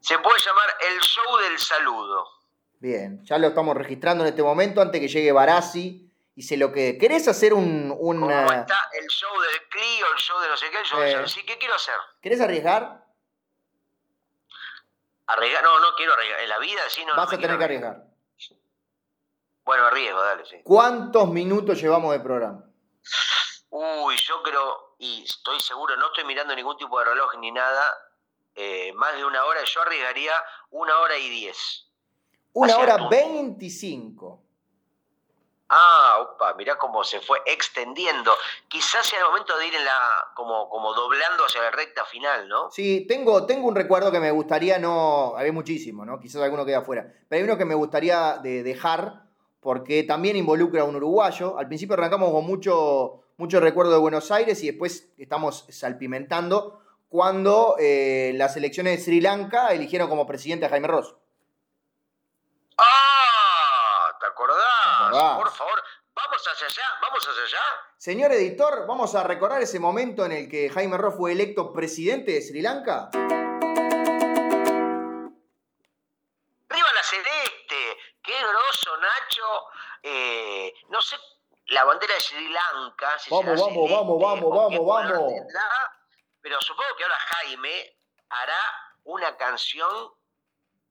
[0.00, 2.24] Se puede llamar el show del saludo.
[2.78, 6.07] Bien, ya lo estamos registrando en este momento antes que llegue Barassi
[6.38, 6.96] y lo que.
[6.98, 7.92] ¿Querés hacer un.
[7.98, 10.78] un ¿Cómo está el show del Clio, el show de no sé qué?
[10.78, 11.96] El show eh, Sí, ¿qué quiero hacer?
[12.22, 13.04] ¿Querés arriesgar?
[15.26, 16.40] Arriesgar, no, no quiero arriesgar.
[16.40, 17.16] En la vida sí no.
[17.16, 18.04] Vas a tener que arriesgar.
[19.64, 20.60] Bueno, arriesgo, dale, sí.
[20.62, 22.64] ¿Cuántos minutos llevamos de programa?
[23.70, 27.84] Uy, yo creo, y estoy seguro, no estoy mirando ningún tipo de reloj ni nada,
[28.54, 30.32] eh, más de una hora, yo arriesgaría
[30.70, 31.86] una hora y diez.
[32.54, 34.47] Una hora veinticinco.
[35.70, 38.32] Ah, opa, mirá cómo se fue extendiendo.
[38.68, 39.92] Quizás sea el momento de ir en la,
[40.34, 42.70] como, como doblando hacia la recta final, ¿no?
[42.70, 45.34] Sí, tengo, tengo un recuerdo que me gustaría no.
[45.36, 46.18] Hay muchísimo, ¿no?
[46.20, 47.06] Quizás alguno quede afuera.
[47.28, 49.24] Pero hay uno que me gustaría de dejar,
[49.60, 51.58] porque también involucra a un uruguayo.
[51.58, 56.80] Al principio arrancamos con mucho, mucho recuerdo de Buenos Aires y después estamos salpimentando
[57.10, 61.14] cuando eh, las elecciones de Sri Lanka eligieron como presidente a Jaime Ross.
[65.36, 65.82] Por favor,
[66.14, 67.62] vamos hacia allá, vamos hacia allá.
[67.96, 72.32] Señor editor, vamos a recordar ese momento en el que Jaime Ross fue electo presidente
[72.32, 73.10] de Sri Lanka.
[76.70, 77.98] ¡Viva la celeste!
[78.22, 79.66] ¡Qué groso, Nacho!
[80.02, 81.16] Eh, no sé,
[81.66, 83.16] la bandera de Sri Lanka.
[83.30, 85.32] vamos, vamos, vamos, vamos, vamos, vamos.
[86.40, 87.96] Pero supongo que ahora Jaime
[88.30, 88.60] hará
[89.04, 90.12] una canción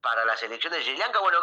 [0.02, 1.20] para la selección de Sri Lanka.
[1.20, 1.40] Bueno,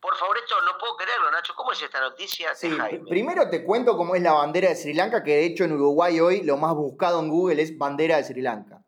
[0.00, 1.54] por favor, esto no puedo creerlo, Nacho.
[1.54, 2.54] ¿Cómo es esta noticia?
[2.54, 2.70] Sí,
[3.08, 6.20] primero te cuento cómo es la bandera de Sri Lanka, que de hecho en Uruguay
[6.20, 8.82] hoy lo más buscado en Google es bandera de Sri Lanka.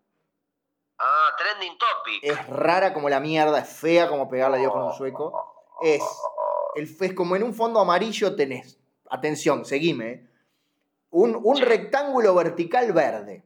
[0.98, 2.24] Ah, trending topic.
[2.24, 5.32] Es rara como la mierda, es fea como pegarle a Dios con un sueco.
[5.80, 6.02] Es,
[6.76, 8.78] es como en un fondo amarillo tenés,
[9.08, 10.30] atención, seguime, ¿eh?
[11.10, 13.42] un, un rectángulo vertical verde.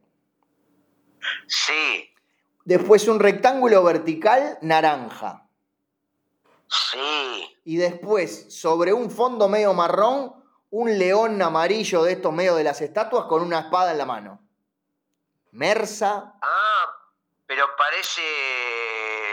[1.47, 2.09] Sí.
[2.65, 5.44] Después un rectángulo vertical naranja.
[6.91, 7.57] Sí.
[7.65, 10.33] Y después, sobre un fondo medio marrón,
[10.69, 14.41] un león amarillo de estos medio de las estatuas con una espada en la mano.
[15.51, 16.33] Mersa.
[16.41, 16.85] Ah,
[17.45, 18.21] pero parece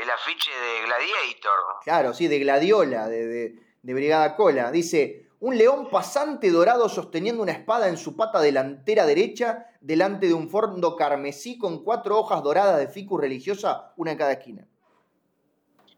[0.02, 1.59] el afiche de Gladiator.
[1.82, 4.70] Claro, sí, de Gladiola, de, de Brigada Cola.
[4.70, 10.35] Dice, un león pasante dorado sosteniendo una espada en su pata delantera derecha delante de
[10.35, 14.69] un fondo carmesí con cuatro hojas doradas de ficus religiosa, una en cada esquina.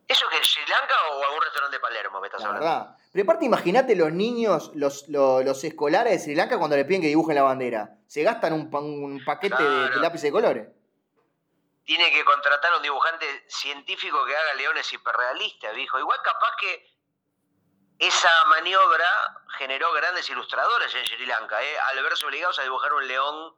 [0.07, 2.69] ¿Eso que en Sri Lanka o algún restaurante de Palermo me estás la hablando?
[2.69, 2.97] Verdad.
[3.13, 7.09] Pero aparte, imagínate los niños, los, los, escolares de Sri Lanka cuando le piden que
[7.09, 7.97] dibujen la bandera.
[8.07, 10.69] Se gastan un, un paquete de, lápices de colores.
[11.85, 15.99] Tiene que contratar a un dibujante científico que haga leones hiperrealistas, dijo.
[15.99, 16.95] Igual capaz que
[17.99, 19.09] esa maniobra
[19.59, 21.79] generó grandes ilustradores en Sri Lanka, ¿eh?
[21.79, 23.55] al verse obligados a dibujar un león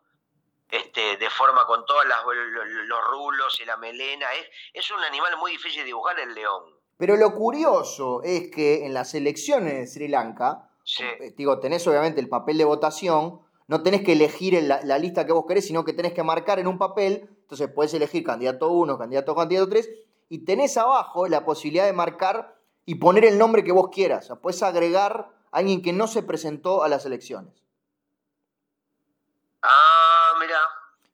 [0.70, 4.26] este, de forma con todos los rulos y la melena.
[4.34, 4.46] Es,
[4.84, 6.64] es un animal muy difícil de dibujar el león.
[6.96, 10.70] Pero lo curioso es que en las elecciones de Sri Lanka,
[11.00, 15.26] eh, digo, tenés obviamente el papel de votación, no tenés que elegir la, la, lista
[15.26, 18.70] que vos querés, sino que tenés que marcar en un papel, entonces puedes elegir candidato
[18.70, 19.90] 1, candidato 2, candidato 3,
[20.28, 22.56] y tenés abajo la posibilidad de marcar
[22.86, 24.24] y poner el nombre que vos quieras.
[24.24, 27.65] O sea, puedes agregar a alguien que no se presentó a las elecciones.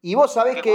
[0.04, 0.74] Y vos sabés que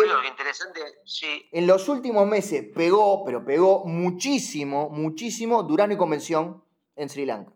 [1.52, 6.64] en los últimos meses pegó, pero pegó muchísimo, muchísimo Durano y Convención
[6.96, 7.52] en Sri Lanka.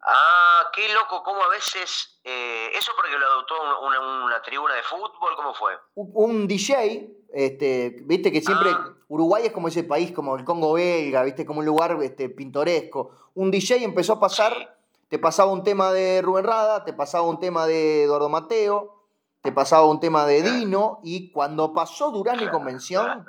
[0.00, 2.18] Ah, qué loco, cómo a veces...
[2.24, 5.36] Eh, ¿Eso porque lo adoptó una, tribuna de fútbol?
[5.36, 5.72] ¿Cómo fue?
[5.94, 8.70] Un, DJ, este, viste que siempre...
[8.70, 8.94] Ah.
[9.08, 13.10] Uruguay es como ese país, como el Congo belga, viste, como un lugar este, pintoresco.
[13.34, 14.73] Un DJ empezó a pasar,
[15.14, 19.06] te pasaba un tema de Rubén Rada, te pasaba un tema de Eduardo Mateo,
[19.42, 23.24] te pasaba un tema de Dino y cuando pasó Durán y Convención,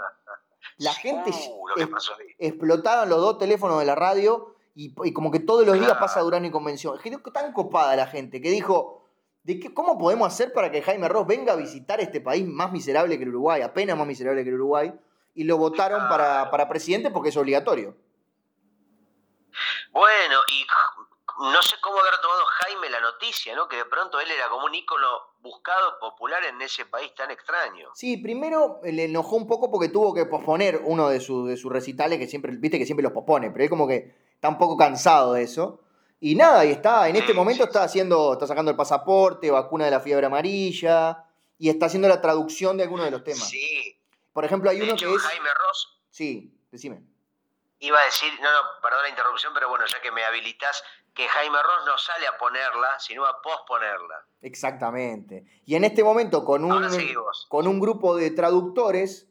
[0.77, 1.29] la gente
[2.39, 6.43] explotaban los dos teléfonos de la radio y, como que todos los días pasa Durán
[6.45, 6.97] y Convención.
[6.97, 9.07] Que tan copada la gente que dijo,
[9.43, 12.71] ¿de qué, ¿cómo podemos hacer para que Jaime Ross venga a visitar este país más
[12.71, 14.91] miserable que el Uruguay, apenas más miserable que el Uruguay?
[15.35, 17.95] Y lo votaron para, para presidente porque es obligatorio.
[19.91, 20.65] Bueno, y
[21.37, 23.67] no sé cómo haber tomado Jaime la noticia, ¿no?
[23.67, 25.07] Que de pronto él era como un ícono
[25.39, 27.89] buscado, popular en ese país tan extraño.
[27.93, 32.19] Sí, primero le enojó un poco porque tuvo que posponer uno de, de sus recitales,
[32.19, 35.33] que siempre, viste que siempre los pospone, pero es como que está un poco cansado
[35.33, 35.81] de eso.
[36.19, 39.91] Y nada, y está, en este momento está haciendo, está sacando el pasaporte, vacuna de
[39.91, 41.25] la fiebre amarilla,
[41.57, 43.47] y está haciendo la traducción de algunos de los temas.
[43.49, 44.01] Sí.
[44.33, 45.21] Por ejemplo, hay uno que es.
[45.21, 45.99] Jaime Ross.
[46.09, 47.03] Sí, decime.
[47.79, 50.83] Iba a decir, no, no, perdón la interrupción, pero bueno, ya que me habilitas,
[51.15, 54.25] que Jaime Ross no sale a ponerla, sino a posponerla.
[54.41, 55.45] Exactamente.
[55.65, 56.87] Y en este momento, con un,
[57.47, 59.27] con un grupo de traductores,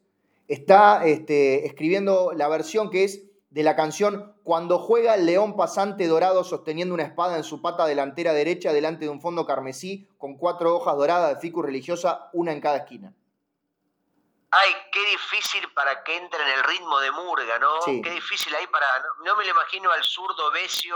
[0.47, 6.07] está este, escribiendo la versión que es de la canción Cuando juega el león pasante
[6.07, 10.37] dorado sosteniendo una espada en su pata delantera derecha delante de un fondo carmesí con
[10.37, 13.13] cuatro hojas doradas de ficus religiosa, una en cada esquina.
[14.51, 17.79] Ay, qué difícil para que entre en el ritmo de Murga, ¿no?
[17.85, 18.85] Qué difícil ahí para...
[19.23, 20.95] No, me lo imagino al zurdo Besio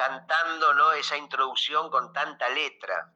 [0.00, 0.92] cantando, ¿no?
[0.92, 3.12] Esa introducción con tanta letra.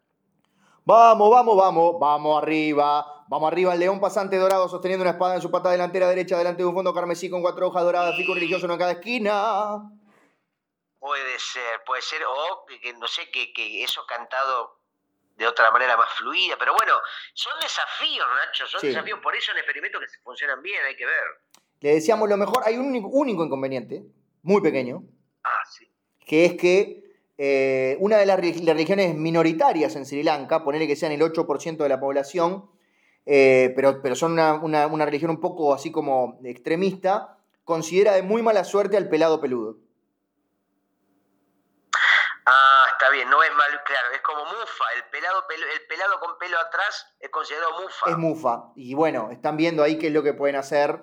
[0.84, 3.24] Vamos, vamos, vamos, vamos arriba.
[3.26, 6.62] Vamos arriba, el león pasante dorado sosteniendo una espada en su pata delantera derecha delante
[6.62, 9.80] de un fondo carmesí con cuatro hojas doradas, pico religioso en cada esquina.
[10.98, 14.78] Puede ser, puede ser, o que, no sé, que, que eso cantado
[15.36, 16.92] de otra manera más fluida, pero bueno,
[17.32, 21.24] son desafíos, Nacho, son desafíos, por eso en experimentos que funcionan bien, hay que ver.
[21.80, 24.04] Le decíamos lo mejor, hay un único, único inconveniente,
[24.42, 25.02] muy pequeño,
[25.42, 25.83] ah, sí.
[26.24, 27.04] Que es que
[27.36, 31.88] eh, una de las religiones minoritarias en Sri Lanka, ponerle que sean el 8% de
[31.88, 32.70] la población,
[33.26, 38.64] eh, pero, pero son una, religión un poco así como extremista, considera de muy mala
[38.64, 39.78] suerte al pelado peludo.
[42.46, 46.36] Ah, está bien, no es mal, claro, es como mufa, el pelado, el pelado con
[46.38, 48.10] pelo atrás es considerado mufa.
[48.10, 51.00] Es mufa, y bueno, están viendo ahí qué es lo que pueden hacer,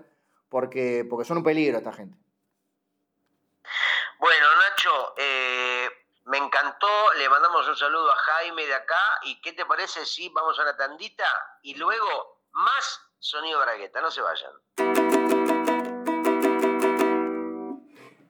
[0.50, 2.16] porque, porque son un peligro esta gente.
[4.22, 5.90] Bueno, Nacho, eh,
[6.26, 10.30] me encantó, le mandamos un saludo a Jaime de acá y ¿qué te parece si
[10.30, 11.26] vamos a una tandita
[11.64, 14.00] y luego más sonido bragueta?
[14.00, 14.52] No se vayan.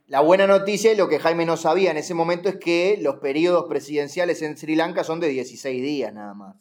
[0.08, 3.18] La buena noticia y lo que Jaime no sabía en ese momento es que los
[3.18, 6.56] periodos presidenciales en Sri Lanka son de 16 días nada más.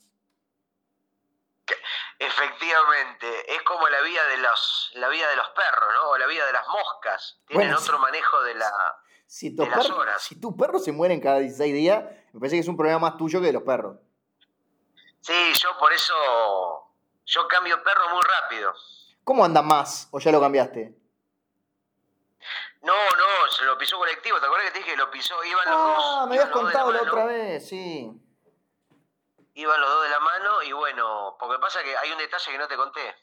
[2.18, 6.10] Efectivamente, es como la vida de los, la vida de los perros, ¿no?
[6.10, 7.38] O la vida de las moscas.
[7.46, 8.70] Tienen otro manejo de la,
[9.30, 12.02] si tu, perro, si tu perro se muere en cada 16 días,
[12.32, 13.96] me parece que es un problema más tuyo que de los perros.
[15.20, 16.14] Sí, yo por eso.
[17.26, 18.74] Yo cambio perro muy rápido.
[19.22, 20.08] ¿Cómo anda más?
[20.10, 20.96] ¿O ya lo cambiaste?
[22.82, 24.40] No, no, se lo pisó colectivo.
[24.40, 25.44] ¿Te acuerdas que te dije que lo pisó?
[25.44, 26.04] Iban los dos.
[26.04, 28.10] Ah, me habías contado la, otra vez, sí.
[29.54, 32.58] Iban los dos de la mano y bueno, porque pasa que hay un detalle que
[32.58, 33.14] no te conté.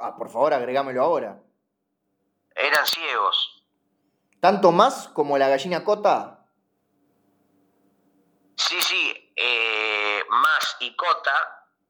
[0.00, 1.38] Ah, por favor, agregámelo ahora.
[2.54, 3.63] Eran ciegos.
[4.44, 6.44] ¿Tanto más como la gallina cota?
[8.56, 11.32] Sí, sí, eh, más y cota,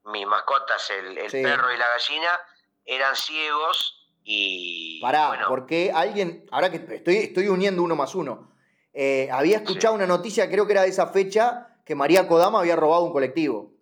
[0.04, 2.40] mis mascotas, el, perro y la gallina,
[2.84, 5.00] eran ciegos y...
[5.02, 8.52] Pará, bueno, porque alguien, ahora que estoy, estoy uniendo uno más uno,
[8.92, 12.76] eh, había escuchado una noticia, creo que era de esa fecha, que María Kodama había
[12.76, 13.73] robado un colectivo.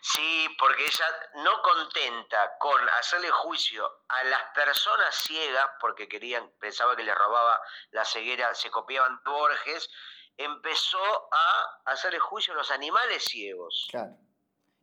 [0.00, 1.04] Sí, porque ella
[1.44, 7.60] no contenta con hacerle juicio a las personas ciegas, porque querían, pensaba que le robaba
[7.90, 9.88] la ceguera, se copiaban Borges,
[10.36, 10.98] empezó
[11.32, 13.88] a hacerle juicio a los animales ciegos.
[13.90, 14.16] Claro.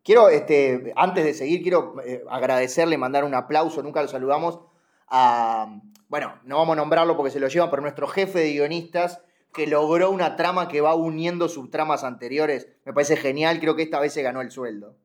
[0.04, 4.60] Quiero, este, antes de seguir, quiero eh, agradecerle, mandar un aplauso, nunca lo saludamos,
[5.08, 5.68] a,
[6.10, 9.24] bueno, no vamos a nombrarlo porque se lo llevan, pero nuestro jefe de guionistas,
[9.54, 12.68] que logró una trama que va uniendo sus tramas anteriores.
[12.84, 14.98] Me parece genial, creo que esta vez se ganó el sueldo.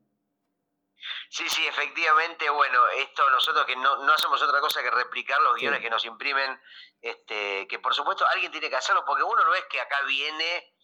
[1.31, 5.55] Sí, sí, efectivamente, bueno, esto nosotros que no, no hacemos otra cosa que replicar los
[5.55, 6.59] guiones que nos imprimen,
[7.01, 10.75] este, que por supuesto alguien tiene que hacerlo, porque uno no es que acá viene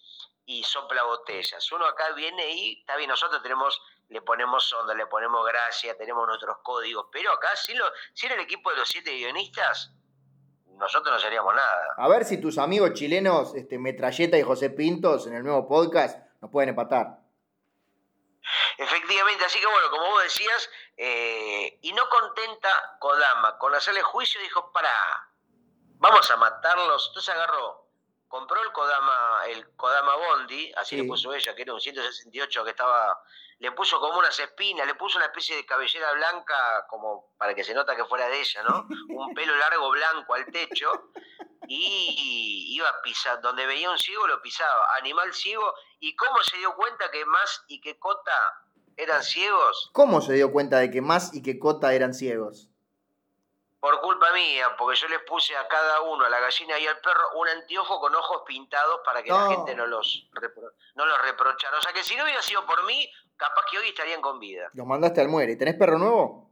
[0.45, 5.05] y sopla botellas, uno acá viene y, está bien, nosotros tenemos, le ponemos onda, le
[5.07, 7.83] ponemos gracia, tenemos nuestros códigos, pero acá sin, lo,
[8.13, 9.91] sin el equipo de los siete guionistas,
[10.77, 11.93] nosotros no seríamos nada.
[11.97, 16.25] A ver si tus amigos chilenos, este, Metralleta y José Pintos, en el nuevo podcast,
[16.39, 17.26] nos pueden empatar.
[18.77, 24.39] Efectivamente, así que bueno, como vos decías, eh, y no contenta Kodama con hacerle juicio,
[24.41, 24.91] dijo, para,
[25.95, 27.07] vamos a matarlos.
[27.07, 27.87] Entonces agarró,
[28.27, 32.69] compró el Kodama, el Kodama Bondi, así le puso ella, que era un 168 que
[32.71, 33.21] estaba,
[33.59, 37.63] le puso como unas espinas, le puso una especie de cabellera blanca, como para que
[37.63, 38.87] se nota que fuera de ella, ¿no?
[39.09, 41.11] Un pelo largo blanco al techo,
[41.67, 46.57] y iba a pisar, donde veía un ciego lo pisaba, animal ciego, y cómo se
[46.57, 48.67] dio cuenta que más y que Cota
[48.97, 49.89] eran ciegos.
[49.93, 52.69] ¿Cómo se dio cuenta de que Más y que Cota eran ciegos?
[53.79, 56.99] por culpa mía, porque yo les puse a cada uno, a la gallina y al
[56.99, 60.29] perro, un anteojo con ojos pintados para que la gente no los,
[60.95, 61.77] no los reprochara.
[61.77, 64.69] O sea que si no hubiera sido por mí, capaz que hoy estarían con vida.
[64.73, 65.55] Los mandaste al muere.
[65.55, 66.51] ¿Tenés perro nuevo?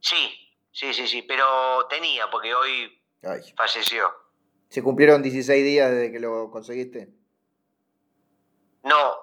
[0.00, 3.00] Sí, sí, sí, sí, pero tenía, porque hoy
[3.56, 4.12] falleció.
[4.68, 7.21] ¿Se cumplieron 16 días desde que lo conseguiste?
[8.82, 9.16] No,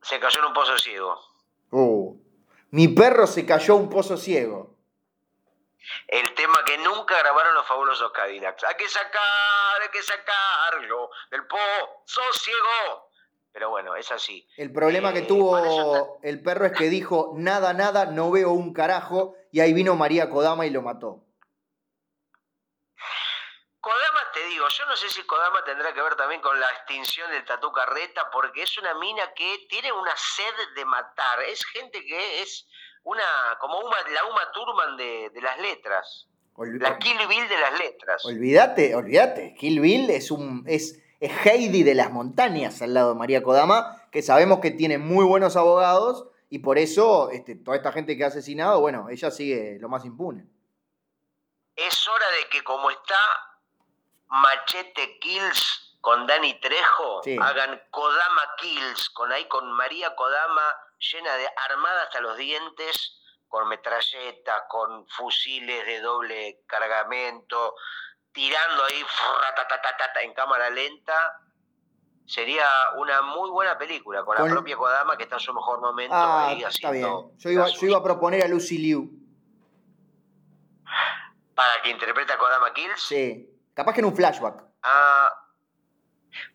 [0.00, 1.20] se cayó en un pozo ciego.
[1.70, 2.20] Uh,
[2.70, 4.76] mi perro se cayó en un pozo ciego.
[6.06, 8.64] El tema que nunca grabaron los fabulosos Cadillacs.
[8.64, 13.10] Hay que sacar, hay que sacarlo del pozo ciego.
[13.52, 14.48] Pero bueno, es así.
[14.56, 18.72] El problema que eh, tuvo el perro es que dijo, nada, nada, no veo un
[18.72, 21.22] carajo, y ahí vino María Kodama y lo mató.
[23.80, 27.30] Kodama, te digo, yo no sé si Kodama tendrá que ver también con la extinción
[27.30, 31.42] del Tatu Carreta, porque es una mina que tiene una sed de matar.
[31.46, 32.66] Es gente que es
[33.04, 33.22] una,
[33.60, 36.28] como una, la Uma Thurman de, las letras.
[36.56, 38.24] la Kill Bill de las letras.
[38.24, 39.54] Olvídate, olvídate.
[39.54, 40.64] Kill Bill es un.
[40.66, 44.98] Es, es Heidi de las montañas al lado de María Kodama, que sabemos que tiene
[44.98, 49.30] muy buenos abogados y por eso este, toda esta gente que ha asesinado, bueno, ella
[49.30, 50.46] sigue lo más impune.
[51.76, 53.14] Es hora de que como está
[54.32, 60.62] Machete Kills con Dani Trejo, hagan Kodama Kills, con ahí con María Kodama
[60.98, 67.74] llena de armada hasta los dientes, con metralletas, con fusiles de doble cargamento,
[68.32, 69.04] tirando ahí
[70.22, 71.38] en cámara lenta,
[72.24, 76.16] sería una muy buena película, con, la propia Kodama que está en su mejor momento
[76.16, 77.06] ah, ahí Está bien.
[77.36, 79.10] Yo iba, yo iba, a proponer a Lucy Liu.
[81.54, 83.02] ¿Para que interprete a Kodama Kills?
[83.02, 83.51] Sí.
[83.74, 84.62] Capaz que en un flashback.
[84.82, 85.30] Ah.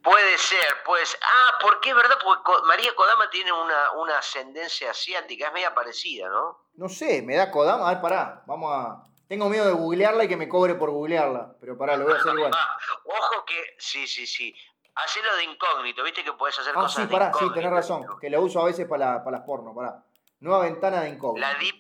[0.04, 1.18] Puede ser, pues.
[1.22, 6.30] Ah, porque es verdad, porque María Kodama tiene una, una ascendencia asiática, es media parecida,
[6.30, 6.66] ¿no?
[6.76, 7.88] No sé, me da Kodama.
[7.88, 9.04] A ver, pará, vamos a.
[9.28, 12.18] Tengo miedo de googlearla y que me cobre por googlearla, pero pará, lo voy a
[12.18, 12.52] hacer igual.
[13.06, 14.56] Ojo que, sí, sí, sí.
[14.96, 18.30] Hacelo de incógnito, viste que puedes hacer ah, cosas sí, pará, sí, tenés razón, que
[18.30, 20.04] lo uso a veces para, para las porno, pará.
[20.40, 21.46] Nueva ventana de incógnito.
[21.46, 21.76] La Deep,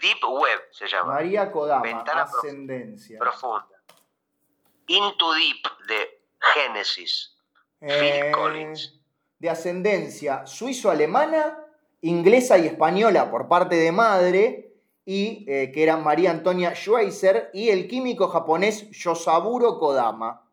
[0.00, 1.14] deep Web se llama.
[1.14, 3.18] María Kodama, ventana ascendencia.
[3.18, 3.77] Profunda.
[4.88, 6.22] Into Deep de
[6.54, 7.36] Génesis.
[7.80, 8.94] Phil eh, Collins.
[9.38, 11.64] De ascendencia suizo-alemana,
[12.00, 14.74] inglesa y española por parte de madre,
[15.04, 20.44] y eh, que era María Antonia Schweizer, y el químico japonés Yosaburo Kodama.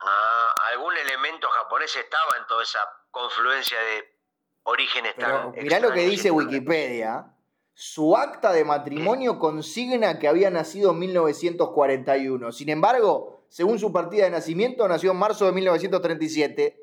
[0.00, 2.80] Ah, algún elemento japonés estaba en toda esa
[3.10, 4.18] confluencia de
[4.64, 7.30] orígenes Pero Mirá lo que dice Wikipedia.
[7.72, 12.52] Su acta de matrimonio consigna que había nacido en 1941.
[12.52, 16.80] Sin embargo, según su partida de nacimiento, nació en marzo de 1937.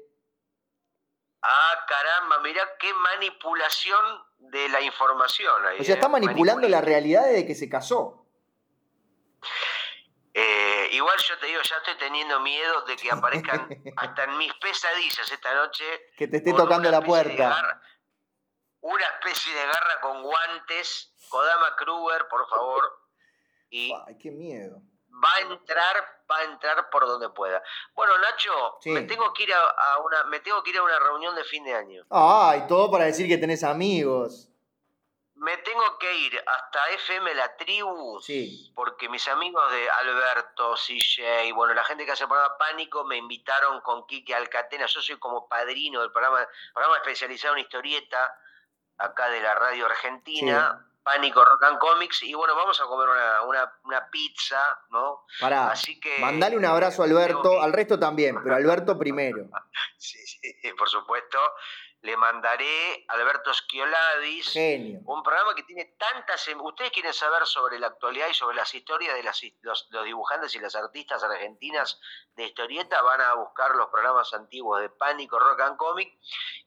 [1.41, 5.65] Ah, caramba, mirá qué manipulación de la información.
[5.65, 6.11] Ahí, o sea, está ¿eh?
[6.11, 8.25] manipulando la realidad de que se casó.
[10.33, 13.67] Eh, igual yo te digo, ya estoy teniendo miedo de que aparezcan
[13.97, 15.83] hasta en mis pesadillas esta noche.
[16.15, 17.81] Que te esté tocando la puerta.
[18.81, 21.13] una especie de garra con guantes.
[21.29, 22.83] Kodama Kruger, por favor.
[23.69, 24.81] Y Ay, qué miedo.
[25.11, 27.61] Va a entrar, va a entrar por donde pueda.
[27.93, 31.35] Bueno, Nacho, me tengo que ir a, una, me tengo que ir a una reunión
[31.35, 32.05] de fin de año.
[32.09, 34.51] Ay, todo para decir que tenés amigos
[35.41, 38.71] me tengo que ir hasta FM La Tribu, sí.
[38.75, 43.17] porque mis amigos de Alberto, CJ, bueno, la gente que hace el programa Pánico me
[43.17, 48.37] invitaron con Kike Alcatena, yo soy como padrino del programa, programa especializado en historieta,
[48.99, 50.87] acá de la radio argentina.
[51.03, 53.09] Pánico Rock and Comics y bueno, vamos a comer
[53.45, 55.25] una, pizza, ¿no?
[55.39, 59.49] Pará, Así que, mandale un abrazo a Alberto, al resto también, pero Alberto primero.
[59.97, 60.39] sí, sí,
[60.77, 61.39] por supuesto
[62.01, 64.55] le mandaré a Alberto Schioladis,
[65.05, 66.47] un programa que tiene tantas...
[66.47, 69.23] Em, ustedes quieren saber sobre la actualidad y sobre las historias de
[69.61, 71.99] los, dibujantes y las artistas argentinas
[72.35, 76.17] de historieta, van a buscar los programas antiguos de Pánico, Rock and Comic,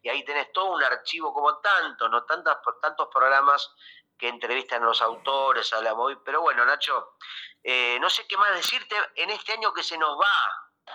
[0.02, 2.24] y ahí tenés todo un archivo como tantos, ¿no?
[2.24, 3.74] Tantas, tantos programas
[4.18, 6.18] que entrevistan a los autores, a la móvil.
[6.24, 7.16] Pero bueno, Nacho,
[7.62, 10.94] eh, no sé qué más decirte en este año que se nos va.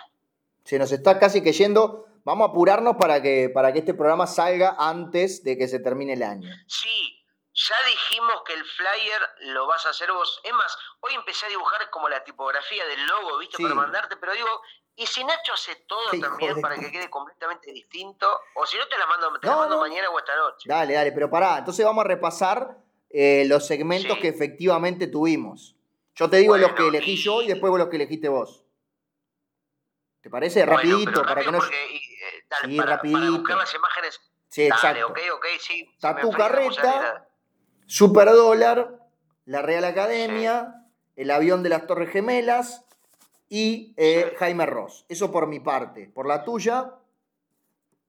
[0.63, 4.27] Se nos está casi que yendo Vamos a apurarnos para que, para que este programa
[4.27, 6.49] salga antes de que se termine el año.
[6.67, 9.21] Sí, ya dijimos que el flyer
[9.53, 10.39] lo vas a hacer vos.
[10.43, 13.61] Es más, hoy empecé a dibujar como la tipografía del logo, ¿viste?
[13.63, 14.61] Para mandarte, pero digo,
[14.95, 18.27] ¿y si Nacho hace todo también para que quede completamente distinto?
[18.55, 20.69] O si no, te la mando, te la mando mañana o esta noche.
[20.69, 22.77] Dale, dale, pero pará, entonces vamos a repasar
[23.09, 25.75] eh, los segmentos que efectivamente tuvimos.
[26.15, 28.65] Yo te digo los que elegí yo y después los que elegiste vos.
[30.21, 30.65] ¿Te parece?
[30.65, 31.59] rapidito, para que no...
[31.59, 32.01] Eh,
[32.49, 33.31] dale, para, rapidito.
[33.37, 34.19] buscar las imágenes.
[34.49, 35.07] Sí, exacto.
[35.07, 35.89] ok, ok, sí.
[35.99, 37.27] Tatu Carreta,
[37.85, 38.99] Super Dólar,
[39.45, 42.85] la Real Academia, el avión de las Torres Gemelas
[43.47, 45.05] y eh, Jaime Ross.
[45.07, 46.11] Eso por mi parte.
[46.13, 46.95] Por la tuya.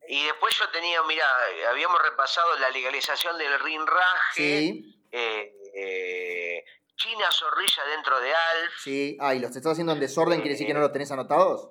[0.09, 1.25] Y después yo tenía, mira,
[1.69, 4.35] habíamos repasado la legalización del rinraje.
[4.35, 5.07] Sí.
[5.13, 6.65] Eh, eh,
[6.97, 8.75] China Zorrilla dentro de Alf.
[8.79, 11.71] Sí, ah, y los estás haciendo en desorden, quiere decir que no los tenés anotados.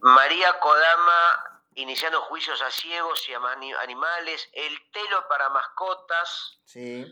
[0.00, 3.40] María Kodama iniciando juicios a ciegos y a
[3.82, 6.58] animales, el telo para mascotas.
[6.64, 7.06] Sí.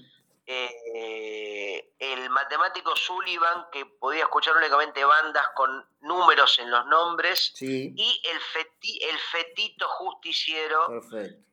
[0.47, 8.23] Eh, el matemático Sullivan, que podía escuchar únicamente bandas con números en los nombres, y
[8.25, 11.01] el, el fetito justiciero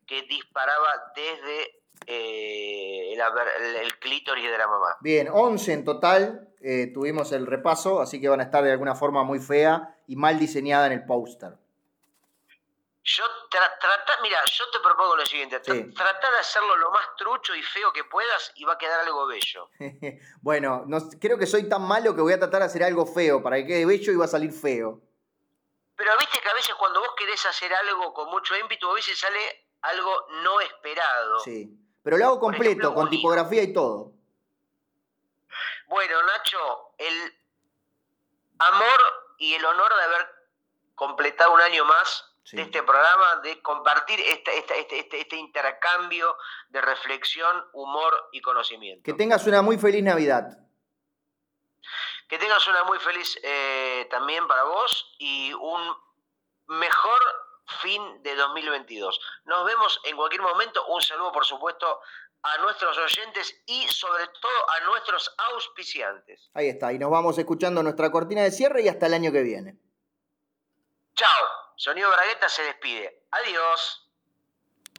[0.05, 4.97] que disparaba desde eh, el, clítoris de la mamá.
[5.01, 8.95] Bien, 11 en total eh, tuvimos el repaso, así que van a estar de alguna
[8.95, 11.53] forma muy fea y mal diseñada en el póster.
[13.03, 17.63] Yo trata, mira, yo te propongo lo siguiente, trata de hacerlo lo más trucho y
[17.63, 19.69] feo que puedas y va a quedar algo bello.
[20.41, 23.41] bueno, no, creo que soy tan malo que voy a tratar de hacer algo feo
[23.41, 25.01] para que quede bello y va a salir feo.
[25.95, 29.17] Pero viste que a veces cuando vos querés hacer algo con mucho ímpetu, a veces
[29.17, 31.39] sale algo no esperado.
[31.39, 34.13] Sí, pero lo hago completo, con tipografía y todo.
[35.87, 37.39] Bueno, Nacho, el
[38.59, 38.99] amor
[39.39, 40.29] y el honor de haber
[40.93, 46.35] completado un año más de este programa, de compartir este, este, este, intercambio
[46.69, 49.03] de reflexión, humor y conocimiento.
[49.03, 50.57] Que tengas una muy feliz Navidad.
[52.27, 55.95] Que tengas una muy feliz eh, también para vos y un
[56.67, 57.19] mejor
[57.81, 59.19] fin de 2022.
[59.45, 60.85] Nos vemos en cualquier momento.
[60.87, 61.99] Un saludo, por supuesto,
[62.43, 66.49] a nuestros oyentes y sobre todo a nuestros auspiciantes.
[66.53, 69.41] Ahí está, y nos vamos escuchando nuestra cortina de cierre y hasta el año que
[69.41, 69.77] viene.
[71.15, 71.61] Chao.
[71.81, 73.25] Sonido Bragueta se despide.
[73.31, 74.10] Adiós.